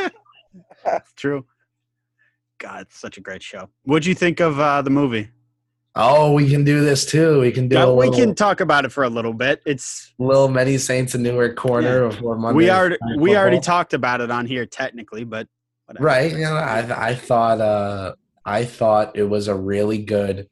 True. 1.17 1.45
God, 2.59 2.83
it's 2.83 2.99
such 2.99 3.19
a 3.19 3.21
great 3.21 3.43
show. 3.43 3.69
What'd 3.85 4.07
you 4.07 4.15
think 4.15 4.41
of 4.41 4.59
uh, 4.59 4.81
the 4.83 4.91
movie? 4.91 5.29
Oh, 5.99 6.33
we 6.33 6.51
can 6.51 6.63
do 6.63 6.85
this 6.85 7.07
too. 7.07 7.41
We 7.41 7.51
can 7.51 7.69
do 7.69 7.79
Uh, 7.79 7.87
a 7.87 7.95
we 7.95 8.11
can 8.11 8.35
talk 8.35 8.61
about 8.61 8.85
it 8.85 8.93
for 8.93 9.03
a 9.05 9.09
little 9.09 9.33
bit. 9.33 9.63
It's 9.65 10.13
little 10.19 10.49
many 10.49 10.77
Saints 10.77 11.15
in 11.15 11.23
Newark 11.23 11.57
corner 11.57 12.09
before 12.09 12.37
Monday. 12.37 12.57
we 12.57 12.71
already 12.71 12.97
we 13.19 13.37
already 13.37 13.61
talked 13.61 13.95
about 13.95 14.21
it 14.21 14.31
on 14.31 14.45
here 14.47 14.67
technically, 14.67 15.25
but 15.25 15.49
whatever. 15.87 16.05
right. 16.05 16.31
You 16.33 16.39
know, 16.45 16.55
I 16.57 17.09
I 17.11 17.15
thought 17.15 17.61
uh 17.61 18.15
I 18.45 18.65
thought 18.65 19.17
it 19.17 19.25
was 19.25 19.49
a 19.49 19.55
really 19.55 19.99
good 19.99 20.49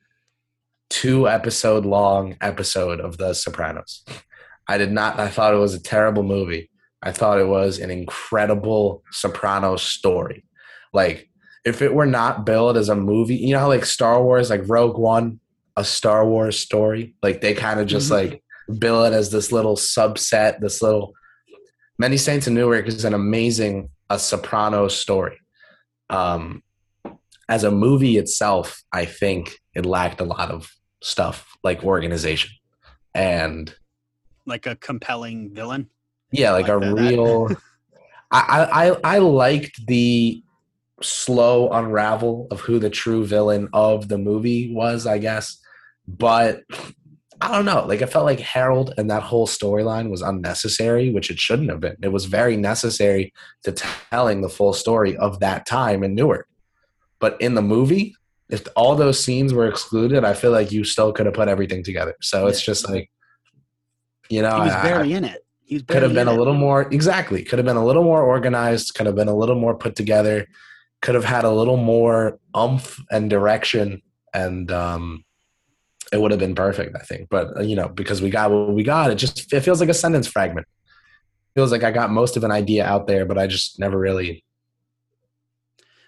two 0.90 1.28
episode 1.28 1.84
long 1.84 2.36
episode 2.40 3.00
of 3.00 3.18
The 3.18 3.34
Sopranos. 3.34 4.02
I 4.66 4.78
did 4.78 4.92
not. 4.92 5.20
I 5.20 5.28
thought 5.28 5.52
it 5.52 5.58
was 5.58 5.74
a 5.74 5.82
terrible 5.82 6.22
movie. 6.22 6.70
I 7.02 7.12
thought 7.12 7.38
it 7.38 7.48
was 7.48 7.78
an 7.78 7.90
incredible 7.90 9.02
Sopranos 9.10 9.82
story. 9.82 10.44
Like 10.94 11.28
if 11.64 11.80
it 11.82 11.94
were 11.94 12.06
not 12.06 12.44
billed 12.44 12.76
as 12.76 12.88
a 12.88 12.94
movie, 12.94 13.36
you 13.36 13.52
know, 13.54 13.60
how 13.60 13.68
like 13.68 13.84
Star 13.86 14.22
Wars, 14.22 14.50
like 14.50 14.62
Rogue 14.66 14.98
One, 14.98 15.40
a 15.76 15.84
Star 15.84 16.26
Wars 16.26 16.58
story. 16.58 17.14
Like 17.22 17.40
they 17.40 17.54
kind 17.54 17.80
of 17.80 17.86
just 17.86 18.08
Mhm. 18.08 18.12
like 18.30 18.42
bill 18.78 19.04
it 19.04 19.12
as 19.12 19.30
this 19.30 19.50
little 19.52 19.76
subset, 19.76 20.60
this 20.60 20.82
little. 20.82 21.14
Many 21.98 22.16
Saints 22.16 22.46
in 22.46 22.54
Newark 22.54 22.86
is 22.86 23.04
an 23.04 23.14
amazing 23.14 23.90
a 24.10 24.18
soprano 24.18 24.88
story. 24.88 25.38
Um, 26.10 26.62
as 27.48 27.64
a 27.64 27.70
movie 27.70 28.18
itself, 28.18 28.82
I 28.92 29.04
think 29.06 29.58
it 29.74 29.86
lacked 29.86 30.20
a 30.20 30.24
lot 30.24 30.50
of 30.50 30.70
stuff 31.02 31.46
like 31.62 31.82
organization 31.84 32.50
and 33.14 33.74
Like 34.46 34.66
a 34.66 34.76
compelling 34.76 35.54
villain. 35.54 35.88
yeah, 36.30 36.50
like, 36.52 36.68
Like 36.68 36.82
a 36.82 36.84
that- 36.86 36.94
real. 36.94 37.48
I 38.30 38.90
I 39.04 39.14
I 39.14 39.18
liked 39.18 39.86
the 39.86 40.42
slow 41.02 41.68
unravel 41.70 42.46
of 42.50 42.60
who 42.60 42.78
the 42.78 42.90
true 42.90 43.24
villain 43.26 43.68
of 43.72 44.08
the 44.08 44.18
movie 44.18 44.72
was, 44.72 45.06
I 45.06 45.18
guess. 45.18 45.58
But 46.06 46.62
I 47.40 47.50
don't 47.50 47.64
know. 47.64 47.84
Like, 47.86 48.00
I 48.02 48.06
felt 48.06 48.24
like 48.24 48.40
Harold 48.40 48.94
and 48.96 49.10
that 49.10 49.22
whole 49.22 49.46
storyline 49.46 50.10
was 50.10 50.22
unnecessary, 50.22 51.10
which 51.10 51.30
it 51.30 51.38
shouldn't 51.38 51.70
have 51.70 51.80
been. 51.80 51.96
It 52.02 52.12
was 52.12 52.26
very 52.26 52.56
necessary 52.56 53.32
to 53.64 53.72
telling 53.72 54.40
the 54.40 54.48
full 54.48 54.72
story 54.72 55.16
of 55.16 55.40
that 55.40 55.66
time 55.66 56.04
in 56.04 56.14
Newark. 56.14 56.46
But 57.18 57.40
in 57.40 57.54
the 57.54 57.62
movie, 57.62 58.14
if 58.50 58.64
all 58.76 58.94
those 58.94 59.22
scenes 59.22 59.52
were 59.52 59.66
excluded, 59.66 60.24
I 60.24 60.34
feel 60.34 60.52
like 60.52 60.70
you 60.70 60.84
still 60.84 61.12
could 61.12 61.26
have 61.26 61.34
put 61.34 61.48
everything 61.48 61.82
together. 61.82 62.14
So 62.20 62.46
it's 62.46 62.62
just 62.62 62.88
like, 62.88 63.10
you 64.28 64.42
know, 64.42 64.54
He 64.56 64.60
was 64.62 64.72
I- 64.72 64.82
barely 64.82 65.12
in 65.14 65.24
it. 65.24 65.40
He 65.66 65.80
could 65.80 66.02
have 66.02 66.12
been 66.12 66.28
a 66.28 66.34
it. 66.34 66.38
little 66.38 66.52
more 66.54 66.82
exactly 66.92 67.42
could 67.42 67.58
have 67.58 67.64
been 67.64 67.78
a 67.78 67.84
little 67.84 68.04
more 68.04 68.22
organized 68.22 68.94
could 68.94 69.06
have 69.06 69.14
been 69.16 69.28
a 69.28 69.34
little 69.34 69.54
more 69.58 69.74
put 69.74 69.96
together 69.96 70.46
could 71.04 71.14
have 71.14 71.24
had 71.24 71.44
a 71.44 71.50
little 71.50 71.76
more 71.76 72.40
umph 72.54 72.98
and 73.10 73.28
direction 73.28 74.00
and 74.32 74.72
um 74.72 75.22
it 76.12 76.20
would 76.20 76.30
have 76.30 76.40
been 76.40 76.54
perfect 76.54 76.96
i 76.96 77.04
think 77.04 77.28
but 77.28 77.54
uh, 77.58 77.60
you 77.60 77.76
know 77.76 77.88
because 77.88 78.22
we 78.22 78.30
got 78.30 78.50
what 78.50 78.72
we 78.72 78.82
got 78.82 79.10
it 79.10 79.16
just 79.16 79.52
it 79.52 79.60
feels 79.60 79.80
like 79.80 79.90
a 79.90 79.94
sentence 79.94 80.26
fragment 80.26 80.66
feels 81.54 81.70
like 81.70 81.84
i 81.84 81.90
got 81.90 82.10
most 82.10 82.38
of 82.38 82.42
an 82.42 82.50
idea 82.50 82.86
out 82.86 83.06
there 83.06 83.26
but 83.26 83.36
i 83.36 83.46
just 83.46 83.78
never 83.78 83.98
really 83.98 84.42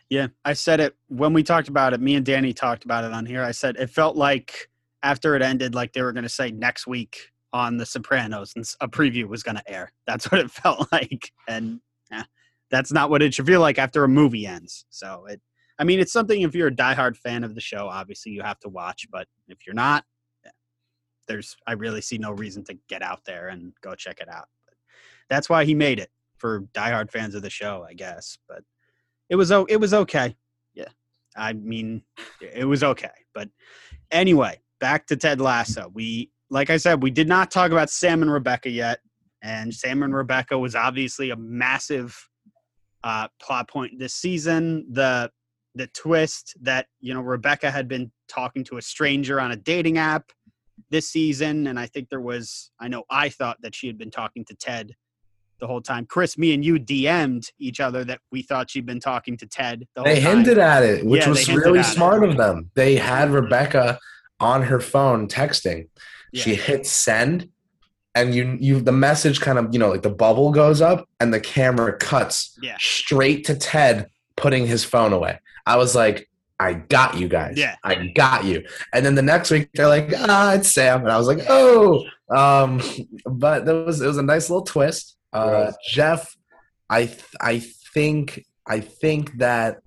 Yeah, 0.09 0.29
I 0.45 0.53
said 0.55 0.81
it 0.81 0.95
when 1.09 1.33
we 1.33 1.43
talked 1.43 1.69
about 1.69 1.93
it. 1.93 2.01
Me 2.01 2.15
and 2.15 2.25
Danny 2.25 2.53
talked 2.53 2.85
about 2.85 3.03
it 3.03 3.13
on 3.13 3.27
here. 3.27 3.43
I 3.43 3.51
said 3.51 3.77
it 3.77 3.91
felt 3.91 4.17
like 4.17 4.71
after 5.03 5.35
it 5.35 5.43
ended, 5.43 5.75
like 5.75 5.93
they 5.93 6.03
were 6.03 6.13
going 6.13 6.23
to 6.23 6.29
say 6.29 6.53
next 6.53 6.87
week 6.87 7.33
on 7.53 7.77
The 7.77 7.87
Sopranos, 7.87 8.53
and 8.55 8.65
a 8.81 8.89
preview 8.89 9.27
was 9.27 9.43
going 9.43 9.57
to 9.57 9.69
air. 9.69 9.93
That's 10.07 10.31
what 10.31 10.41
it 10.41 10.51
felt 10.63 10.87
like, 10.93 11.33
and 11.49 11.81
yeah, 12.11 12.23
that's 12.71 12.93
not 12.93 13.11
what 13.11 13.23
it 13.23 13.35
should 13.35 13.47
feel 13.47 13.61
like 13.61 13.79
after 13.79 14.05
a 14.05 14.09
movie 14.09 14.47
ends. 14.47 14.87
So 14.91 15.27
it, 15.27 15.41
I 15.79 15.85
mean, 15.85 16.01
it's 16.01 16.13
something 16.13 16.43
if 16.43 16.55
you're 16.55 16.69
a 16.69 16.75
diehard 16.75 17.17
fan 17.17 17.45
of 17.45 17.55
the 17.55 17.61
show, 17.61 17.89
obviously 17.89 18.33
you 18.33 18.43
have 18.43 18.59
to 18.61 18.69
watch. 18.69 19.07
But 19.11 19.27
if 19.49 19.67
you're 19.67 19.75
not, 19.75 20.05
eh, 20.45 20.51
there's 21.29 21.57
I 21.67 21.73
really 21.73 22.01
see 22.01 22.19
no 22.19 22.33
reason 22.33 22.65
to 22.65 22.79
get 22.89 23.03
out 23.03 23.21
there 23.27 23.49
and 23.49 23.73
go 23.83 23.95
check 23.95 24.21
it 24.21 24.29
out. 24.29 24.49
But 24.67 24.75
that's 25.29 25.49
why 25.49 25.65
he 25.65 25.75
made 25.75 26.01
it 26.01 26.11
for 26.39 26.63
diehard 26.75 27.11
fans 27.11 27.35
of 27.35 27.43
the 27.43 27.51
show, 27.51 27.87
I 27.89 27.95
guess. 27.95 28.39
But 28.49 28.63
it 29.29 29.37
was 29.37 29.51
it 29.51 29.81
was 29.81 29.95
okay. 29.95 30.37
Yeah, 30.75 30.89
I 31.37 31.53
mean, 31.53 32.03
it 32.41 32.65
was 32.65 32.83
okay. 32.83 33.09
But 33.35 33.49
anyway, 34.11 34.61
back 34.81 35.07
to 35.09 35.17
Ted 35.17 35.41
Lasso. 35.41 35.91
We, 35.93 36.31
like 36.51 36.71
I 36.71 36.79
said, 36.79 37.03
we 37.03 37.11
did 37.11 37.29
not 37.29 37.51
talk 37.51 37.71
about 37.71 37.91
Sam 37.91 38.23
and 38.23 38.33
Rebecca 38.33 38.71
yet, 38.71 39.01
and 39.43 39.75
Sam 39.75 40.03
and 40.03 40.15
Rebecca 40.15 40.59
was 40.59 40.75
obviously 40.75 41.31
a 41.31 41.37
massive 41.37 42.29
uh, 43.07 43.29
plot 43.41 43.69
point 43.69 43.93
this 43.99 44.15
season. 44.15 44.85
The 44.91 45.31
the 45.77 45.87
twist 45.89 46.55
that 46.63 46.87
you 47.01 47.15
know 47.15 47.21
Rebecca 47.21 47.71
had 47.71 47.87
been 47.87 48.11
talking 48.29 48.65
to 48.65 48.79
a 48.79 48.83
stranger 48.83 49.41
on 49.41 49.53
a 49.53 49.57
dating 49.57 49.97
app 49.99 50.33
this 50.91 51.09
season, 51.09 51.69
and 51.69 51.79
I 51.79 51.87
think 51.87 52.09
there 52.11 52.21
was. 52.21 52.71
I 52.81 52.89
know 52.89 53.05
I 53.09 53.29
thought 53.29 53.59
that 53.63 53.75
she 53.75 53.87
had 53.87 53.97
been 53.97 54.11
talking 54.11 54.45
to 54.47 54.55
Ted 54.57 54.93
the 55.61 55.67
whole 55.69 55.81
time. 55.81 56.05
Chris, 56.05 56.37
me 56.37 56.53
and 56.53 56.65
you 56.65 56.75
DM'd 56.79 57.51
each 57.61 57.79
other 57.81 58.05
that 58.05 58.21
we 58.33 58.43
thought 58.43 58.71
she'd 58.71 58.85
been 58.87 59.01
talking 59.01 59.37
to 59.39 59.47
Ted 59.47 59.87
the 59.95 60.03
whole 60.03 60.13
they 60.13 60.21
time. 60.21 60.39
hinted 60.39 60.59
at 60.59 60.83
it 60.83 61.07
which 61.07 61.23
Yeah, 61.23 61.29
was 61.31 61.49
really 61.49 61.79
at 61.79 61.87
it. 61.87 61.95
smart 61.95 62.25
of 62.25 62.37
them 62.37 62.71
they 62.75 62.97
had 62.97 63.31
rebecca 63.31 63.99
on 64.39 64.61
her 64.65 64.81
phone 64.81 65.29
texting 65.29 65.89
she 66.35 66.51
Yeah. 66.51 66.57
hits 66.57 66.91
send 66.91 67.49
and 68.17 68.35
you 68.35 68.57
you 68.61 68.81
the 68.81 68.91
message 68.93 69.41
kind 69.41 69.59
of 69.59 69.73
you 69.73 69.79
know 69.79 69.89
like 69.91 70.03
the 70.03 70.11
bubble 70.11 70.51
goes 70.51 70.81
up 70.81 71.07
and 71.21 71.33
the 71.33 71.39
camera 71.41 71.97
cuts 71.97 72.59
Yeah. 72.61 72.77
straight 72.81 73.45
to 73.47 73.55
ted 73.55 74.09
putting 74.37 74.67
his 74.67 74.83
phone 74.85 75.13
away 75.13 75.39
i 75.67 75.77
was 75.77 75.95
like 75.95 76.29
i 76.59 76.73
got 76.73 77.17
you 77.17 77.29
guys 77.29 77.55
Yeah. 77.57 77.77
i 77.85 78.11
got 78.15 78.45
you 78.45 78.65
and 78.93 79.05
then 79.07 79.15
the 79.15 79.23
next 79.23 79.51
week 79.51 79.69
they're 79.75 79.87
like 79.89 80.11
ah 80.17 80.55
it's 80.55 80.73
sam 80.73 81.01
and 81.03 81.11
i 81.13 81.19
was 81.19 81.29
like 81.29 81.45
oh 81.49 82.05
um 82.35 82.81
but 83.27 83.65
there 83.67 83.85
was 83.85 84.01
it 84.01 84.07
was 84.07 84.19
a 84.19 84.23
nice 84.23 84.51
little 84.51 84.65
twist 84.65 85.17
uh 85.33 85.51
Right. 85.67 85.75
jeff 85.89 86.35
i 86.91 87.05
th- 87.07 87.23
i 87.41 87.59
think 87.95 88.45
i 88.67 88.81
think 88.81 89.39
that 89.39 89.79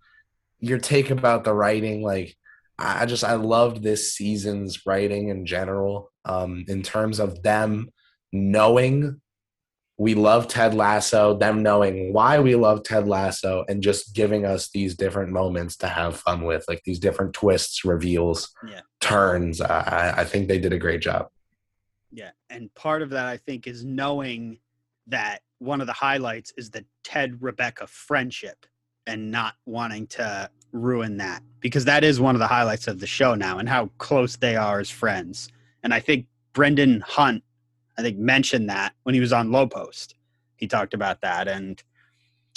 your 0.59 0.77
take 0.77 1.09
about 1.09 1.43
the 1.43 1.53
writing 1.53 2.01
like 2.03 2.35
I 2.77 3.01
I 3.01 3.05
just 3.05 3.23
I 3.25 3.33
loved 3.33 3.83
this 3.83 4.13
season's 4.13 4.85
writing 4.85 5.27
in 5.29 5.45
general. 5.45 6.11
Um, 6.23 6.63
in 6.69 6.81
terms 6.81 7.19
of 7.19 7.43
them 7.43 7.89
knowing 8.31 9.19
we 9.97 10.15
love 10.15 10.47
Ted 10.47 10.73
Lasso, 10.73 11.37
them 11.37 11.61
knowing 11.61 12.13
why 12.13 12.39
we 12.39 12.55
love 12.55 12.83
Ted 12.83 13.05
Lasso, 13.07 13.65
and 13.67 13.83
just 13.83 14.15
giving 14.15 14.45
us 14.45 14.69
these 14.73 14.95
different 14.95 15.31
moments 15.33 15.75
to 15.77 15.87
have 15.87 16.15
fun 16.17 16.45
with, 16.45 16.63
like 16.69 16.81
these 16.85 16.99
different 16.99 17.33
twists, 17.33 17.83
reveals, 17.83 18.49
Yeah. 18.65 18.79
turns. 19.01 19.59
I, 19.59 19.79
I- 19.81 20.21
I 20.21 20.23
think 20.23 20.47
they 20.47 20.57
did 20.59 20.71
a 20.71 20.77
great 20.79 21.01
job. 21.01 21.27
Yeah, 22.11 22.31
and 22.49 22.73
part 22.75 23.01
of 23.01 23.09
that 23.11 23.25
I 23.27 23.37
think 23.37 23.67
is 23.67 23.83
knowing 23.83 24.59
that 25.07 25.39
one 25.59 25.81
of 25.81 25.87
the 25.87 25.93
highlights 25.93 26.53
is 26.55 26.71
the 26.71 26.85
Ted 27.03 27.41
Rebecca 27.43 27.85
friendship 27.87 28.65
and 29.05 29.29
not 29.29 29.55
wanting 29.65 30.07
to 30.07 30.49
ruin 30.71 31.17
that 31.17 31.43
because 31.59 31.83
that 31.85 32.03
is 32.05 32.19
one 32.21 32.35
of 32.35 32.39
the 32.39 32.47
highlights 32.47 32.87
of 32.87 32.99
the 32.99 33.07
show 33.07 33.35
now 33.35 33.57
and 33.59 33.67
how 33.67 33.87
close 33.97 34.37
they 34.37 34.55
are 34.55 34.79
as 34.79 34.89
friends. 34.89 35.49
And 35.83 35.93
I 35.93 35.99
think 35.99 36.27
Brendan 36.53 37.01
Hunt 37.01 37.43
I 37.99 38.01
think 38.01 38.17
mentioned 38.17 38.69
that 38.69 38.93
when 39.03 39.13
he 39.13 39.19
was 39.19 39.33
on 39.33 39.51
Lowe 39.51 39.67
Post. 39.67 40.15
He 40.55 40.67
talked 40.67 40.93
about 40.93 41.19
that 41.21 41.49
and 41.49 41.83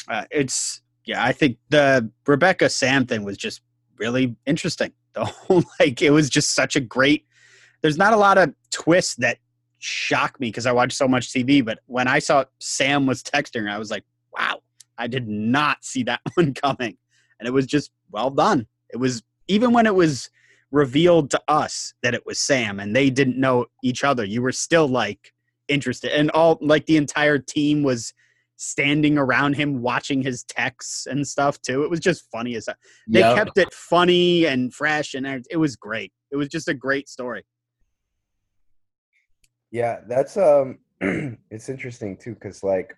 uh, 0.09 0.24
it's 0.30 0.80
yeah, 1.05 1.24
I 1.24 1.32
think 1.32 1.59
the 1.68 2.09
Rebecca 2.28 2.68
Sam 2.68 3.07
thing 3.07 3.24
was 3.24 3.36
just 3.36 3.61
really 3.99 4.36
interesting. 4.47 4.93
The 5.14 5.26
whole 5.26 5.62
like 5.78 6.01
it 6.01 6.09
was 6.09 6.30
just 6.30 6.55
such 6.55 6.74
a 6.74 6.80
great 6.80 7.26
there's 7.82 7.99
not 7.99 8.14
a 8.14 8.16
lot 8.16 8.38
of 8.38 8.55
twists 8.70 9.16
that 9.16 9.36
shock 9.78 10.40
me 10.40 10.49
because 10.49 10.64
I 10.64 10.72
watch 10.72 10.95
so 10.95 11.07
much 11.07 11.28
TV. 11.28 11.62
But 11.62 11.80
when 11.84 12.09
I 12.09 12.18
saw 12.18 12.45
Sam 12.61 13.05
was 13.05 13.22
texting 13.22 13.64
her, 13.64 13.68
I 13.68 13.76
was 13.76 13.90
like, 13.90 14.05
wow, 14.32 14.62
I 14.97 15.09
did 15.09 15.28
not 15.28 15.84
see 15.84 16.03
that 16.05 16.20
one 16.34 16.55
coming. 16.55 16.97
And 17.38 17.47
it 17.47 17.53
was 17.53 17.66
just 17.66 17.90
well 18.11 18.30
done. 18.30 18.66
It 18.90 18.97
was 18.97 19.22
even 19.49 19.72
when 19.72 19.84
it 19.84 19.95
was 19.95 20.30
revealed 20.70 21.30
to 21.30 21.43
us 21.49 21.93
that 22.03 22.14
it 22.14 22.24
was 22.24 22.38
Sam 22.38 22.80
and 22.80 22.97
they 22.97 23.11
didn't 23.11 23.38
know 23.38 23.66
each 23.82 24.05
other, 24.05 24.24
you 24.24 24.40
were 24.40 24.53
still 24.53 24.88
like 24.88 25.32
interested. 25.68 26.16
And 26.16 26.30
all 26.30 26.58
like 26.60 26.86
the 26.86 26.96
entire 26.96 27.38
team 27.38 27.82
was 27.82 28.12
standing 28.56 29.18
around 29.18 29.54
him 29.54 29.82
watching 29.82 30.22
his 30.22 30.44
texts 30.44 31.06
and 31.06 31.26
stuff 31.26 31.60
too. 31.62 31.82
It 31.82 31.90
was 31.90 32.00
just 32.00 32.30
funny 32.30 32.54
as 32.54 32.68
they 33.08 33.20
Yep. 33.20 33.34
kept 33.34 33.58
it 33.58 33.74
funny 33.74 34.46
and 34.46 34.72
fresh 34.72 35.14
and 35.14 35.26
it 35.50 35.56
was 35.56 35.74
great. 35.76 36.12
It 36.30 36.36
was 36.36 36.48
just 36.48 36.68
a 36.68 36.74
great 36.74 37.08
story. 37.08 37.44
Yeah, 39.72 40.00
that's 40.06 40.36
um 40.36 40.78
it's 41.00 41.68
interesting 41.68 42.16
too 42.16 42.34
cuz 42.36 42.62
like 42.62 42.94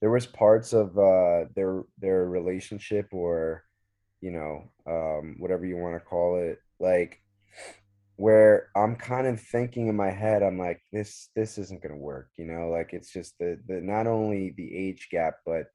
there 0.00 0.10
was 0.10 0.26
parts 0.26 0.72
of 0.72 0.98
uh 0.98 1.44
their 1.54 1.84
their 1.98 2.24
relationship 2.24 3.06
or 3.12 3.64
you 4.20 4.32
know, 4.32 4.64
um 4.86 5.36
whatever 5.38 5.64
you 5.64 5.76
want 5.76 5.94
to 5.94 6.04
call 6.04 6.38
it, 6.38 6.58
like 6.80 7.20
where 8.18 8.68
I'm 8.76 8.96
kind 8.96 9.28
of 9.28 9.40
thinking 9.40 9.86
in 9.86 9.96
my 9.96 10.10
head 10.10 10.42
I'm 10.42 10.58
like 10.58 10.82
this 10.92 11.30
this 11.36 11.56
isn't 11.56 11.82
going 11.82 11.94
to 11.94 12.00
work, 12.00 12.30
you 12.36 12.44
know? 12.44 12.68
Like 12.68 12.92
it's 12.92 13.12
just 13.12 13.38
the 13.38 13.58
the 13.68 13.80
not 13.80 14.08
only 14.08 14.54
the 14.56 14.76
age 14.76 15.08
gap 15.10 15.34
but 15.46 15.66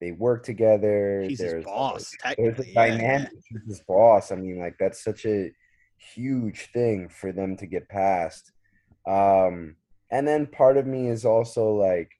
they 0.00 0.10
work 0.10 0.44
together. 0.44 1.24
He's 1.26 1.38
his 1.40 1.52
there's 1.52 1.64
a- 1.64 1.68
boss, 1.68 2.14
there's 2.36 2.58
a 2.58 2.64
technically. 2.64 2.72
Yeah, 2.74 2.88
dynamic 2.88 3.32
with 3.52 3.66
his 3.68 3.80
boss. 3.86 4.32
I 4.32 4.34
mean, 4.34 4.58
like 4.58 4.74
that's 4.80 5.02
such 5.02 5.24
a 5.26 5.52
huge 5.96 6.70
thing 6.72 7.08
for 7.08 7.30
them 7.32 7.56
to 7.58 7.66
get 7.66 7.88
past. 7.88 8.50
Um, 9.06 9.76
and 10.10 10.26
then 10.26 10.46
part 10.46 10.76
of 10.76 10.86
me 10.86 11.08
is 11.08 11.24
also 11.24 11.72
like, 11.72 12.10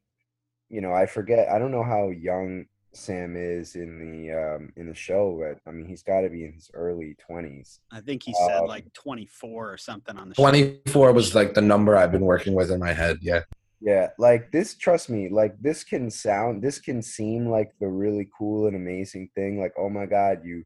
you 0.68 0.80
know, 0.80 0.92
I 0.92 1.06
forget. 1.06 1.48
I 1.48 1.58
don't 1.58 1.72
know 1.72 1.84
how 1.84 2.10
young 2.10 2.66
Sam 2.92 3.36
is 3.36 3.74
in 3.74 3.98
the 3.98 4.32
um, 4.32 4.72
in 4.76 4.88
the 4.88 4.94
show, 4.94 5.38
but 5.40 5.60
I 5.70 5.74
mean, 5.74 5.86
he's 5.86 6.02
got 6.02 6.22
to 6.22 6.30
be 6.30 6.44
in 6.44 6.52
his 6.52 6.70
early 6.74 7.16
twenties. 7.18 7.80
I 7.92 8.00
think 8.00 8.22
he 8.22 8.34
said 8.48 8.60
Um, 8.60 8.66
like 8.66 8.90
24 8.94 9.72
or 9.72 9.76
something 9.76 10.16
on 10.16 10.30
the 10.30 10.34
24 10.34 11.12
was 11.12 11.34
like 11.34 11.54
the 11.54 11.60
number 11.60 11.96
I've 11.96 12.12
been 12.12 12.24
working 12.24 12.54
with 12.54 12.70
in 12.70 12.80
my 12.80 12.92
head. 12.92 13.18
Yeah. 13.20 13.42
Yeah, 13.80 14.08
like 14.18 14.50
this, 14.52 14.74
trust 14.74 15.10
me, 15.10 15.28
like 15.28 15.54
this 15.60 15.84
can 15.84 16.10
sound, 16.10 16.62
this 16.62 16.78
can 16.78 17.02
seem 17.02 17.50
like 17.50 17.72
the 17.78 17.88
really 17.88 18.28
cool 18.36 18.66
and 18.66 18.74
amazing 18.74 19.28
thing. 19.34 19.60
Like, 19.60 19.74
oh 19.78 19.90
my 19.90 20.06
God, 20.06 20.40
you 20.44 20.64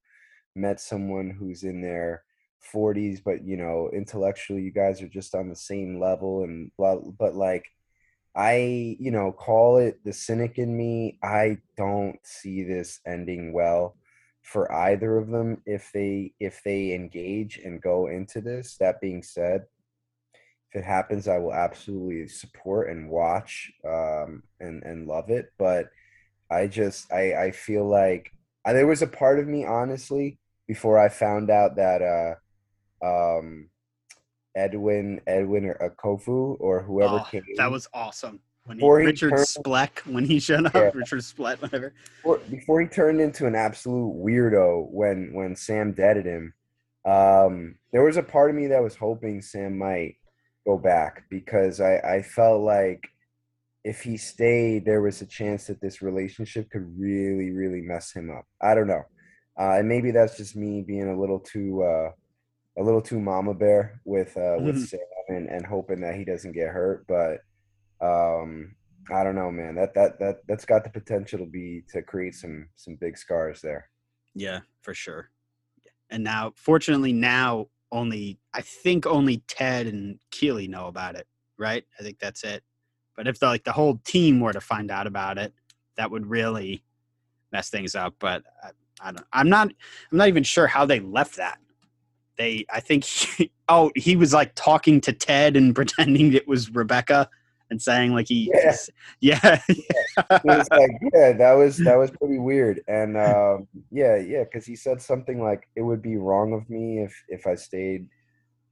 met 0.55 0.81
someone 0.81 1.31
who's 1.31 1.64
in 1.64 1.83
their 1.83 2.23
40s, 2.73 3.21
but 3.25 3.45
you 3.45 3.57
know, 3.57 3.91
intellectually, 3.93 4.62
you 4.62 4.71
guys 4.71 5.03
are 5.03 5.09
just 5.09 5.35
on 5.35 5.49
the 5.49 5.57
same 5.57 5.99
level 5.99 6.45
and 6.45 6.71
blah. 6.79 6.97
But 6.97 7.35
like, 7.35 7.64
I, 8.37 8.97
you 9.01 9.11
know, 9.11 9.33
call 9.33 9.78
it 9.78 10.01
the 10.05 10.12
cynic 10.12 10.59
in 10.59 10.76
me. 10.76 11.18
I 11.22 11.59
don't 11.76 12.18
see 12.24 12.62
this 12.64 13.01
ending 13.07 13.53
well 13.53 13.97
for 14.43 14.70
either 14.72 15.18
of 15.18 15.28
them 15.28 15.62
if 15.66 15.91
they 15.93 16.33
if 16.41 16.62
they 16.64 16.93
engage 16.95 17.59
and 17.59 17.83
go 17.83 18.07
into 18.09 18.41
this. 18.41 18.76
That 18.78 19.01
being 19.01 19.22
said, 19.22 19.66
if 20.72 20.81
it 20.81 20.85
happens, 20.85 21.26
I 21.28 21.39
will 21.39 21.53
absolutely 21.53 22.28
support 22.28 22.91
and 22.91 23.11
watch 23.11 23.72
um, 23.87 24.43
and 24.61 24.83
and 24.85 25.07
love 25.07 25.31
it. 25.31 25.47
But 25.59 25.87
I 26.51 26.68
just 26.68 27.12
I 27.12 27.35
I 27.47 27.51
feel 27.53 27.89
like 27.89 28.33
Uh, 28.66 28.74
there 28.74 28.87
was 28.89 29.03
a 29.03 29.09
part 29.09 29.41
of 29.41 29.49
me, 29.49 29.64
honestly, 29.66 30.39
before 30.68 30.99
I 30.99 31.09
found 31.11 31.51
out 31.51 31.76
that 31.76 32.03
uh, 32.03 32.35
um, 33.05 33.70
Edwin, 34.55 35.20
Edwin 35.26 35.72
Akufo 35.80 36.57
or 36.61 36.82
whoever 36.82 37.20
Oh, 37.20 37.26
came. 37.30 37.42
that 37.57 37.70
was 37.70 37.88
awesome. 37.94 38.40
When 38.64 38.76
he, 38.76 38.80
Before 38.82 39.01
he 39.01 39.07
Richard 39.07 39.30
turned- 39.30 39.46
Spleck, 39.46 39.98
when 40.07 40.24
he 40.24 40.38
showed 40.38 40.66
up, 40.66 40.74
Yeah. 40.74 40.90
Richard 40.94 41.24
Splett, 41.24 41.61
whatever. 41.62 41.92
before, 42.16 42.38
before 42.51 42.80
he 42.80 42.86
turned 42.86 43.20
into 43.20 43.46
an 43.46 43.55
absolute 43.55 44.14
weirdo 44.16 44.90
when 44.90 45.32
when 45.32 45.57
Sam 45.57 45.92
deaded 45.92 46.26
him. 46.26 46.53
Um, 47.05 47.76
there 47.92 48.03
was 48.05 48.16
a 48.18 48.22
part 48.22 48.51
of 48.51 48.57
me 48.57 48.66
that 48.68 48.82
was 48.82 48.94
hoping 48.96 49.40
Sam 49.40 49.78
might 49.78 50.16
go 50.66 50.76
back 50.76 51.24
because 51.30 51.80
I 51.80 51.96
I 51.98 52.22
felt 52.22 52.61
like 52.62 53.09
if 53.82 54.03
he 54.03 54.18
stayed, 54.18 54.84
there 54.84 55.01
was 55.01 55.22
a 55.22 55.26
chance 55.26 55.66
that 55.68 55.80
this 55.80 56.03
relationship 56.03 56.68
could 56.70 56.86
really 56.98 57.51
really 57.53 57.80
mess 57.80 58.12
him 58.12 58.30
up. 58.30 58.44
I 58.61 58.74
don't 58.74 58.86
know, 58.88 59.05
uh, 59.59 59.78
and 59.78 59.88
maybe 59.88 60.11
that's 60.11 60.36
just 60.36 60.55
me 60.55 60.82
being 60.82 61.09
a 61.09 61.18
little 61.18 61.40
too 61.40 61.82
uh, 61.82 62.11
a 62.81 62.83
little 62.83 63.03
too 63.03 63.20
mama 63.20 63.55
bear 63.55 64.01
with 64.05 64.37
uh, 64.37 64.57
with 64.59 64.76
Mhm. 64.76 64.87
Sam 64.87 65.01
and, 65.28 65.49
and 65.49 65.64
hoping 65.66 66.01
that 66.01 66.16
he 66.16 66.24
doesn't 66.24 66.53
get 66.53 66.68
hurt, 66.68 67.07
but. 67.07 67.41
Um, 68.03 68.74
I 69.12 69.24
don't 69.24 69.35
know, 69.35 69.51
man. 69.51 69.74
That 69.74 69.93
that 69.95 70.18
that 70.20 70.37
that's 70.47 70.64
got 70.64 70.85
the 70.85 70.91
potential 70.91 71.39
to 71.41 71.47
be 71.47 71.83
to 71.93 72.01
create 72.01 72.35
some 72.35 72.68
some 72.76 72.95
big 72.95 73.18
scars 73.18 73.61
there. 73.61 73.91
Yeah, 74.35 74.61
for 74.83 74.95
sure. 74.95 75.31
And 76.11 76.22
now, 76.22 76.53
fortunately, 76.57 77.12
now 77.12 77.66
only 77.93 78.39
I 78.55 78.61
think 78.62 79.07
only 79.07 79.39
Ted 79.49 79.87
and 79.87 80.18
Keeley 80.31 80.68
know 80.68 80.87
about 80.87 81.16
it, 81.16 81.26
right? 81.59 81.85
I 81.99 82.03
think 82.03 82.18
that's 82.20 82.45
it. 82.45 82.62
But 83.16 83.26
if 83.26 83.39
the, 83.41 83.47
like 83.47 83.64
the 83.64 83.72
whole 83.72 84.01
team 84.05 84.41
were 84.41 84.53
to 84.53 84.61
find 84.61 84.91
out 84.91 85.07
about 85.07 85.39
it, 85.39 85.53
that 85.97 86.11
would 86.11 86.26
really 86.26 86.83
mess 87.53 87.68
things 87.68 87.95
up. 87.95 88.14
But 88.18 88.45
I, 88.62 88.70
I 89.01 89.12
don't. 89.12 89.26
I'm 89.33 89.49
not. 89.49 89.68
I'm 90.12 90.18
not 90.18 90.28
even 90.28 90.45
sure 90.45 90.68
how 90.68 90.87
they 90.87 91.01
left 91.01 91.37
that. 91.37 91.59
They. 92.41 92.64
I 92.72 92.80
think. 92.80 93.05
He, 93.05 93.53
oh, 93.68 93.93
he 93.95 94.16
was 94.16 94.32
like 94.32 94.53
talking 94.55 95.01
to 95.03 95.12
Ted 95.12 95.57
and 95.57 95.74
pretending 95.80 96.32
it 96.32 96.49
was 96.49 96.70
Rebecca 96.74 97.28
and 97.70 97.80
saying 97.80 98.14
like 98.14 98.28
he. 98.28 98.51
Yeah. 98.53 98.76
Yeah. 99.20 99.61
It 99.68 100.45
was 100.45 100.68
like, 100.72 100.91
yeah, 101.14 101.32
that 101.32 101.53
was 101.53 101.76
that 101.78 101.97
was 101.99 102.11
pretty 102.11 102.38
weird. 102.38 102.80
And 102.88 103.16
um, 103.16 103.68
yeah, 103.91 104.16
yeah, 104.16 104.45
because 104.45 104.64
he 104.66 104.74
said 104.74 105.03
something 105.03 105.43
like 105.43 105.68
it 105.76 105.82
would 105.82 106.03
be 106.03 106.16
wrong 106.16 106.53
of 106.55 106.68
me 106.70 107.01
if 107.01 107.14
if 107.28 107.47
I 107.47 107.55
stayed. 107.55 108.09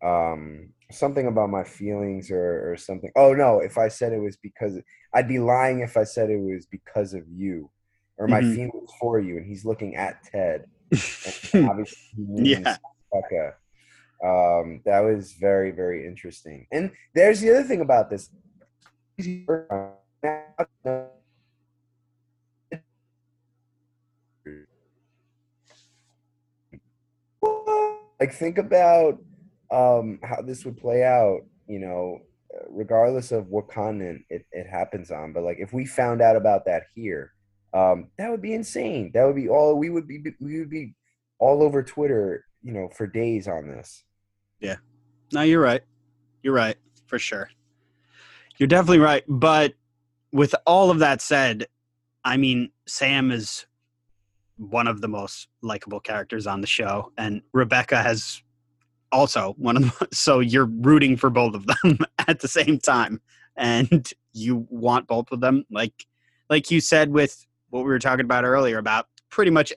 Um, 0.03 0.71
something 0.91 1.27
about 1.27 1.51
my 1.51 1.65
feelings 1.65 2.31
or 2.31 2.73
or 2.73 2.77
something. 2.77 3.11
Oh 3.17 3.35
no, 3.35 3.61
if 3.61 3.77
I 3.77 3.89
said 3.89 4.13
it 4.13 4.21
was 4.21 4.37
because 4.37 4.81
I'd 5.15 5.29
be 5.29 5.39
lying 5.39 5.81
if 5.81 5.97
I 5.97 6.05
said 6.05 6.31
it 6.31 6.41
was 6.41 6.67
because 6.67 7.15
of 7.15 7.25
you 7.29 7.71
or 8.17 8.27
my 8.29 8.41
Mhm. 8.41 8.55
feelings 8.55 8.91
for 9.01 9.21
you. 9.21 9.37
And 9.37 9.47
he's 9.47 9.65
looking 9.65 9.97
at 9.97 10.23
Ted. 10.25 10.67
obviously 11.55 11.97
Yeah. 12.37 12.77
Becca. 13.13 13.55
Um, 14.25 14.81
that 14.85 15.01
was 15.01 15.33
very, 15.35 15.71
very 15.71 16.07
interesting. 16.07 16.67
And 16.73 16.91
there's 17.15 17.41
the 17.41 17.51
other 17.51 17.63
thing 17.63 17.81
about 17.81 18.11
this. 18.11 18.31
Like, 28.21 28.35
think 28.35 28.59
about 28.59 29.23
um, 29.71 30.19
how 30.25 30.43
this 30.43 30.65
would 30.65 30.77
play 30.77 31.05
out, 31.05 31.43
you 31.69 31.79
know, 31.79 32.19
regardless 32.69 33.31
of 33.31 33.47
what 33.47 33.69
continent 33.69 34.25
it, 34.29 34.45
it 34.51 34.67
happens 34.67 35.13
on. 35.13 35.33
But, 35.33 35.45
like, 35.45 35.59
if 35.61 35.73
we 35.73 35.87
found 35.87 36.21
out 36.21 36.35
about 36.35 36.65
that 36.65 36.85
here, 36.97 37.33
um, 37.73 38.09
that 38.19 38.31
would 38.31 38.43
be 38.43 38.55
insane. 38.55 39.13
That 39.15 39.25
would 39.25 39.37
be 39.37 39.49
all 39.49 39.77
we 39.77 39.91
would 39.91 40.09
be, 40.09 40.21
we 40.41 40.59
would 40.59 40.71
be 40.71 40.97
all 41.39 41.63
over 41.63 41.83
Twitter, 41.83 42.45
you 42.63 42.73
know, 42.73 42.89
for 42.89 43.07
days 43.07 43.49
on 43.49 43.69
this. 43.69 44.05
Yeah. 44.61 44.77
No, 45.33 45.43
you're 45.43 45.61
right. 45.61 45.83
You're 46.43 46.55
right 46.55 46.77
for 47.07 47.19
sure. 47.19 47.51
You're 48.59 48.67
definitely 48.67 48.99
right. 48.99 49.25
But 49.29 49.75
with 50.33 50.55
all 50.67 50.91
of 50.91 50.99
that 50.99 51.21
said, 51.21 51.67
I 52.25 52.37
mean, 52.37 52.71
Sam 52.87 53.31
is 53.31 53.67
one 54.57 54.89
of 54.89 55.01
the 55.01 55.09
most 55.09 55.49
likable 55.63 56.01
characters 56.01 56.47
on 56.47 56.61
the 56.61 56.67
show, 56.67 57.13
and 57.17 57.43
Rebecca 57.53 58.03
has 58.03 58.43
also 59.13 59.55
one 59.57 59.77
of 59.77 59.83
the. 59.85 60.09
So 60.13 60.41
you're 60.41 60.67
rooting 60.67 61.17
for 61.17 61.31
both 61.31 61.55
of 61.55 61.67
them 61.67 61.99
at 62.27 62.41
the 62.41 62.49
same 62.49 62.79
time, 62.79 63.21
and 63.57 64.11
you 64.33 64.67
want 64.69 65.07
both 65.07 65.31
of 65.31 65.41
them, 65.41 65.65
like 65.71 66.07
like 66.51 66.71
you 66.71 66.81
said 66.81 67.11
with 67.11 67.47
what 67.71 67.81
we 67.81 67.91
were 67.91 67.99
talking 67.99 68.25
about 68.25 68.45
earlier 68.45 68.79
about 68.79 69.07
pretty 69.31 69.51
much 69.51 69.73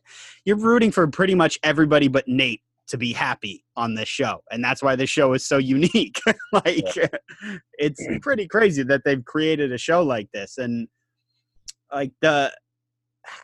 you're 0.45 0.57
rooting 0.57 0.91
for 0.91 1.05
pretty 1.07 1.36
much 1.36 1.59
everybody 1.63 2.07
but 2.07 2.27
Nate 2.27 2.61
to 2.91 2.97
be 2.97 3.11
happy 3.11 3.63
on 3.75 3.95
this 3.95 4.07
show 4.07 4.41
and 4.51 4.63
that's 4.63 4.83
why 4.83 4.95
this 4.95 5.09
show 5.09 5.33
is 5.33 5.45
so 5.45 5.57
unique 5.75 6.19
like 6.53 6.85
it's 7.79 8.05
pretty 8.21 8.47
crazy 8.47 8.83
that 8.83 9.01
they've 9.03 9.25
created 9.25 9.71
a 9.71 9.77
show 9.77 10.03
like 10.03 10.29
this 10.33 10.57
and 10.57 10.87
like 11.91 12.11
the 12.21 12.51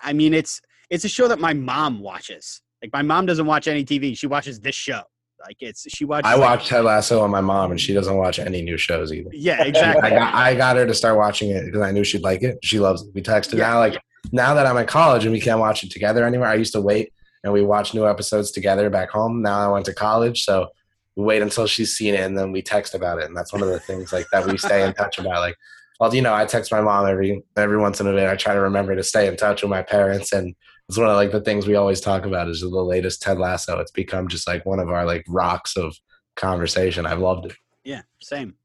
i 0.04 0.14
mean 0.14 0.34
it's 0.34 0.62
it's 0.90 1.06
a 1.06 1.10
show 1.10 1.28
that 1.28 1.40
my 1.40 1.54
mom 1.54 2.00
watches 2.00 2.62
like 2.82 2.92
my 2.94 3.02
mom 3.02 3.26
doesn't 3.26 3.46
watch 3.46 3.68
any 3.68 3.84
tv 3.84 4.18
she 4.18 4.28
watches 4.28 4.60
this 4.60 4.76
show 4.76 5.02
like 5.46 5.58
it's 5.60 5.86
she 5.90 6.04
watches 6.06 6.30
I 6.30 6.34
like- 6.36 6.42
watched 6.42 6.68
Ted 6.70 6.84
Lasso 6.84 7.22
on 7.22 7.30
my 7.30 7.42
mom, 7.42 7.70
and 7.70 7.80
she 7.80 7.94
doesn't 7.94 8.18
watch 8.18 8.40
any 8.40 8.64
new 8.64 8.76
shows 8.76 9.14
either. 9.14 9.30
yeah 9.34 9.58
I 9.62 9.66
exactly 9.66 10.10
got, 10.10 10.34
I 10.34 10.56
got 10.56 10.78
her 10.78 10.86
to 10.88 10.94
start 10.96 11.16
watching 11.16 11.52
it 11.52 11.64
because 11.66 11.82
I 11.82 11.92
knew 11.92 12.04
she'd 12.04 12.24
like 12.24 12.42
it. 12.42 12.58
She 12.64 12.80
loves 12.80 13.04
it. 13.04 13.12
We 13.14 13.22
texted 13.22 13.54
Yeah. 13.60 13.68
now, 13.70 13.78
like 13.80 14.02
now 14.32 14.56
that 14.56 14.66
I'm 14.66 14.76
in 14.78 14.88
college 14.88 15.26
and 15.26 15.32
we 15.32 15.40
can't 15.40 15.60
watch 15.60 15.84
it 15.84 15.92
together 15.92 16.26
anymore. 16.26 16.48
I 16.48 16.56
used 16.56 16.74
to 16.74 16.82
wait 16.82 17.14
and 17.48 17.54
we 17.54 17.62
watch 17.62 17.94
new 17.94 18.06
episodes 18.06 18.52
together 18.52 18.90
back 18.90 19.10
home. 19.10 19.42
Now 19.42 19.70
I 19.70 19.72
went 19.72 19.86
to 19.86 19.94
college, 19.94 20.44
so 20.44 20.68
we 21.16 21.24
wait 21.24 21.42
until 21.42 21.66
she's 21.66 21.96
seen 21.96 22.14
it 22.14 22.20
and 22.20 22.38
then 22.38 22.52
we 22.52 22.62
text 22.62 22.94
about 22.94 23.20
it. 23.20 23.26
And 23.26 23.38
that's 23.38 23.54
one 23.54 23.64
of 23.64 23.70
the 23.70 23.80
things 23.80 24.12
like 24.12 24.28
that 24.34 24.46
we 24.46 24.58
stay 24.58 24.86
in 24.86 24.94
touch 24.94 25.18
about. 25.18 25.40
Like, 25.40 25.56
well, 25.98 26.14
you 26.14 26.22
know, 26.22 26.34
I 26.34 26.46
text 26.46 26.74
my 26.74 26.82
mom 26.82 27.08
every 27.08 27.42
every 27.56 27.78
once 27.78 28.02
in 28.02 28.08
a 28.08 28.12
bit. 28.12 28.28
I 28.28 28.36
try 28.36 28.54
to 28.54 28.60
remember 28.60 28.96
to 28.98 29.04
stay 29.04 29.30
in 29.30 29.38
touch 29.38 29.62
with 29.62 29.70
my 29.70 29.82
parents, 29.82 30.34
and 30.34 30.54
it's 30.90 30.98
one 30.98 31.10
of 31.10 31.16
like 31.16 31.32
the 31.32 31.40
things 31.40 31.66
we 31.66 31.76
always 31.76 32.02
talk 32.02 32.26
about 32.26 32.50
is 32.50 32.60
the 32.60 32.68
latest 32.68 33.22
Ted 33.22 33.40
Lasso. 33.40 33.80
It's 33.80 33.92
become 33.92 34.28
just 34.28 34.46
like 34.46 34.66
one 34.66 34.80
of 34.80 34.90
our 34.90 35.06
like 35.06 35.24
rocks 35.30 35.78
of 35.78 35.96
conversation. 36.36 37.06
I've 37.06 37.20
loved 37.20 37.46
it. 37.46 37.54
Yeah, 37.86 38.02
same, 38.22 38.56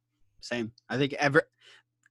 same. 0.41 0.73
I 0.89 0.99
think 0.99 1.13
ever 1.15 1.45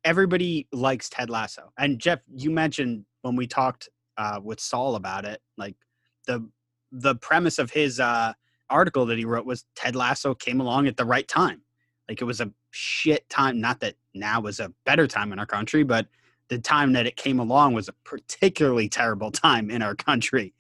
everybody 0.06 0.70
likes 0.72 1.10
Ted 1.10 1.30
Lasso. 1.30 1.74
And 1.78 2.00
Jeff, 2.00 2.20
you 2.34 2.50
mentioned 2.50 3.04
when 3.24 3.36
we 3.36 3.46
talked 3.46 3.90
uh, 4.18 4.40
with 4.42 4.62
Saul 4.62 4.96
about 4.96 5.26
it, 5.26 5.42
like 5.58 5.76
the 6.26 6.50
the 6.92 7.16
premise 7.16 7.60
of 7.60 7.72
his 7.72 8.00
uh, 8.00 8.34
article 8.70 9.06
that 9.08 9.18
he 9.18 9.26
wrote 9.26 9.46
was 9.46 9.66
Ted 9.76 9.96
Lasso 9.96 10.34
came 10.34 10.60
along 10.60 10.88
at 10.88 10.98
the 10.98 11.06
right 11.06 11.28
time. 11.28 11.62
Like 12.10 12.22
it 12.22 12.26
was 12.26 12.42
a 12.42 12.52
shit 12.72 13.28
time. 13.30 13.62
Not 13.62 13.80
that 13.82 13.96
now 14.14 14.46
is 14.46 14.60
a 14.60 14.74
better 14.86 15.08
time 15.08 15.32
in 15.32 15.40
our 15.40 15.46
country, 15.46 15.84
but 15.84 16.08
the 16.50 16.60
time 16.60 16.94
that 16.94 17.06
it 17.06 17.16
came 17.16 17.40
along 17.40 17.74
was 17.74 17.88
a 17.88 17.94
particularly 18.04 18.90
terrible 18.90 19.32
time 19.32 19.70
in 19.70 19.82
our 19.82 19.96
country. 19.96 20.54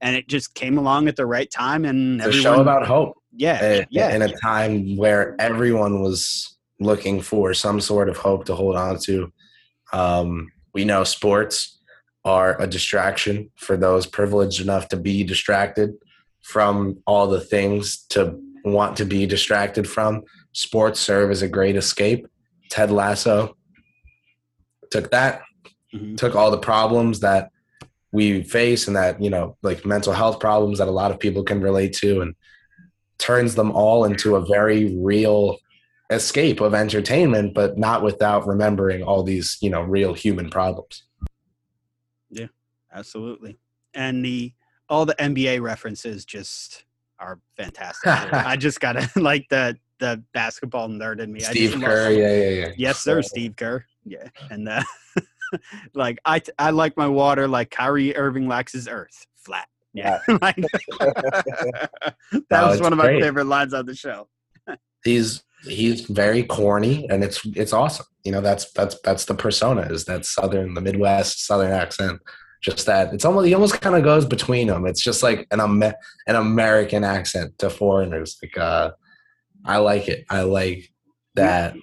And 0.00 0.16
it 0.16 0.28
just 0.28 0.54
came 0.54 0.76
along 0.76 1.08
at 1.08 1.16
the 1.16 1.24
right 1.24 1.50
time, 1.50 1.84
and 1.84 2.20
It's 2.20 2.36
a 2.36 2.40
show 2.40 2.60
about 2.60 2.86
hope. 2.86 3.16
yeah, 3.32 3.64
in, 3.64 3.86
yeah, 3.90 4.14
in 4.14 4.22
a 4.22 4.32
time 4.42 4.96
where 4.96 5.34
everyone 5.38 6.02
was 6.02 6.58
looking 6.80 7.22
for 7.22 7.54
some 7.54 7.80
sort 7.80 8.10
of 8.10 8.16
hope 8.18 8.44
to 8.46 8.54
hold 8.54 8.76
on 8.76 8.98
to. 9.04 9.32
Um, 9.94 10.52
we 10.74 10.84
know 10.84 11.04
sports 11.04 11.75
are 12.26 12.60
a 12.60 12.66
distraction 12.66 13.48
for 13.54 13.76
those 13.76 14.04
privileged 14.04 14.60
enough 14.60 14.88
to 14.88 14.96
be 14.96 15.22
distracted 15.22 15.94
from 16.42 16.98
all 17.06 17.28
the 17.28 17.40
things 17.40 18.04
to 18.08 18.36
want 18.64 18.96
to 18.96 19.04
be 19.04 19.26
distracted 19.26 19.88
from. 19.88 20.22
Sports 20.52 20.98
serve 20.98 21.30
as 21.30 21.42
a 21.42 21.48
great 21.48 21.76
escape. 21.76 22.26
Ted 22.68 22.90
Lasso 22.90 23.56
took 24.90 25.10
that, 25.12 25.42
Mhm. 25.94 26.16
took 26.16 26.34
all 26.34 26.50
the 26.50 26.58
problems 26.58 27.20
that 27.20 27.50
we 28.10 28.42
face 28.42 28.88
and 28.88 28.96
that, 28.96 29.22
you 29.22 29.30
know, 29.30 29.56
like 29.62 29.86
mental 29.86 30.12
health 30.12 30.40
problems 30.40 30.78
that 30.78 30.88
a 30.88 30.98
lot 31.02 31.12
of 31.12 31.20
people 31.20 31.44
can 31.44 31.60
relate 31.60 31.92
to 31.92 32.22
and 32.22 32.34
turns 33.18 33.54
them 33.54 33.70
all 33.70 34.04
into 34.04 34.34
a 34.34 34.44
very 34.44 34.96
real 34.96 35.58
escape 36.10 36.60
of 36.60 36.74
entertainment, 36.74 37.54
but 37.54 37.78
not 37.78 38.02
without 38.02 38.46
remembering 38.46 39.02
all 39.02 39.22
these, 39.22 39.58
you 39.60 39.70
know, 39.70 39.82
real 39.82 40.12
human 40.12 40.50
problems. 40.50 41.04
Absolutely. 42.92 43.58
And 43.94 44.24
the 44.24 44.52
all 44.88 45.04
the 45.06 45.14
NBA 45.14 45.60
references 45.62 46.24
just 46.24 46.84
are 47.18 47.40
fantastic. 47.56 48.06
I 48.32 48.56
just 48.56 48.80
gotta 48.80 49.08
like 49.20 49.48
the 49.48 49.76
the 49.98 50.22
basketball 50.34 50.88
nerd 50.88 51.20
in 51.20 51.32
me. 51.32 51.40
I 51.40 51.50
Steve 51.50 51.70
just 51.70 51.82
love- 51.82 51.90
Kerr, 51.90 52.10
yeah, 52.10 52.34
yeah, 52.34 52.66
yeah. 52.66 52.72
Yes, 52.76 52.98
sir, 53.00 53.22
Steve 53.22 53.56
Kerr. 53.56 53.84
Yeah, 54.04 54.28
and 54.50 54.68
uh, 54.68 54.82
like 55.94 56.18
I 56.24 56.42
I 56.58 56.70
like 56.70 56.96
my 56.96 57.08
water 57.08 57.48
like 57.48 57.70
Kyrie 57.70 58.14
Irving 58.16 58.46
likes 58.46 58.72
his 58.72 58.86
earth 58.88 59.26
flat. 59.36 59.68
Yeah, 59.94 60.20
like, 60.42 60.56
that 61.00 61.90
No, 62.50 62.68
was 62.68 62.80
one 62.82 62.92
of 62.92 62.98
my 62.98 63.06
great. 63.06 63.22
favorite 63.22 63.46
lines 63.46 63.72
on 63.72 63.86
the 63.86 63.94
show. 63.94 64.28
He's 65.04 65.42
he's 65.64 66.02
very 66.02 66.42
corny 66.42 67.08
and 67.08 67.24
it's 67.24 67.40
it's 67.46 67.72
awesome. 67.72 68.06
You 68.24 68.32
know, 68.32 68.40
that's 68.42 68.70
that's 68.72 69.00
that's 69.02 69.24
the 69.24 69.34
persona 69.34 69.82
is 69.82 70.04
that 70.04 70.26
southern 70.26 70.74
the 70.74 70.80
Midwest 70.82 71.46
southern 71.46 71.72
accent. 71.72 72.20
Just 72.62 72.86
that 72.86 73.12
it's 73.14 73.24
almost 73.24 73.46
he 73.46 73.54
almost 73.54 73.80
kind 73.80 73.94
of 73.96 74.02
goes 74.02 74.24
between 74.26 74.68
them. 74.68 74.86
It's 74.86 75.02
just 75.02 75.22
like 75.22 75.46
an 75.50 75.60
an 75.60 76.34
American 76.36 77.04
accent 77.04 77.58
to 77.58 77.70
foreigners. 77.70 78.38
Like 78.42 78.56
uh, 78.58 78.90
I 79.64 79.78
like 79.78 80.08
it. 80.08 80.24
I 80.30 80.42
like 80.42 80.90
that. 81.34 81.74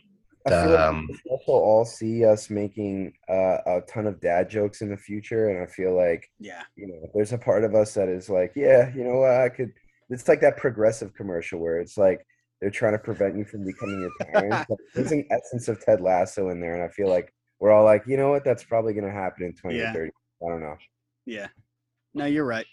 I 0.45 0.49
feel 0.49 0.75
Um, 0.77 1.07
like 1.09 1.19
also 1.29 1.51
all 1.53 1.85
see 1.85 2.25
us 2.25 2.49
making 2.49 3.13
uh, 3.29 3.57
a 3.65 3.81
ton 3.87 4.07
of 4.07 4.19
dad 4.19 4.49
jokes 4.49 4.81
in 4.81 4.89
the 4.89 4.97
future, 4.97 5.49
and 5.49 5.63
I 5.63 5.67
feel 5.67 5.95
like 5.95 6.29
Yeah. 6.39 6.63
you 6.75 6.87
know, 6.87 7.09
there's 7.13 7.31
a 7.31 7.37
part 7.37 7.63
of 7.63 7.75
us 7.75 7.93
that 7.93 8.09
is 8.09 8.29
like, 8.29 8.51
yeah, 8.55 8.91
you 8.93 9.05
know 9.05 9.19
what, 9.19 9.31
I 9.31 9.47
could. 9.49 9.71
It's 10.09 10.27
like 10.27 10.41
that 10.41 10.57
progressive 10.57 11.13
commercial 11.13 11.59
where 11.59 11.79
it's 11.79 11.97
like 11.97 12.25
they're 12.59 12.69
trying 12.71 12.91
to 12.91 12.99
prevent 12.99 13.37
you 13.37 13.45
from 13.45 13.63
becoming 13.63 14.01
your 14.01 14.11
parents. 14.33 14.65
Like, 14.69 14.79
there's 14.93 15.11
an 15.13 15.25
essence 15.31 15.69
of 15.69 15.79
Ted 15.83 16.01
Lasso 16.01 16.49
in 16.49 16.59
there, 16.59 16.73
and 16.75 16.83
I 16.83 16.89
feel 16.89 17.07
like 17.07 17.33
we're 17.61 17.71
all 17.71 17.85
like, 17.85 18.03
you 18.05 18.17
know 18.17 18.29
what, 18.29 18.43
that's 18.43 18.65
probably 18.65 18.93
going 18.93 19.05
to 19.05 19.11
happen 19.13 19.45
in 19.45 19.53
20 19.53 19.77
Yeah. 19.77 19.91
or 19.91 19.93
30. 19.93 20.11
I 20.45 20.49
don't 20.49 20.61
know. 20.61 20.77
Yeah. 21.25 21.47
No, 22.13 22.25
you're 22.25 22.45
right. 22.45 22.65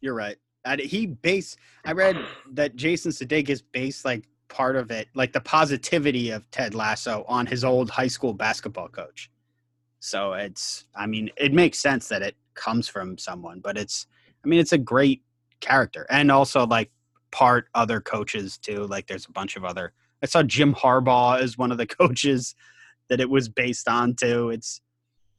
You're 0.00 0.14
right. 0.14 0.36
And 0.64 0.80
he 0.80 1.06
based. 1.06 1.58
I 1.84 1.92
read 1.92 2.16
that 2.52 2.76
Jason 2.76 3.12
Sudeikis 3.12 3.62
based 3.72 4.04
like 4.04 4.24
part 4.48 4.76
of 4.76 4.90
it, 4.90 5.08
like 5.14 5.32
the 5.32 5.40
positivity 5.40 6.30
of 6.30 6.50
Ted 6.50 6.74
Lasso, 6.74 7.24
on 7.28 7.46
his 7.46 7.64
old 7.64 7.90
high 7.90 8.08
school 8.08 8.32
basketball 8.32 8.88
coach. 8.88 9.30
So 10.00 10.34
it's. 10.34 10.86
I 10.94 11.06
mean, 11.06 11.30
it 11.36 11.52
makes 11.52 11.78
sense 11.78 12.08
that 12.08 12.22
it 12.22 12.36
comes 12.54 12.88
from 12.88 13.18
someone, 13.18 13.60
but 13.60 13.76
it's. 13.76 14.06
I 14.44 14.48
mean, 14.48 14.60
it's 14.60 14.72
a 14.72 14.78
great 14.78 15.22
character, 15.60 16.06
and 16.10 16.30
also 16.30 16.66
like 16.66 16.90
part 17.30 17.68
other 17.74 18.00
coaches 18.00 18.58
too. 18.58 18.86
Like 18.86 19.06
there's 19.06 19.26
a 19.26 19.32
bunch 19.32 19.56
of 19.56 19.64
other. 19.64 19.92
I 20.22 20.26
saw 20.26 20.42
Jim 20.42 20.74
Harbaugh 20.74 21.40
as 21.40 21.58
one 21.58 21.72
of 21.72 21.78
the 21.78 21.86
coaches 22.00 22.54
that 23.08 23.20
it 23.20 23.28
was 23.28 23.48
based 23.48 23.88
on 23.88 24.14
too. 24.14 24.50
It's. 24.50 24.80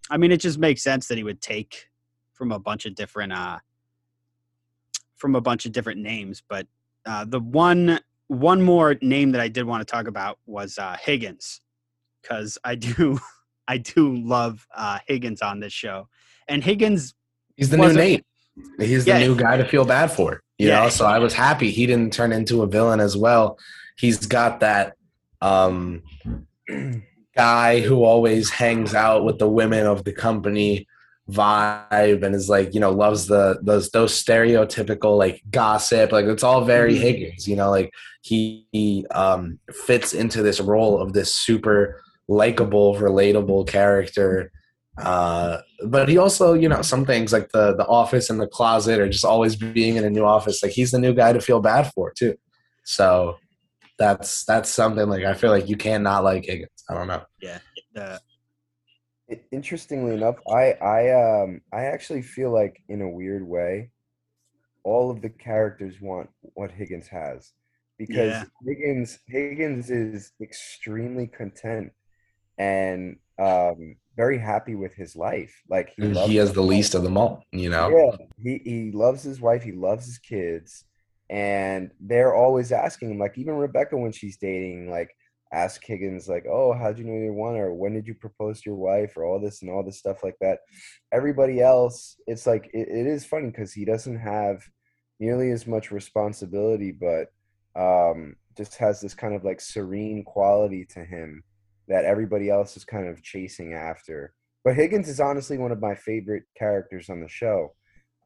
I 0.10 0.18
mean, 0.18 0.32
it 0.32 0.40
just 0.40 0.60
makes 0.60 0.84
sense 0.84 1.08
that 1.08 1.18
he 1.18 1.24
would 1.24 1.42
take 1.42 1.90
from 2.34 2.52
a 2.52 2.60
bunch 2.60 2.86
of 2.86 2.96
different 2.96 3.32
uh 3.34 3.60
from 5.16 5.36
a 5.36 5.42
bunch 5.42 5.66
of 5.66 5.72
different 5.72 6.02
names 6.02 6.44
but 6.50 6.68
uh 7.06 7.24
the 7.24 7.40
one 7.40 7.98
one 8.28 8.62
more 8.62 8.96
name 9.02 9.32
that 9.32 9.40
i 9.40 9.48
did 9.48 9.64
want 9.64 9.80
to 9.80 9.90
talk 9.90 10.08
about 10.08 10.38
was 10.46 10.78
uh 10.78 10.98
higgins 11.02 11.62
because 12.22 12.58
i 12.66 12.76
do 12.76 13.18
i 13.70 13.78
do 13.78 14.18
love 14.18 14.68
uh 14.76 15.00
higgins 15.08 15.42
on 15.42 15.60
this 15.62 15.72
show 15.74 16.08
and 16.50 16.64
higgins 16.64 17.14
He's 17.56 17.70
the 17.70 17.78
new 17.78 17.94
Nate. 17.94 18.22
He's 18.80 19.06
the 19.06 19.12
Yeah. 19.12 19.20
new 19.20 19.36
guy 19.36 19.56
to 19.56 19.66
feel 19.66 19.86
bad 19.86 20.12
for. 20.12 20.42
You 20.58 20.68
Yeah. 20.68 20.84
know, 20.84 20.90
so 20.90 21.06
I 21.06 21.20
was 21.20 21.34
happy 21.34 21.72
he 21.72 21.86
didn't 21.86 22.12
turn 22.12 22.34
into 22.34 22.64
a 22.64 22.68
villain 22.68 23.00
as 23.00 23.16
well. 23.16 23.58
He's 23.98 24.26
got 24.26 24.60
that 24.60 24.96
um 25.42 26.04
guy 27.36 27.82
who 27.82 28.04
always 28.04 28.50
hangs 28.50 28.94
out 28.94 29.26
with 29.26 29.40
the 29.40 29.50
women 29.50 29.86
of 29.86 30.04
the 30.04 30.14
company 30.14 30.88
vibe 31.30 32.24
and 32.24 32.36
is 32.36 32.50
like, 32.50 32.74
you 32.74 32.80
know, 32.80 32.92
loves 32.92 33.28
the 33.28 33.60
those 33.64 33.90
those 33.92 34.14
stereotypical 34.14 35.18
like 35.18 35.42
gossip. 35.50 36.12
Like 36.12 36.26
it's 36.26 36.44
all 36.44 36.64
very 36.64 36.94
Mhm. 36.96 37.02
Higgins, 37.02 37.48
you 37.48 37.56
know, 37.56 37.70
like 37.72 37.92
he, 38.22 38.68
he 38.72 39.06
um 39.12 39.60
fits 39.72 40.14
into 40.14 40.42
this 40.44 40.60
role 40.60 41.02
of 41.02 41.14
this 41.14 41.34
super 41.34 42.02
likable, 42.28 42.96
relatable 42.96 43.68
character 43.68 44.52
uh 44.98 45.58
but 45.88 46.08
he 46.08 46.18
also 46.18 46.54
you 46.54 46.70
know 46.70 46.82
some 46.82 47.06
things 47.06 47.34
like 47.34 47.52
the 47.52 47.76
the 47.76 47.86
office 47.86 48.30
and 48.30 48.40
the 48.40 48.48
closet 48.48 48.98
or 48.98 49.10
just 49.10 49.26
always 49.26 49.58
being 49.58 49.98
in 49.98 50.06
a 50.06 50.10
new 50.10 50.24
office 50.24 50.64
like 50.64 50.72
he's 50.72 50.92
the 50.92 50.98
new 51.00 51.14
guy 51.14 51.34
to 51.34 51.42
feel 51.42 51.60
bad 51.60 51.92
for 51.94 52.14
too 52.18 52.34
so 52.86 53.36
that's 53.98 54.44
that's 54.46 54.70
something 54.70 55.08
like 55.10 55.24
i 55.24 55.34
feel 55.34 55.52
like 55.52 55.70
you 55.70 55.78
cannot 55.78 56.24
like 56.24 56.46
higgins 56.46 56.84
i 56.90 56.94
don't 56.94 57.08
know 57.08 57.24
the 57.94 58.22
I- 59.32 59.42
Interestingly 59.52 60.14
enough, 60.14 60.38
I 60.48 60.74
I 60.74 61.12
um 61.42 61.62
I 61.74 61.86
actually 61.86 62.22
feel 62.22 62.52
like 62.52 62.82
in 62.90 63.02
a 63.02 63.10
weird 63.10 63.48
way, 63.48 63.92
all 64.84 65.12
of 65.12 65.22
the 65.22 65.30
characters 65.30 66.02
want 66.02 66.30
what 66.56 66.72
Higgins 66.72 67.08
has 67.10 67.54
because 68.00 68.40
Yeah. 68.40 68.44
Higgins 68.66 69.20
Higgins 69.28 69.90
is 69.92 70.34
extremely 70.42 71.28
content 71.28 71.92
and 72.60 73.18
um 73.40 73.98
very 74.18 74.40
happy 74.40 74.76
with 74.76 74.94
his 74.96 75.16
life. 75.16 75.54
Like 75.70 75.92
he, 75.98 76.08
loves 76.08 76.36
has 76.38 76.54
the 76.54 76.62
wife. 76.62 76.70
least 76.70 76.96
of 76.96 77.04
them 77.04 77.18
all 77.18 77.44
you 77.52 77.70
know 77.70 77.90
Yeah, 77.90 78.18
he 78.44 78.60
he 78.64 78.92
loves 78.92 79.24
his 79.24 79.42
wife. 79.42 79.64
He 79.64 79.72
loves 79.72 80.06
his 80.06 80.18
kids, 80.20 80.86
and 81.30 81.92
they're 82.00 82.36
always 82.36 82.72
asking 82.72 83.12
him. 83.12 83.20
Like 83.20 83.38
even 83.38 83.56
Rebecca, 83.56 83.98
when 83.98 84.12
she's 84.12 84.38
dating, 84.38 84.90
like 84.90 85.10
ask 85.52 85.84
Higgins, 85.86 86.28
like, 86.28 86.46
"Oh, 86.50 86.74
how'd 86.74 86.98
you 86.98 87.06
know 87.06 87.14
you 87.14 87.34
won?" 87.34 87.56
or 87.56 87.74
"When 87.74 87.94
did 87.94 88.08
you 88.08 88.14
propose 88.14 88.62
to 88.62 88.70
your 88.70 88.78
wife?" 88.78 89.18
or 89.18 89.26
all 89.26 89.40
this 89.40 89.62
and 89.62 89.72
all 89.72 89.84
this 89.84 89.98
stuff 90.00 90.24
like 90.24 90.36
that. 90.42 90.60
Everybody 91.12 91.62
else, 91.62 92.18
it's 92.28 92.46
like 92.46 92.70
it, 92.74 92.88
it 92.90 93.08
is 93.08 93.26
funny 93.26 93.48
because 93.48 93.74
he 93.74 93.86
doesn't 93.86 94.20
have 94.20 94.64
nearly 95.20 95.52
as 95.52 95.66
much 95.66 95.92
responsibility, 95.92 96.92
but 96.92 97.28
um, 97.76 98.36
just 98.58 98.76
has 98.78 99.02
this 99.02 99.14
kind 99.14 99.36
of 99.36 99.44
like 99.44 99.62
serene 99.62 100.24
quality 100.24 100.86
to 100.86 101.04
him 101.04 101.44
that 101.88 102.06
everybody 102.06 102.50
else 102.50 102.78
is 102.78 102.86
kind 102.86 103.08
of 103.08 103.24
chasing 103.24 103.74
after. 103.74 104.34
But 104.64 104.76
Higgins 104.76 105.08
is 105.08 105.20
honestly 105.20 105.58
one 105.58 105.72
of 105.72 105.82
my 105.82 105.96
favorite 105.96 106.44
characters 106.58 107.10
on 107.10 107.22
the 107.22 107.28
show 107.28 107.74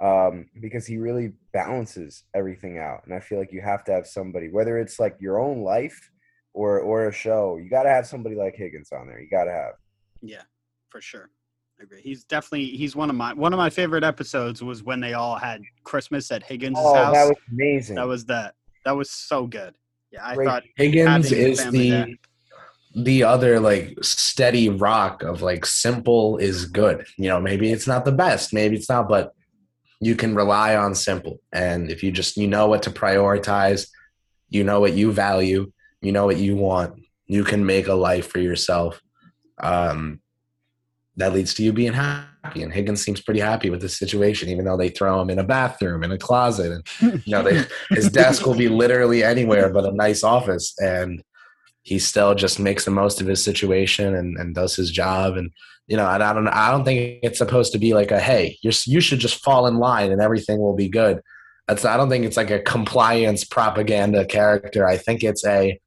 um, 0.01 0.45
because 0.61 0.85
he 0.85 0.97
really 0.97 1.33
balances 1.53 2.23
everything 2.33 2.77
out. 2.77 3.01
And 3.05 3.13
I 3.13 3.19
feel 3.19 3.39
like 3.39 3.51
you 3.51 3.61
have 3.61 3.83
to 3.85 3.91
have 3.91 4.07
somebody, 4.07 4.49
whether 4.49 4.77
it's 4.77 4.99
like 4.99 5.17
your 5.19 5.39
own 5.39 5.61
life 5.63 6.09
or 6.53 6.79
or 6.79 7.07
a 7.07 7.11
show, 7.13 7.57
you 7.57 7.69
got 7.69 7.83
to 7.83 7.89
have 7.89 8.07
somebody 8.07 8.35
like 8.35 8.55
Higgins 8.55 8.91
on 8.91 9.07
there. 9.07 9.19
You 9.19 9.29
got 9.29 9.45
to 9.45 9.51
have. 9.51 9.73
yeah 10.21 10.41
for 10.89 11.01
sure 11.01 11.29
I 11.79 11.83
agree. 11.83 12.01
He's 12.01 12.23
definitely 12.25 12.65
he's 12.75 12.95
one 12.95 13.09
of 13.09 13.15
my 13.15 13.33
one 13.33 13.53
of 13.53 13.57
my 13.57 13.69
favorite 13.69 14.03
episodes 14.03 14.61
was 14.63 14.83
when 14.83 14.99
they 14.99 15.13
all 15.13 15.35
had 15.37 15.61
Christmas 15.83 16.31
at 16.31 16.43
Higgins' 16.43 16.77
Oh, 16.79 16.93
house. 16.93 17.13
that 17.13 17.25
was 17.27 17.37
amazing. 17.51 17.95
that 17.95 18.07
was 18.07 18.25
that 18.25 18.55
that 18.85 18.95
was 18.95 19.11
so 19.11 19.47
good. 19.47 19.75
Yeah, 20.11 20.25
I 20.25 20.35
Great. 20.35 20.45
thought 20.47 20.63
higgins 20.75 21.31
is 21.31 21.69
the 21.71 21.89
there. 21.91 22.07
the 23.03 23.23
other 23.23 23.59
like 23.59 23.95
steady 24.01 24.67
rock 24.69 25.21
of 25.23 25.41
like 25.43 25.63
simple 25.65 26.37
is 26.37 26.65
good 26.65 27.05
you 27.17 27.27
know 27.29 27.39
maybe 27.39 27.71
it's 27.71 27.85
not 27.85 28.03
the 28.05 28.11
best 28.11 28.51
maybe 28.51 28.75
it's 28.75 28.89
not 28.89 29.07
but 29.07 29.33
you 29.99 30.15
can 30.15 30.35
rely 30.35 30.75
on 30.75 30.95
simple. 30.95 31.39
And 31.51 31.89
if 31.89 32.03
you 32.03 32.11
just 32.11 32.37
you 32.37 32.47
know 32.47 32.67
what 32.67 32.83
to 32.83 32.91
prioritize 32.91 33.87
you 34.49 34.63
know 34.63 34.79
what 34.79 34.93
you 34.93 35.11
value 35.11 35.71
you 36.01 36.11
know 36.11 36.25
what 36.25 36.37
you 36.37 36.55
want 36.55 36.99
you 37.27 37.43
can 37.43 37.63
make 37.65 37.87
a 37.87 37.93
life 37.93 38.27
for 38.27 38.39
yourself. 38.39 39.01
Um 39.61 40.21
that 41.17 41.33
leads 41.33 41.53
to 41.55 41.63
you 41.63 41.73
being 41.73 41.91
happy. 41.91 42.63
And 42.63 42.71
higgins 42.71 43.03
seems 43.03 43.19
pretty 43.19 43.41
happy 43.41 43.69
with 43.69 43.81
the 43.81 43.89
situation 43.89 44.49
even 44.49 44.65
though 44.65 44.77
they 44.77 44.89
throw 44.89 45.21
him 45.21 45.29
in 45.29 45.39
a 45.39 45.43
bathroom 45.43 46.03
in 46.03 46.11
a 46.11 46.17
closet 46.17 46.71
and 46.71 47.21
you 47.25 47.31
know 47.31 47.43
they, 47.43 47.63
his 47.89 48.09
desk 48.21 48.45
will 48.45 48.55
be 48.55 48.69
literally 48.69 49.23
anywhere 49.23 49.69
but 49.69 49.85
a 49.85 49.91
nice 49.91 50.23
office. 50.23 50.73
And 50.79 51.21
he 51.89 51.97
still 51.99 52.35
just 52.35 52.59
makes 52.59 52.85
the 52.85 52.91
most 52.91 53.19
of 53.19 53.27
his 53.27 53.43
situation 53.43 54.15
and, 54.15 54.37
and 54.37 54.53
does 54.53 54.75
his 54.75 54.91
job. 54.91 55.35
And 55.37 55.51
you 55.87 55.97
know 55.97 56.07
and 56.07 56.21
I 56.23 56.33
don't 56.33 56.47
I 56.47 56.69
don't 56.71 56.85
think 56.85 57.19
it's 57.23 57.39
supposed 57.39 57.71
to 57.73 57.79
be 57.79 57.93
like 57.93 58.11
a 58.11 58.19
hey 58.19 58.57
you're, 58.61 58.73
you 58.85 59.01
should 59.01 59.19
just 59.19 59.43
fall 59.43 59.65
in 59.65 59.77
line 59.77 60.11
and 60.11 60.21
everything 60.21 60.59
will 60.59 60.75
be 60.75 60.87
good. 60.87 61.21
That's 61.67 61.83
I 61.83 61.97
don't 61.97 62.09
think 62.09 62.25
it's 62.25 62.37
like 62.37 62.51
a 62.51 62.59
compliance 62.59 63.43
propaganda 63.43 64.25
character. 64.25 64.87
I 64.87 64.97
think 64.97 65.23
it's 65.23 65.45
a 65.45 65.79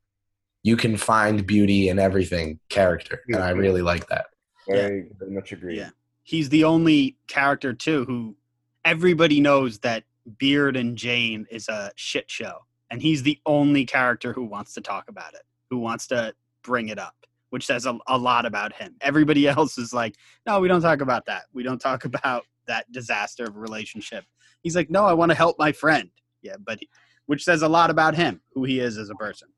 you 0.65 0.77
can 0.77 0.97
find 0.97 1.47
beauty 1.47 1.89
in 1.89 1.99
everything 1.99 2.59
character. 2.69 3.21
And 3.29 3.43
I 3.43 3.51
really 3.51 3.83
like 3.83 4.09
that. 4.09 4.27
Very, 4.69 5.09
very 5.19 5.33
much 5.33 5.53
agree. 5.53 5.77
Yeah. 5.77 5.91
he's 6.25 6.49
the 6.49 6.65
only 6.65 7.17
character 7.27 7.73
too 7.73 8.05
who 8.05 8.37
everybody 8.85 9.41
knows 9.41 9.79
that 9.81 10.05
Beard 10.39 10.77
and 10.77 10.97
Jane 10.97 11.47
is 11.51 11.69
a 11.69 11.91
shit 11.97 12.31
show, 12.31 12.59
and 12.91 13.03
he's 13.03 13.23
the 13.23 13.39
only 13.45 13.85
character 13.85 14.33
who 14.33 14.45
wants 14.45 14.75
to 14.75 14.81
talk 14.81 15.09
about 15.09 15.35
it, 15.35 15.43
who 15.73 15.79
wants 15.79 16.07
to 16.07 16.35
bring 16.63 16.91
it 16.91 16.99
up, 16.99 17.15
which 17.49 17.65
says 17.65 17.87
a, 17.87 17.97
a 18.07 18.19
lot 18.19 18.45
about 18.45 18.75
him. 18.75 18.95
Everybody 19.01 19.49
else 19.57 19.79
is 19.79 19.95
like, 19.95 20.17
no, 20.47 20.61
we 20.61 20.69
don't 20.69 20.83
talk 20.83 21.01
about 21.01 21.25
that. 21.25 21.45
We 21.55 21.63
don't 21.63 21.81
talk 21.81 22.05
about 22.13 22.45
that 22.67 22.93
disaster 22.93 23.45
of 23.45 23.57
a 23.57 23.59
relationship. 23.59 24.27
He's 24.63 24.77
like, 24.77 24.91
no, 24.91 25.07
I 25.07 25.15
want 25.15 25.31
to 25.31 25.35
help 25.35 25.59
my 25.59 25.73
friend. 25.73 26.11
Yeah, 26.43 26.57
but 26.63 26.79
he, 26.79 26.91
which 27.25 27.43
says 27.43 27.63
a 27.63 27.69
lot 27.69 27.89
about 27.89 28.15
him, 28.15 28.43
who 28.53 28.65
he 28.65 28.81
is 28.81 28.99
as 28.99 29.09
a 29.09 29.15
person. 29.15 29.49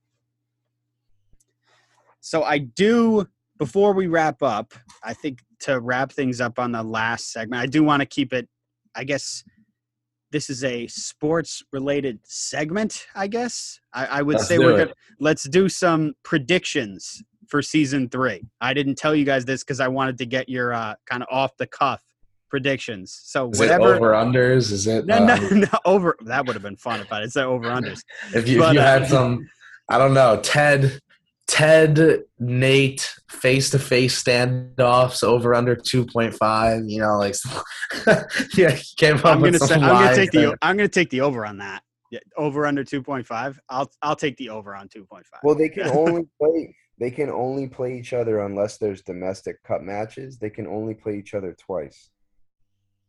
So 2.21 2.45
I 2.45 2.59
do 2.59 3.27
before 3.59 3.93
we 3.93 4.07
wrap 4.07 4.41
up, 4.41 4.73
I 5.03 5.15
think 5.15 5.41
to 5.61 5.81
wrap 5.81 6.13
things 6.13 6.41
up 6.41 6.61
on 6.61 6.71
the 6.71 6.83
last 6.83 7.33
segment, 7.33 7.61
I 7.61 7.67
do 7.67 7.83
want 7.83 8.01
to 8.01 8.07
keep 8.07 8.33
it. 8.33 8.49
I 8.95 9.03
guess 9.03 9.43
this 10.35 10.51
is 10.51 10.65
a 10.65 10.85
sports 10.89 11.63
related 11.73 12.19
segment. 12.25 13.07
I 13.15 13.29
guess 13.29 13.79
I, 13.93 14.07
I 14.07 14.23
would 14.23 14.35
Let's 14.39 14.49
say 14.49 14.59
we're 14.59 14.73
it. 14.75 14.79
gonna 14.79 14.95
let's 15.21 15.45
do 15.45 15.69
some 15.69 16.15
predictions 16.25 17.23
for 17.47 17.63
season 17.63 18.09
three. 18.09 18.43
I 18.61 18.75
didn't 18.75 18.97
tell 18.97 19.15
you 19.15 19.25
guys 19.25 19.45
this 19.45 19.63
because 19.63 19.79
I 19.79 19.87
wanted 19.87 20.19
to 20.19 20.27
get 20.27 20.49
your 20.49 20.75
uh, 20.75 20.97
kind 21.07 21.23
of 21.23 21.29
off 21.31 21.57
the 21.57 21.69
cuff 21.69 22.03
predictions. 22.51 23.17
So 23.23 23.51
is 23.51 23.61
whatever. 23.61 23.95
over 23.95 24.11
unders 24.11 24.73
is 24.73 24.89
it 24.89 25.07
no, 25.07 25.25
no, 25.25 25.35
um, 25.35 25.61
no, 25.73 25.79
over. 25.85 26.17
That 26.25 26.45
would 26.47 26.57
have 26.57 26.65
been 26.65 26.79
fun 26.79 26.99
if 26.99 27.13
I 27.13 27.25
say 27.27 27.45
over 27.45 27.69
unders. 27.69 28.01
if 28.35 28.49
you, 28.49 28.59
But, 28.59 28.71
if 28.71 28.75
you 28.75 28.81
uh, 28.81 28.85
had 28.85 29.07
some 29.07 29.49
i 29.89 29.99
don't 29.99 30.15
know 30.15 30.41
ted 30.43 30.99
Ted, 31.47 32.23
Nate, 32.39 33.15
face 33.31 33.71
to 33.71 33.79
face 33.79 34.23
standoffs 34.23 35.23
over 35.23 35.55
under 35.55 35.77
2.5. 35.77 36.91
You 36.91 37.01
know, 37.01 37.19
like, 37.19 37.35
yeah, 38.57 38.71
he 38.71 38.97
came 38.97 39.17
up 39.17 39.27
I'm 39.27 39.41
gonna 39.41 39.59
some 39.59 39.69
say 39.69 39.75
I'm 39.75 39.81
gonna 39.83 39.93
lines 39.93 40.17
take 40.17 40.31
the. 40.31 40.57
I'm 40.63 40.77
gonna 40.77 40.89
take 40.89 41.11
the 41.11 41.21
over 41.21 41.45
on 41.47 41.59
that. 41.59 41.83
Yeah, 42.11 42.21
over 42.37 42.67
under 42.67 42.83
2.5. 42.85 43.59
I'll 43.69 43.91
I'll 44.03 44.17
take 44.17 44.37
the 44.37 44.49
over 44.51 44.75
on 44.75 44.89
2.5. 44.89 45.23
Well, 45.43 45.55
they 45.55 45.69
can 45.69 45.87
only 45.93 46.27
play. 46.41 46.75
They 46.99 47.11
can 47.11 47.29
only 47.29 47.67
play 47.67 47.99
each 47.99 48.13
other 48.13 48.41
unless 48.41 48.79
there's 48.79 49.03
domestic 49.03 49.63
cup 49.65 49.83
matches. 49.83 50.39
They 50.39 50.51
can 50.51 50.67
only 50.67 50.95
play 50.95 51.19
each 51.19 51.35
other 51.35 51.55
twice. 51.61 52.11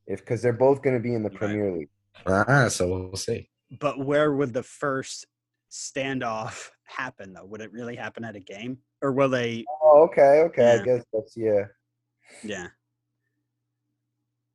If 0.08 0.20
because 0.20 0.42
they're 0.42 0.54
both 0.54 0.82
going 0.82 0.96
to 0.96 1.02
be 1.02 1.14
in 1.14 1.24
the 1.24 1.30
Right. 1.30 1.38
Premier 1.40 1.72
League. 1.72 1.90
Ah, 2.26 2.68
so 2.68 2.88
we'll 2.88 3.16
see. 3.16 3.50
but 3.80 4.04
where 4.04 4.34
would 4.34 4.54
the 4.54 4.64
first 4.64 5.26
standoff 5.72 6.70
happen 6.86 7.34
though? 7.34 7.46
Would 7.46 7.62
it 7.62 7.72
really 7.72 7.96
happen 7.96 8.24
at 8.24 8.36
a 8.36 8.40
game, 8.40 8.78
or 9.02 9.12
will 9.12 9.30
they? 9.30 9.66
Oh, 9.84 10.04
okay, 10.04 10.42
okay. 10.46 10.76
Yeah. 10.76 10.82
I 10.82 10.86
guess 10.86 11.06
that's 11.14 11.38
yeah. 11.38 11.64
Yeah. 12.44 12.68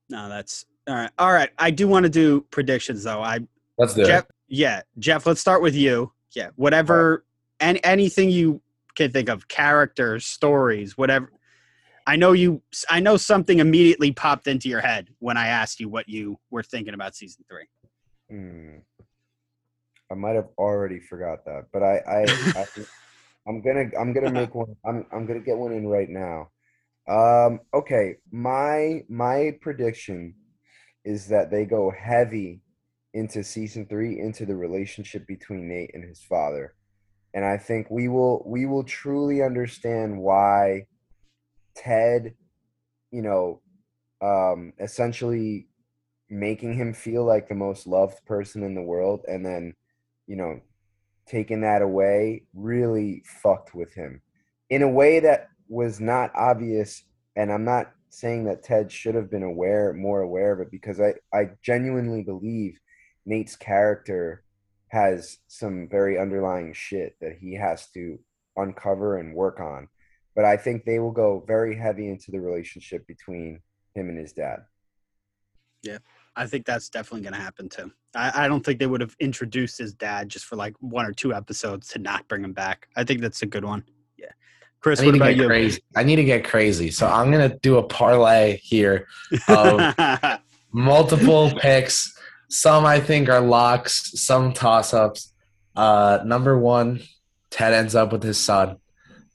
No, 0.09 0.29
that's 0.29 0.65
all 0.89 0.95
right. 0.95 1.11
All 1.19 1.33
right. 1.33 1.51
I 1.59 1.71
do 1.71 1.87
want 1.87 2.05
to 2.05 2.11
do 2.11 2.43
predictions 2.51 3.05
though. 3.05 3.23
I 3.23 3.41
Let's 3.79 3.95
do 3.95 4.05
Jeff. 4.05 4.25
it. 4.25 4.31
Yeah, 4.49 4.83
Jeff. 4.99 5.27
Let's 5.27 5.41
start 5.41 5.63
with 5.63 5.75
you. 5.75 6.13
Yeah, 6.33 6.51
whatever. 6.57 7.25
And 7.61 7.79
anything 7.85 8.31
you 8.31 8.61
can 8.95 9.13
think 9.13 9.29
of, 9.29 9.49
characters, 9.49 10.27
stories, 10.27 10.97
whatever. 10.99 11.31
I 12.07 12.17
know 12.17 12.33
you. 12.33 12.63
I 12.89 13.01
know 13.01 13.17
something 13.17 13.59
immediately 13.61 14.13
popped 14.13 14.47
into 14.49 14.69
your 14.69 14.81
head 14.81 15.09
when 15.19 15.37
I 15.37 15.49
asked 15.49 15.81
you 15.81 15.89
what 15.89 16.09
you 16.09 16.39
were 16.51 16.63
thinking 16.63 16.95
about 16.95 17.15
season 17.15 17.45
three. 17.49 17.69
Hmm. 18.29 18.79
I 20.11 20.15
might 20.15 20.35
have 20.35 20.49
already 20.59 21.01
forgot 21.01 21.45
that, 21.45 21.67
but 21.73 21.83
I, 21.83 21.99
I, 22.07 22.61
I 22.61 22.67
I'm 23.49 23.63
gonna, 23.63 23.91
I'm 23.99 24.13
gonna 24.13 24.31
make 24.31 24.55
one. 24.55 24.77
I'm, 24.85 25.07
I'm 25.13 25.27
gonna 25.27 25.41
get 25.41 25.57
one 25.57 25.73
in 25.73 25.87
right 25.87 26.09
now. 26.09 26.51
Um. 27.09 27.61
Okay. 27.73 28.17
My, 28.31 29.03
my 29.09 29.57
prediction 29.61 30.35
is 31.05 31.29
that 31.29 31.51
they 31.51 31.65
go 31.65 31.91
heavy 31.91 32.61
into 33.15 33.43
season 33.43 33.87
three 33.87 34.21
into 34.21 34.47
the 34.47 34.55
relationship 34.55 35.27
between 35.27 35.69
Nate 35.69 35.91
and 35.95 36.05
his 36.05 36.23
father, 36.23 36.75
and 37.35 37.45
I 37.45 37.57
think 37.57 37.91
we 37.91 38.09
will, 38.09 38.43
we 38.47 38.67
will 38.67 38.85
truly 38.85 39.43
understand 39.43 40.19
why 40.19 40.87
Ted, 41.75 42.35
you 43.11 43.23
know, 43.23 43.63
um, 44.23 44.73
essentially 44.79 45.69
making 46.29 46.75
him 46.75 46.93
feel 46.93 47.25
like 47.25 47.49
the 47.49 47.55
most 47.55 47.87
loved 47.87 48.25
person 48.25 48.63
in 48.63 48.75
the 48.75 48.83
world 48.83 49.25
and 49.27 49.45
then 49.45 49.75
you 50.31 50.37
know 50.37 50.61
taking 51.27 51.61
that 51.61 51.83
away 51.83 52.45
really 52.55 53.23
fucked 53.43 53.75
with 53.75 53.93
him 53.93 54.23
in 54.71 54.83
a 54.83 54.89
way 54.89 55.19
that 55.19 55.49
was 55.69 56.01
not 56.01 56.31
obvious 56.37 57.03
and 57.35 57.53
i'm 57.53 57.65
not 57.65 57.91
saying 58.11 58.45
that 58.45 58.63
ted 58.63 58.91
should 58.91 59.17
have 59.17 59.29
been 59.29 59.43
aware 59.43 59.93
more 59.93 60.21
aware 60.23 60.53
of 60.53 60.61
it 60.61 60.71
because 60.71 61.01
i 61.01 61.13
i 61.35 61.51
genuinely 61.63 62.23
believe 62.23 62.79
nate's 63.27 63.57
character 63.57 64.45
has 64.87 65.39
some 65.49 65.89
very 65.89 66.17
underlying 66.17 66.73
shit 66.73 67.17
that 67.21 67.37
he 67.41 67.53
has 67.55 67.89
to 67.89 68.17
uncover 68.57 69.19
and 69.19 69.35
work 69.35 69.59
on 69.59 69.89
but 70.37 70.45
i 70.45 70.57
think 70.57 70.85
they 70.85 71.01
will 71.01 71.11
go 71.11 71.43
very 71.45 71.75
heavy 71.75 72.09
into 72.09 72.31
the 72.31 72.41
relationship 72.41 73.05
between 73.09 73.61
him 73.97 74.09
and 74.09 74.19
his 74.19 74.33
dad 74.33 74.61
I 76.41 76.47
think 76.47 76.65
that's 76.65 76.89
definitely 76.89 77.21
going 77.21 77.35
to 77.35 77.39
happen 77.41 77.69
too. 77.69 77.93
I, 78.15 78.45
I 78.45 78.49
don't 78.49 78.65
think 78.65 78.79
they 78.79 78.87
would 78.87 79.03
have 79.03 79.15
introduced 79.21 79.77
his 79.77 79.93
dad 79.93 80.31
just 80.31 80.47
for 80.47 80.57
like 80.57 80.75
one 80.81 81.05
or 81.05 81.13
two 81.13 81.35
episodes 81.35 81.89
to 81.89 81.99
not 81.99 82.27
bring 82.29 82.43
him 82.43 82.55
back. 82.55 82.89
I 82.97 83.05
think 83.05 83.21
that's 83.21 83.43
a 83.43 83.47
good 83.47 83.63
one. 83.63 83.85
Yeah. 84.17 84.31
Chris, 84.81 85.01
I 85.01 85.05
what 85.05 85.13
need 85.13 85.19
to 85.19 85.25
about 85.25 85.35
get 85.35 85.43
you? 85.43 85.47
crazy. 85.49 85.83
I 85.95 86.03
need 86.03 86.17
to 86.17 86.25
get 86.25 86.43
crazy. 86.45 86.91
So 86.91 87.07
I'm 87.07 87.31
gonna 87.31 87.59
do 87.59 87.77
a 87.77 87.83
parlay 87.83 88.57
here 88.63 89.07
of 89.49 89.95
multiple 90.73 91.53
picks. 91.59 92.17
Some 92.49 92.87
I 92.87 93.01
think 93.01 93.29
are 93.29 93.43
locks, 93.43 94.19
some 94.19 94.55
toss 94.55 94.95
ups. 94.95 95.35
Uh, 95.77 96.21
number 96.25 96.59
one, 96.59 97.01
Ted 97.51 97.75
ends 97.75 97.95
up 97.95 98.13
with 98.13 98.23
his 98.23 98.39
son. 98.39 98.79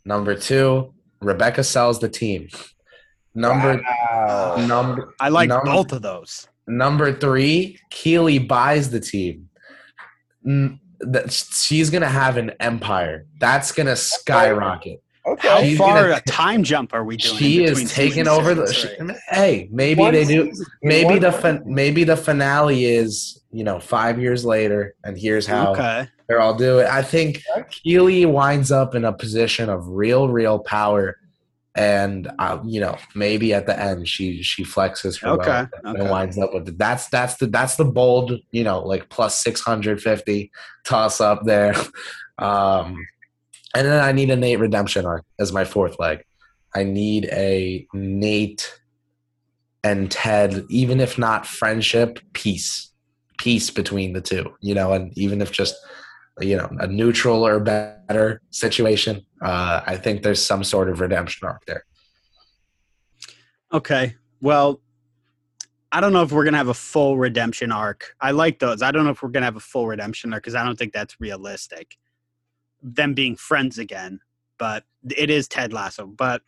Number 0.05 0.33
two, 0.33 0.91
Rebecca 1.21 1.63
sells 1.63 1.99
the 1.99 2.09
team. 2.09 2.49
Number 3.35 3.79
Wow. 4.11 4.55
number 4.67 5.13
I 5.19 5.29
like 5.29 5.49
number, 5.49 5.65
both 5.65 5.91
of 5.91 6.01
those. 6.01 6.47
Number 6.67 7.13
three, 7.13 7.79
Keeley 7.91 8.39
buys 8.39 8.89
the 8.89 8.99
team. 8.99 9.49
That 10.99 11.31
she's 11.31 11.89
gonna 11.89 12.07
have 12.09 12.37
an 12.37 12.51
empire. 12.59 13.25
That's 13.39 13.71
gonna 13.71 13.95
skyrocket. 13.95 15.01
Okay. 15.27 15.47
How 15.47 15.61
She's 15.61 15.77
far 15.77 16.03
gonna- 16.09 16.21
a 16.25 16.29
time 16.29 16.63
jump 16.63 16.93
are 16.93 17.03
we 17.03 17.17
doing? 17.17 17.35
She 17.35 17.63
is 17.63 17.91
taking 17.91 18.27
over 18.27 18.53
the. 18.53 18.71
she- 18.71 18.87
three? 18.95 19.15
hey, 19.29 19.67
maybe 19.71 20.01
One 20.01 20.13
they 20.13 20.23
do. 20.23 20.51
Maybe 20.83 21.17
the 21.19 21.31
fin- 21.31 21.63
maybe 21.65 22.03
the 22.03 22.15
finale 22.15 22.85
is 22.85 23.41
you 23.51 23.63
know 23.63 23.79
five 23.79 24.19
years 24.19 24.45
later, 24.45 24.93
and 25.03 25.17
here's 25.17 25.47
how 25.47 25.73
Okay. 25.73 26.07
they're 26.27 26.39
all 26.41 26.53
do 26.53 26.79
it. 26.79 26.87
I 26.87 27.01
think 27.01 27.41
Okay. 27.57 27.67
Keely 27.71 28.25
winds 28.27 28.71
up 28.71 28.93
in 28.95 29.03
a 29.03 29.11
position 29.13 29.67
of 29.69 29.87
real, 29.87 30.29
real 30.29 30.59
power, 30.59 31.17
and 31.75 32.31
uh, 32.39 32.59
you 32.65 32.79
know 32.79 32.97
maybe 33.13 33.53
at 33.53 33.65
the 33.65 33.77
end 33.77 34.07
she 34.07 34.41
she 34.41 34.63
flexes 34.63 35.19
her 35.21 35.29
Okay, 35.29 35.65
and 35.83 35.97
okay. 35.97 36.09
winds 36.09 36.37
up 36.37 36.53
with 36.53 36.67
it. 36.69 36.77
That's 36.77 37.09
that's 37.09 37.35
the 37.35 37.47
that's 37.47 37.75
the 37.75 37.85
bold 37.85 38.39
you 38.51 38.63
know 38.63 38.79
like 38.79 39.09
plus 39.09 39.43
six 39.43 39.61
hundred 39.61 40.01
fifty 40.01 40.51
toss 40.85 41.19
up 41.19 41.43
there, 41.43 41.75
um, 42.39 43.05
and 43.75 43.85
then 43.87 44.03
I 44.03 44.13
need 44.13 44.29
a 44.29 44.35
Nate 44.35 44.59
redemption 44.59 45.05
arc 45.05 45.25
as 45.39 45.51
my 45.51 45.65
fourth 45.65 45.99
leg. 45.99 46.23
I 46.73 46.83
need 46.83 47.25
a 47.25 47.85
Nate 47.93 48.79
and 49.83 50.09
Ted, 50.09 50.65
even 50.69 50.99
if 50.99 51.17
not 51.17 51.45
friendship, 51.45 52.19
peace, 52.33 52.91
peace 53.37 53.69
between 53.69 54.13
the 54.13 54.21
two. 54.21 54.53
You 54.61 54.75
know, 54.75 54.93
and 54.93 55.15
even 55.17 55.41
if 55.41 55.51
just 55.51 55.75
you 56.41 56.57
know 56.57 56.69
a 56.79 56.87
neutral 56.87 57.45
or 57.45 57.59
better 57.59 58.41
situation, 58.51 59.25
uh, 59.41 59.81
I 59.85 59.97
think 59.97 60.23
there's 60.23 60.43
some 60.43 60.63
sort 60.63 60.89
of 60.89 60.99
redemption 60.99 61.47
arc 61.47 61.65
there. 61.65 61.85
Okay. 63.73 64.15
Well, 64.41 64.81
I 65.91 66.01
don't 66.01 66.13
know 66.13 66.23
if 66.23 66.31
we're 66.31 66.43
gonna 66.43 66.57
have 66.57 66.67
a 66.67 66.73
full 66.73 67.17
redemption 67.17 67.71
arc. 67.71 68.15
I 68.19 68.31
like 68.31 68.59
those. 68.59 68.81
I 68.81 68.91
don't 68.91 69.05
know 69.05 69.11
if 69.11 69.23
we're 69.23 69.29
gonna 69.29 69.45
have 69.45 69.55
a 69.55 69.61
full 69.61 69.87
redemption 69.87 70.33
arc 70.33 70.43
because 70.43 70.55
I 70.55 70.63
don't 70.63 70.77
think 70.77 70.93
that's 70.93 71.19
realistic. 71.19 71.97
Them 72.81 73.13
being 73.13 73.35
friends 73.35 73.77
again, 73.77 74.19
but 74.57 74.83
it 75.15 75.29
is 75.29 75.47
Ted 75.47 75.73
Lasso. 75.73 76.07
But 76.07 76.41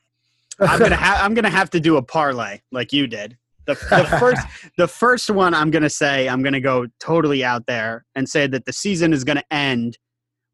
I'm 0.59 0.79
gonna 0.79 0.95
have 1.07 1.23
I'm 1.23 1.33
gonna 1.33 1.49
have 1.49 1.69
to 1.71 1.79
do 1.79 1.97
a 1.97 2.01
parlay 2.01 2.61
like 2.71 2.91
you 2.91 3.07
did. 3.07 3.37
The, 3.67 3.73
the 3.73 4.17
first 4.19 4.47
the 4.77 4.87
first 4.87 5.29
one 5.29 5.53
I'm 5.53 5.69
gonna 5.71 5.89
say 5.89 6.27
I'm 6.27 6.41
gonna 6.41 6.61
go 6.61 6.87
totally 6.99 7.43
out 7.43 7.65
there 7.67 8.05
and 8.15 8.27
say 8.27 8.47
that 8.47 8.65
the 8.65 8.73
season 8.73 9.13
is 9.13 9.23
gonna 9.23 9.43
end 9.51 9.97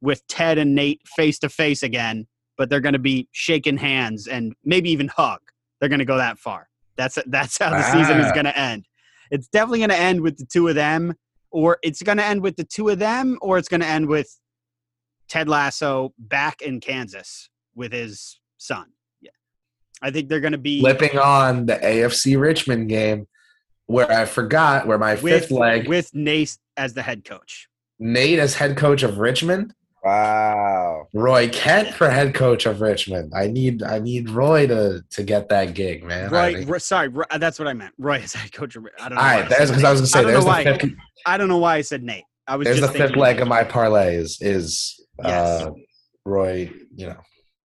with 0.02 0.26
Ted 0.28 0.58
and 0.58 0.76
Nate 0.76 1.02
face 1.16 1.40
to 1.40 1.50
face 1.50 1.84
again, 1.84 2.28
but 2.58 2.70
they're 2.70 2.82
gonna 2.82 3.00
be 3.00 3.30
shaking 3.32 3.78
hands 3.78 4.28
and 4.28 4.54
maybe 4.66 4.90
even 4.90 5.08
hug. 5.08 5.40
They're 5.80 5.90
gonna 5.90 6.06
go 6.06 6.18
that 6.18 6.38
far. 6.40 6.70
That's 6.98 7.18
that's 7.28 7.58
how 7.60 7.70
the 7.70 7.84
season 7.84 8.20
is 8.20 8.28
Ah. 8.28 8.34
gonna 8.34 8.50
end. 8.56 8.86
It's 9.32 9.48
definitely 9.48 9.80
gonna 9.80 9.94
end 9.94 10.22
with 10.22 10.38
the 10.38 10.46
two 10.46 10.68
of 10.68 10.76
them, 10.76 11.14
or 11.52 11.78
it's 11.84 12.02
gonna 12.04 12.24
end 12.24 12.42
with 12.42 12.56
the 12.56 12.64
two 12.66 12.90
of 12.90 13.00
them, 13.00 13.38
or 13.42 13.58
it's 13.58 13.68
gonna 13.70 13.86
end 13.86 14.08
with 14.08 14.40
Ted 15.30 15.48
Lasso 15.48 16.14
back 16.18 16.62
in 16.62 16.80
Kansas 16.80 17.50
with 17.76 17.92
his 17.92 18.40
son. 18.58 18.88
Yeah, 20.04 20.08
I 20.08 20.12
think 20.12 20.30
they're 20.30 20.40
gonna 20.40 20.58
be 20.58 20.80
Flipping 20.82 21.18
on 21.18 21.66
the 21.66 21.76
AFC 21.76 22.40
Richmond 22.40 22.90
game, 22.90 23.28
where 23.86 24.12
I 24.12 24.26
forgot 24.26 24.88
where 24.88 24.98
my 24.98 25.14
with 25.16 25.22
fifth 25.44 25.52
leg, 25.52 25.88
with 25.88 26.14
Nate 26.14 26.58
as 26.78 26.94
the 26.94 27.02
head 27.02 27.24
coach. 27.26 27.68
Nate 28.00 28.40
as 28.40 28.56
head 28.56 28.76
coach 28.78 29.04
of 29.04 29.18
Richmond, 29.20 29.74
Wow. 30.04 31.08
Roy 31.14 31.48
Kent 31.48 31.94
for 31.94 32.10
head 32.10 32.34
coach 32.36 32.66
of 32.66 32.82
Richmond. 32.82 33.32
I 33.34 33.48
need 33.48 33.84
I 33.84 34.00
need 34.00 34.30
Roy 34.30 34.68
to 34.68 35.04
to 35.12 35.24
get 35.24 35.48
that 35.50 35.74
gig, 35.74 36.04
man. 36.04 36.34
I 36.34 36.54
Roy, 36.56 36.66
Roy- 36.66 36.78
sorry, 36.80 37.08
Roy, 37.08 37.24
that's 37.40 37.58
what 37.58 37.68
I 37.70 37.74
meant. 37.74 37.94
Roy 37.98 38.18
is 38.18 38.34
head 38.34 38.52
coach. 38.52 38.76
Of, 38.76 38.86
I 39.00 39.08
don't 39.10 39.16
know. 39.16 39.22
All 39.22 39.28
why 39.28 39.40
I 39.40 39.44
because 39.44 39.84
I 39.84 39.92
was 39.92 40.02
gonna 40.02 40.04
I 40.04 40.06
say 40.06 40.22
don't 40.24 40.32
there's 40.32 40.36
know 40.36 40.42
the 40.42 40.48
why. 40.48 40.64
fifth, 40.64 40.92
I 41.26 41.38
don't 41.38 41.48
know 41.48 41.58
why 41.60 41.76
I 41.78 41.82
said 41.82 42.04
Nate. 42.04 42.26
I 42.48 42.58
was 42.58 42.66
there's 42.66 42.82
the 42.82 42.90
fifth 42.90 43.16
leg 43.16 43.40
of 43.40 43.48
my 43.48 43.64
parlay 43.64 44.16
is 44.18 44.38
is 44.42 45.00
Yes. 45.24 45.62
uh, 45.64 45.72
Roy. 46.26 46.70
You 46.96 47.08
know 47.08 47.18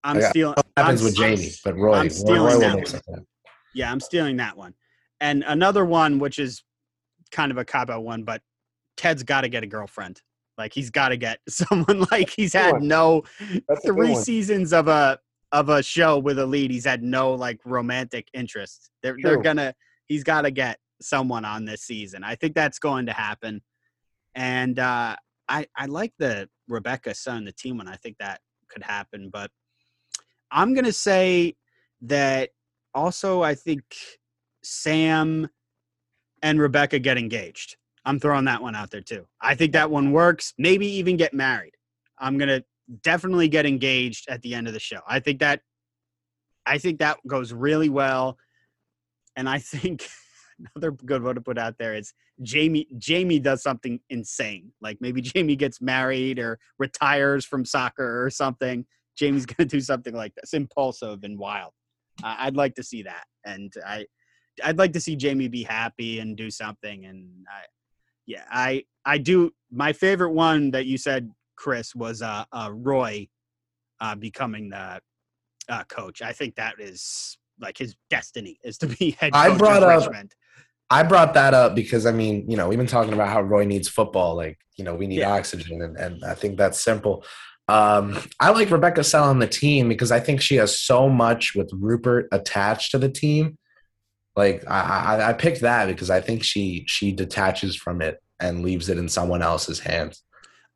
I'm 0.05 0.21
got- 0.21 0.31
stealing. 0.31 0.55
happens 0.77 1.01
I'm- 1.01 1.05
with 1.05 1.17
Jamie, 1.17 1.51
but 1.65 1.77
Roy, 1.77 1.95
I'm 1.95 2.11
stealing 2.11 2.41
Roy 2.43 2.53
will 2.55 2.61
that 2.61 3.03
one. 3.07 3.27
Yeah, 3.75 3.91
I'm 3.93 4.01
stealing 4.01 4.37
that 4.39 4.57
one. 4.57 4.75
And 5.21 5.45
another 5.47 5.85
one, 5.85 6.19
which 6.19 6.39
is 6.39 6.63
kind 7.33 7.51
of 7.51 7.59
a 7.59 7.65
cop 7.65 7.91
out 7.91 8.05
one, 8.05 8.25
but 8.25 8.43
Ted's 8.97 9.23
got 9.23 9.43
to 9.43 9.49
get 9.49 9.63
a 9.63 9.67
girlfriend. 9.67 10.21
Like 10.57 10.73
he's 10.73 10.91
got 10.91 11.11
to 11.11 11.17
get 11.17 11.39
someone 11.49 12.07
like 12.11 12.31
he's 12.31 12.53
had 12.53 12.83
no 12.83 13.23
three 13.85 14.15
seasons 14.15 14.73
of 14.73 14.89
a 14.89 15.19
of 15.53 15.69
a 15.69 15.83
show 15.83 16.19
with 16.19 16.39
a 16.39 16.47
lead. 16.47 16.71
He's 16.71 16.85
had 16.85 17.03
no 17.03 17.33
like 17.35 17.61
romantic 17.65 18.29
interest. 18.35 18.91
They're 19.03 19.17
they're 19.23 19.41
gonna 19.43 19.75
he's 20.07 20.25
got 20.25 20.43
to 20.43 20.51
get 20.51 20.79
someone 21.01 21.45
on 21.45 21.65
this 21.65 21.83
season. 21.83 22.25
I 22.25 22.35
think 22.35 22.55
that's 22.55 22.79
going 22.79 23.07
to 23.07 23.13
happen. 23.13 23.63
And 24.35 24.79
uh, 24.79 25.17
I 25.49 25.67
I 25.77 25.87
like 25.87 26.13
the 26.19 26.49
Rebecca 26.69 27.15
son 27.15 27.45
the 27.45 27.53
team 27.53 27.79
one. 27.79 27.89
I 27.89 27.97
think 27.97 28.17
that 28.19 28.41
could 28.69 28.83
happen, 28.83 29.31
but 29.33 29.51
I'm 30.51 30.75
gonna 30.75 30.93
say 30.93 31.57
that 32.03 32.51
also. 32.95 33.43
I 33.43 33.55
think 33.55 33.83
Sam 34.63 35.49
and 36.43 36.61
Rebecca 36.61 36.99
get 36.99 37.19
engaged. 37.19 37.77
I'm 38.05 38.19
throwing 38.19 38.47
that 38.47 38.63
one 38.63 38.75
out 38.75 38.91
there 38.91 39.01
too. 39.01 39.27
I 39.41 39.55
think 39.55 39.73
that 39.73 39.91
one 39.91 40.13
works. 40.13 40.55
Maybe 40.59 40.87
even 40.87 41.17
get 41.17 41.35
married. 41.35 41.75
I'm 42.19 42.39
gonna 42.39 42.63
definitely 43.03 43.49
get 43.49 43.67
engaged 43.67 44.29
at 44.29 44.43
the 44.43 44.55
end 44.55 44.67
of 44.67 44.73
the 44.73 44.81
show. 44.81 45.01
I 45.07 45.21
think 45.21 45.41
that 45.41 45.61
I 46.67 46.79
think 46.79 46.99
that 46.99 47.19
goes 47.27 47.53
really 47.53 47.89
well. 47.89 48.39
And 49.37 49.49
I 49.49 49.59
think 49.59 50.09
another 50.75 50.93
good 50.93 51.23
one 51.23 51.35
to 51.35 51.41
put 51.41 51.59
out 51.59 51.77
there 51.79 51.95
is 51.95 52.13
Jamie 52.43 52.87
Jamie 52.99 53.39
does 53.39 53.63
something 53.63 54.01
insane. 54.11 54.73
Like 54.81 54.99
maybe 55.01 55.21
Jamie 55.23 55.57
gets 55.57 55.81
married 55.81 56.39
or 56.39 56.59
retires 56.79 57.45
from 57.45 57.65
soccer 57.65 58.25
or 58.25 58.31
something. 58.31 58.87
Jamie's 59.19 59.47
gonna 59.47 59.69
do 59.69 59.81
something 59.81 60.15
like 60.15 60.35
this, 60.35 60.55
impulsive 60.55 61.25
and 61.25 61.39
wild. 61.39 61.73
Uh, 62.23 62.37
I'd 62.39 62.57
like 62.57 62.75
to 62.77 62.83
see 62.83 63.03
that, 63.03 63.25
and 63.45 63.73
I, 63.87 64.07
I'd 64.65 64.79
like 64.79 64.93
to 64.95 65.01
see 65.01 65.17
Jamie 65.17 65.49
be 65.49 65.63
happy 65.63 66.21
and 66.21 66.37
do 66.37 66.51
something. 66.51 67.05
And 67.05 67.29
I, 67.49 67.65
yeah, 68.27 68.45
I, 68.51 68.85
I 69.05 69.19
do. 69.19 69.51
My 69.71 69.93
favorite 69.93 70.33
one 70.33 70.71
that 70.73 70.87
you 70.87 70.99
said, 70.99 71.31
Chris, 71.57 71.95
was 71.95 72.23
uh, 72.23 72.45
uh 72.53 72.71
Roy, 72.73 73.29
uh, 74.01 74.15
becoming 74.15 74.71
the 74.71 75.01
uh, 75.69 75.85
coach. 75.85 76.23
I 76.23 76.33
think 76.33 76.57
that 76.57 76.75
is 76.79 77.37
like 77.61 77.77
his 77.79 77.97
destiny 78.11 78.59
is 78.65 78.79
to 78.79 78.87
be 78.99 79.13
head 79.13 79.33
coach 79.33 79.53
I 79.53 79.57
brought 79.57 79.83
of 79.83 79.89
up- 79.89 80.01
Richmond. 80.07 80.35
I 80.91 81.03
brought 81.03 81.35
that 81.35 81.53
up 81.53 81.75
because 81.75 82.07
I 82.07 82.13
mean, 82.13 82.51
you 82.51 82.57
know, 82.57 82.69
we've 82.69 82.79
been 82.79 82.87
talking 82.87 83.13
about 83.13 83.29
how 83.29 83.43
Roy 83.43 83.65
needs 83.67 83.89
football. 83.89 84.35
Like, 84.37 84.59
you 84.79 84.85
know, 84.85 84.95
we 84.95 85.07
need 85.07 85.19
Yeah. 85.19 85.33
oxygen, 85.35 85.83
and, 85.83 85.97
and 85.99 86.25
I 86.25 86.33
think 86.35 86.57
that's 86.57 86.83
simple. 86.83 87.25
Um, 87.69 88.19
I 88.41 88.51
like 88.51 88.71
Rebecca 88.71 89.05
Sell 89.05 89.25
on 89.25 89.39
the 89.41 89.47
team 89.47 89.89
because 89.89 90.11
I 90.11 90.21
think 90.21 90.41
she 90.41 90.57
has 90.57 90.79
so 90.79 91.09
much 91.09 91.55
with 91.55 91.71
Rupert 91.73 92.29
attached 92.33 92.93
to 92.93 92.99
the 92.99 93.09
team. 93.11 93.59
Like, 94.37 94.65
I, 94.69 95.17
I, 95.19 95.29
I 95.31 95.33
picked 95.35 95.61
that 95.61 95.87
because 95.87 96.11
I 96.11 96.21
think 96.21 96.45
she 96.45 96.85
she 96.87 97.13
detaches 97.13 97.77
from 97.77 98.01
it 98.01 98.23
and 98.41 98.63
leaves 98.63 98.89
it 98.89 98.97
in 98.97 99.09
someone 99.09 99.43
else's 99.43 99.81
hands. 99.81 100.23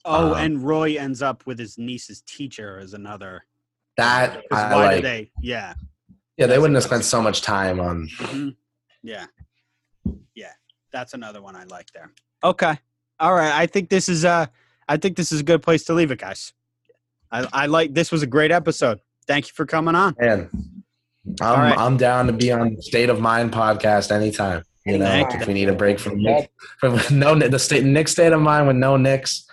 Oh, 0.04 0.32
Um, 0.32 0.38
and 0.38 0.62
Roy 0.62 0.96
ends 0.96 1.22
up 1.22 1.46
with 1.46 1.58
his 1.58 1.78
niece's 1.78 2.22
teacher 2.22 2.78
as 2.78 2.92
another. 2.92 3.44
That 3.96 4.42
I 4.50 4.74
why 4.74 4.84
like. 4.84 4.94
did 4.96 5.04
they? 5.04 5.30
Yeah. 5.40 5.74
yeah, 6.36 6.46
they 6.46 6.58
wouldn't 6.58 6.74
have 6.74 6.84
spent 6.84 7.04
so 7.04 7.22
much 7.22 7.40
time 7.42 7.78
on. 7.78 8.08
Mhm. 8.18 8.56
Yeah. 9.02 9.26
Yeah. 10.34 10.52
That's 10.92 11.14
another 11.14 11.40
one 11.40 11.54
I 11.56 11.64
like 11.64 11.90
there. 11.92 12.10
Okay. 12.42 12.78
All 13.20 13.32
right. 13.34 13.52
I 13.52 13.66
think 13.66 13.88
this 13.90 14.08
is 14.08 14.24
uh 14.24 14.46
I 14.88 14.96
think 14.96 15.16
this 15.16 15.30
is 15.30 15.40
a 15.40 15.44
good 15.44 15.62
place 15.62 15.84
to 15.84 15.94
leave 15.94 16.10
it, 16.10 16.18
guys. 16.18 16.52
I, 17.32 17.48
I 17.52 17.66
like 17.66 17.94
this 17.94 18.12
was 18.12 18.22
a 18.22 18.26
great 18.26 18.50
episode. 18.50 19.00
Thank 19.26 19.46
you 19.48 19.52
for 19.54 19.66
coming 19.66 19.94
on. 19.94 20.14
Man, 20.20 20.50
I'm 21.40 21.60
right. 21.60 21.78
I'm 21.78 21.96
down 21.96 22.26
to 22.26 22.32
be 22.32 22.52
on 22.52 22.74
the 22.74 22.82
State 22.82 23.08
of 23.08 23.20
Mind 23.20 23.52
podcast 23.52 24.10
anytime. 24.12 24.62
You 24.84 24.98
know, 24.98 25.04
Thank 25.06 25.34
if 25.34 25.46
we 25.46 25.54
need 25.54 25.68
a 25.68 25.72
break 25.72 25.98
from 26.00 26.18
Nick, 26.20 26.50
from 26.78 26.98
no 27.18 27.34
the 27.38 27.58
state 27.58 27.84
Knicks 27.84 28.12
State 28.12 28.32
of 28.32 28.40
Mind 28.40 28.66
with 28.66 28.74
no 28.76 28.96
Knicks, 28.96 29.46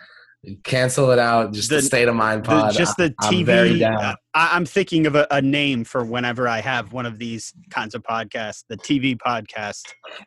cancel 0.64 1.12
it 1.12 1.20
out. 1.20 1.54
Just 1.54 1.70
the, 1.70 1.76
The- 1.78 1.82
State 1.84 2.08
of 2.08 2.16
Mind 2.16 2.44
The- 2.44 2.48
pod. 2.48 2.74
just 2.74 2.98
the 2.98 3.14
I- 3.20 3.28
I'm 3.28 3.34
TV. 3.34 3.46
very 3.46 3.78
down. 3.80 3.96
uh, 3.96 4.16
I, 4.34 4.56
I'm 4.56 4.66
thinking 4.66 5.06
of 5.06 5.16
a, 5.16 5.28
a 5.30 5.42
name 5.42 5.84
for 5.84 6.04
whenever 6.04 6.48
I 6.48 6.62
have 6.62 6.94
one 6.94 7.06
of 7.06 7.20
these 7.20 7.54
kinds 7.70 7.94
of 7.94 8.02
podcasts, 8.02 8.64
the 8.68 8.78
TV 8.78 9.16
podcast 9.18 9.84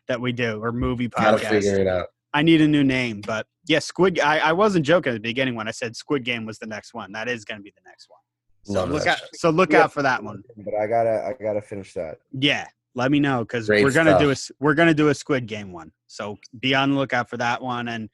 that 0.07 0.21
we 0.21 0.31
do 0.33 0.63
or 0.63 0.71
movie 0.71 1.09
Gotta 1.09 1.39
podcast. 1.39 1.49
figure 1.51 1.81
it 1.81 1.87
out. 1.89 2.07
I 2.33 2.43
need 2.43 2.61
a 2.61 2.69
new 2.69 2.85
name, 2.85 3.21
but 3.27 3.47
yeah, 3.67 3.79
Squid. 3.79 4.19
I, 4.21 4.39
I 4.39 4.53
wasn't 4.53 4.85
joking 4.85 5.11
at 5.11 5.15
the 5.15 5.21
beginning 5.21 5.55
when 5.55 5.69
I 5.69 5.71
said 5.71 5.95
Squid 5.97 6.25
Game 6.25 6.45
was 6.47 6.59
the 6.59 6.67
next 6.67 6.95
one. 6.95 7.13
That 7.13 7.29
is 7.29 7.45
going 7.45 7.59
to 7.59 7.63
be 7.63 7.73
the 7.77 7.89
next 7.89 8.09
one. 8.11 8.19
So 8.65 8.81
Love 8.81 8.91
look 8.91 9.07
out. 9.07 9.19
shit. 9.19 9.29
So 9.37 9.51
look 9.51 9.73
Yeah. 9.73 9.83
out 9.85 9.93
for 9.93 10.03
that 10.03 10.23
one. 10.23 10.43
But 10.57 10.75
I 10.75 10.87
gotta 10.87 11.25
I 11.39 11.43
gotta 11.43 11.61
finish 11.61 11.95
that. 11.95 12.19
Yeah, 12.33 12.67
let 12.95 13.11
me 13.11 13.19
know 13.19 13.41
because 13.41 13.69
we're 13.69 13.91
gonna 13.93 14.19
do 14.19 14.31
a 14.31 14.37
we're 14.61 14.75
gonna 14.75 14.95
do 14.95 15.09
a 15.09 15.15
Squid 15.15 15.47
Game 15.47 15.73
one. 15.73 15.91
So 16.07 16.39
be 16.61 16.73
on 16.75 16.93
the 16.93 16.97
lookout 16.97 17.29
for 17.29 17.37
that 17.39 17.61
one. 17.61 17.89
And 17.89 18.09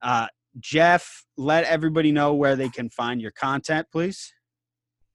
uh, 0.00 0.28
Jeff, 0.58 1.26
let 1.36 1.64
everybody 1.64 2.12
know 2.12 2.32
where 2.34 2.56
they 2.56 2.70
can 2.70 2.88
find 2.88 3.20
your 3.20 3.32
content, 3.32 3.88
please. 3.92 4.32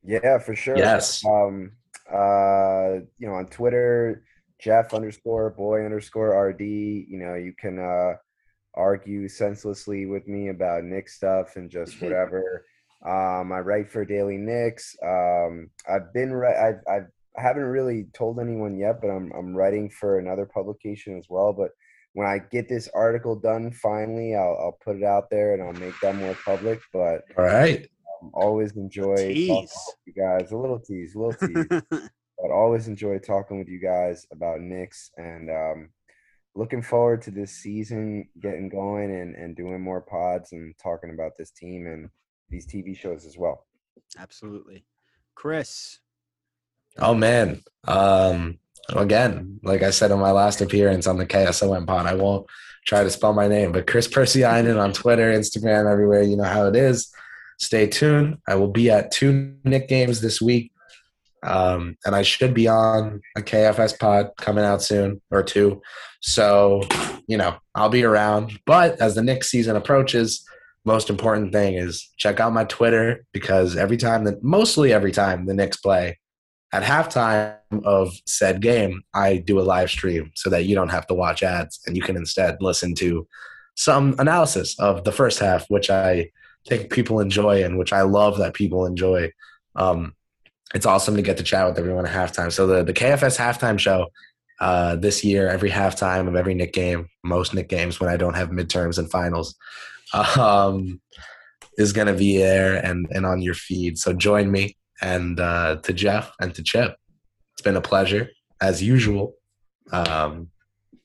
Yeah, 0.03 0.37
for 0.37 0.55
sure. 0.55 0.77
Yes. 0.77 1.23
Um 1.25 1.71
uh 2.13 2.99
you 3.17 3.27
know 3.27 3.33
on 3.33 3.47
Twitter, 3.47 4.23
Jeff 4.61 4.93
underscore 4.93 5.49
boy 5.49 5.83
underscore 5.83 6.39
RD. 6.49 6.61
You 6.61 7.17
know, 7.17 7.33
you 7.33 7.53
can 7.59 7.79
uh 7.79 8.13
argue 8.75 9.27
senselessly 9.27 10.05
with 10.05 10.27
me 10.27 10.49
about 10.49 10.83
Knick 10.83 11.09
stuff 11.09 11.55
and 11.55 11.69
just 11.69 12.01
whatever. 12.01 12.65
um 13.05 13.51
I 13.51 13.59
write 13.59 13.89
for 13.91 14.05
Daily 14.05 14.37
Knicks. 14.37 14.95
Um 15.03 15.69
I've 15.89 16.13
been 16.13 16.31
I've 16.43 16.81
I've 16.89 17.07
I 17.37 17.41
haven't 17.41 17.63
really 17.63 18.07
told 18.13 18.39
anyone 18.39 18.77
yet, 18.77 19.01
but 19.01 19.09
I'm 19.09 19.31
I'm 19.37 19.55
writing 19.55 19.89
for 19.89 20.19
another 20.19 20.45
publication 20.45 21.17
as 21.17 21.25
well. 21.29 21.51
But 21.53 21.71
when 22.13 22.27
I 22.27 22.39
get 22.49 22.69
this 22.69 22.87
article 22.93 23.35
done 23.35 23.71
finally, 23.71 24.35
I'll 24.35 24.57
I'll 24.59 24.77
put 24.83 24.95
it 24.95 25.03
out 25.03 25.29
there 25.29 25.53
and 25.53 25.61
I'll 25.61 25.73
make 25.73 25.99
that 26.01 26.15
more 26.15 26.35
public. 26.45 26.79
But 26.93 27.23
All 27.37 27.43
right. 27.43 27.85
um, 28.23 28.31
always 28.33 28.75
enjoy 28.77 29.15
you 30.05 30.13
guys. 30.17 30.51
A 30.51 30.57
little 30.57 30.79
tease, 30.79 31.13
a 31.15 31.19
little 31.19 31.33
tease. 31.33 31.81
but 32.37 32.51
always 32.51 32.87
enjoy 32.87 33.19
talking 33.19 33.59
with 33.59 33.67
you 33.67 33.79
guys 33.79 34.25
about 34.31 34.61
Knicks 34.61 35.11
and 35.17 35.49
um, 35.49 35.89
looking 36.55 36.81
forward 36.81 37.21
to 37.21 37.31
this 37.31 37.51
season 37.51 38.27
getting 38.41 38.69
going 38.69 39.11
and, 39.11 39.35
and 39.35 39.55
doing 39.55 39.81
more 39.81 40.01
pods 40.01 40.53
and 40.53 40.73
talking 40.77 41.11
about 41.11 41.33
this 41.37 41.51
team 41.51 41.85
and 41.85 42.09
these 42.49 42.65
TV 42.65 42.97
shows 42.97 43.25
as 43.25 43.37
well. 43.37 43.65
Absolutely, 44.17 44.85
Chris. 45.35 45.99
Oh 46.97 47.13
man. 47.13 47.61
Um 47.87 48.59
again, 48.89 49.59
like 49.63 49.83
I 49.83 49.89
said 49.89 50.11
in 50.11 50.19
my 50.19 50.31
last 50.31 50.61
appearance 50.61 51.07
on 51.07 51.17
the 51.17 51.25
KSOM 51.25 51.87
pod, 51.87 52.05
I 52.05 52.13
won't 52.13 52.47
try 52.85 53.03
to 53.03 53.09
spell 53.09 53.33
my 53.33 53.47
name, 53.47 53.71
but 53.71 53.87
Chris 53.87 54.07
Percy 54.07 54.41
Persianen 54.41 54.81
on 54.81 54.93
Twitter, 54.93 55.33
Instagram, 55.33 55.91
everywhere, 55.91 56.21
you 56.21 56.37
know 56.37 56.43
how 56.43 56.67
it 56.67 56.75
is. 56.75 57.11
Stay 57.57 57.87
tuned. 57.87 58.37
I 58.47 58.55
will 58.55 58.67
be 58.67 58.91
at 58.91 59.11
two 59.11 59.55
Knick 59.63 59.87
games 59.87 60.21
this 60.21 60.41
week. 60.41 60.71
Um, 61.45 61.95
and 62.05 62.15
I 62.15 62.23
should 62.23 62.53
be 62.53 62.67
on 62.67 63.21
a 63.37 63.41
KFS 63.41 63.99
pod 63.99 64.31
coming 64.37 64.63
out 64.63 64.81
soon 64.81 65.21
or 65.31 65.43
two. 65.43 65.81
So, 66.21 66.81
you 67.27 67.37
know, 67.37 67.55
I'll 67.75 67.89
be 67.89 68.03
around. 68.03 68.59
But 68.65 68.99
as 68.99 69.15
the 69.15 69.23
Knicks 69.23 69.49
season 69.49 69.75
approaches, 69.75 70.43
most 70.85 71.09
important 71.09 71.51
thing 71.51 71.75
is 71.75 72.11
check 72.17 72.39
out 72.39 72.53
my 72.53 72.63
Twitter 72.65 73.25
because 73.31 73.75
every 73.75 73.97
time 73.97 74.23
that 74.25 74.43
mostly 74.43 74.93
every 74.93 75.11
time 75.11 75.45
the 75.45 75.53
Knicks 75.53 75.77
play, 75.77 76.19
at 76.71 76.83
halftime 76.83 77.55
of 77.85 78.13
said 78.25 78.61
game, 78.61 79.01
I 79.13 79.37
do 79.37 79.59
a 79.59 79.63
live 79.63 79.89
stream 79.89 80.31
so 80.35 80.49
that 80.49 80.65
you 80.65 80.75
don't 80.75 80.89
have 80.89 81.07
to 81.07 81.13
watch 81.13 81.41
ads 81.41 81.79
and 81.87 81.95
you 81.95 82.01
can 82.01 82.17
instead 82.17 82.57
listen 82.59 82.93
to 82.95 83.27
some 83.75 84.15
analysis 84.19 84.77
of 84.79 85.03
the 85.03 85.11
first 85.11 85.39
half, 85.39 85.65
which 85.69 85.89
I 85.89 86.31
think 86.67 86.91
people 86.91 87.19
enjoy 87.19 87.63
and 87.63 87.77
which 87.77 87.93
I 87.93 88.01
love 88.01 88.37
that 88.39 88.53
people 88.53 88.85
enjoy. 88.85 89.31
Um, 89.75 90.15
it's 90.73 90.85
awesome 90.85 91.15
to 91.15 91.21
get 91.21 91.37
to 91.37 91.43
chat 91.43 91.67
with 91.67 91.77
everyone 91.77 92.05
at 92.05 92.13
halftime. 92.13 92.51
So 92.51 92.65
the, 92.65 92.83
the 92.83 92.93
KFS 92.93 93.37
halftime 93.37 93.79
show 93.79 94.07
uh, 94.59 94.95
this 94.95 95.23
year, 95.23 95.47
every 95.47 95.69
halftime 95.69 96.27
of 96.27 96.35
every 96.35 96.53
Knick 96.53 96.73
game, 96.73 97.07
most 97.23 97.53
Knick 97.53 97.69
games 97.69 97.99
when 97.99 98.09
I 98.09 98.17
don't 98.17 98.35
have 98.35 98.49
midterms 98.49 98.97
and 98.97 99.09
finals, 99.09 99.55
um, 100.37 101.01
is 101.77 101.93
going 101.93 102.07
to 102.07 102.13
be 102.13 102.37
there 102.37 102.75
and, 102.75 103.07
and 103.11 103.25
on 103.25 103.41
your 103.41 103.53
feed. 103.53 103.97
So 103.97 104.13
join 104.13 104.51
me 104.51 104.77
and 105.01 105.39
uh, 105.39 105.77
to 105.83 105.93
Jeff 105.93 106.31
and 106.39 106.53
to 106.55 106.63
Chip. 106.63 106.95
It's 107.53 107.61
been 107.61 107.75
a 107.75 107.81
pleasure 107.81 108.29
as 108.61 108.81
usual 108.81 109.35
um, 109.91 110.49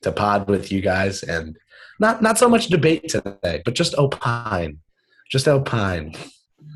to 0.01 0.11
pod 0.11 0.49
with 0.49 0.71
you 0.71 0.81
guys 0.81 1.23
and 1.23 1.57
not 1.99 2.21
not 2.21 2.37
so 2.37 2.49
much 2.49 2.67
debate 2.67 3.09
today, 3.09 3.61
but 3.63 3.75
just 3.75 3.93
opine, 3.95 4.79
just 5.29 5.47
opine. 5.47 6.15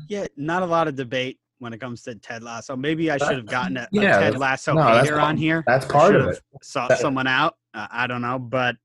Yeah, 0.08 0.26
not 0.36 0.62
a 0.62 0.66
lot 0.66 0.86
of 0.86 0.94
debate 0.94 1.40
when 1.58 1.72
it 1.72 1.80
comes 1.80 2.02
to 2.02 2.14
Ted 2.14 2.42
Lasso. 2.42 2.76
Maybe 2.76 3.10
I 3.10 3.16
should 3.16 3.36
have 3.36 3.46
gotten 3.46 3.76
a, 3.76 3.88
a 3.92 4.00
Ted 4.00 4.38
Lasso 4.38 4.74
no, 4.74 4.82
hater 4.82 5.20
on 5.20 5.36
here. 5.36 5.64
That's 5.66 5.86
part 5.86 6.14
of 6.14 6.28
it. 6.28 6.40
Sought 6.62 6.88
That- 6.90 6.98
someone 6.98 7.26
out. 7.26 7.56
Uh, 7.74 7.86
I 7.90 8.06
don't 8.06 8.22
know, 8.22 8.38
but 8.38 8.76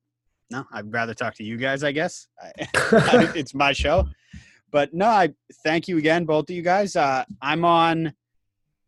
no, 0.49 0.65
I'd 0.71 0.91
rather 0.91 1.13
talk 1.13 1.35
to 1.35 1.43
you 1.43 1.57
guys. 1.57 1.83
I 1.83 1.91
guess 1.91 2.27
I, 2.41 3.31
it's 3.35 3.53
my 3.53 3.71
show. 3.73 4.07
But 4.71 4.93
no, 4.93 5.07
I 5.07 5.33
thank 5.63 5.87
you 5.87 5.97
again, 5.97 6.25
both 6.25 6.49
of 6.49 6.55
you 6.55 6.61
guys. 6.61 6.95
Uh, 6.95 7.25
I'm 7.41 7.65
on 7.65 8.13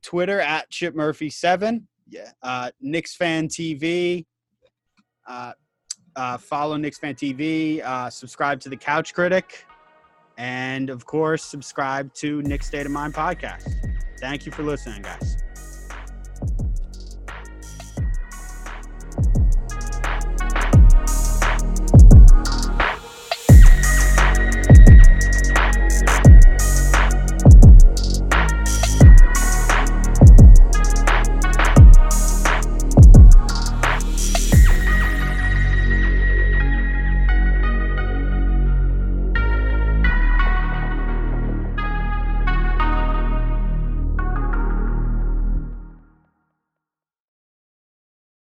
Twitter 0.02 0.40
at 0.40 0.70
Chip 0.70 0.96
Murphy 0.96 1.30
seven. 1.30 1.88
Yeah, 2.08 2.32
uh, 2.42 2.72
Knicks 2.80 3.16
fan 3.16 3.48
TV. 3.48 4.26
Uh, 5.28 5.54
uh, 6.16 6.38
follow 6.38 6.78
Knicks 6.78 7.00
fan 7.00 7.16
TV. 7.16 7.82
Uh, 7.84 8.10
subscribe 8.10 8.60
to 8.62 8.70
the 8.70 8.78
Couch 8.78 9.14
Critic, 9.14 9.66
and 10.38 10.90
of 10.90 11.06
course, 11.06 11.44
subscribe 11.44 12.14
to 12.16 12.42
Knicks 12.42 12.68
State 12.68 12.86
of 12.86 12.92
Mind 12.92 13.14
podcast. 13.14 13.74
Thank 14.20 14.46
you 14.46 14.52
for 14.52 14.64
listening, 14.64 15.02
guys. 15.02 15.43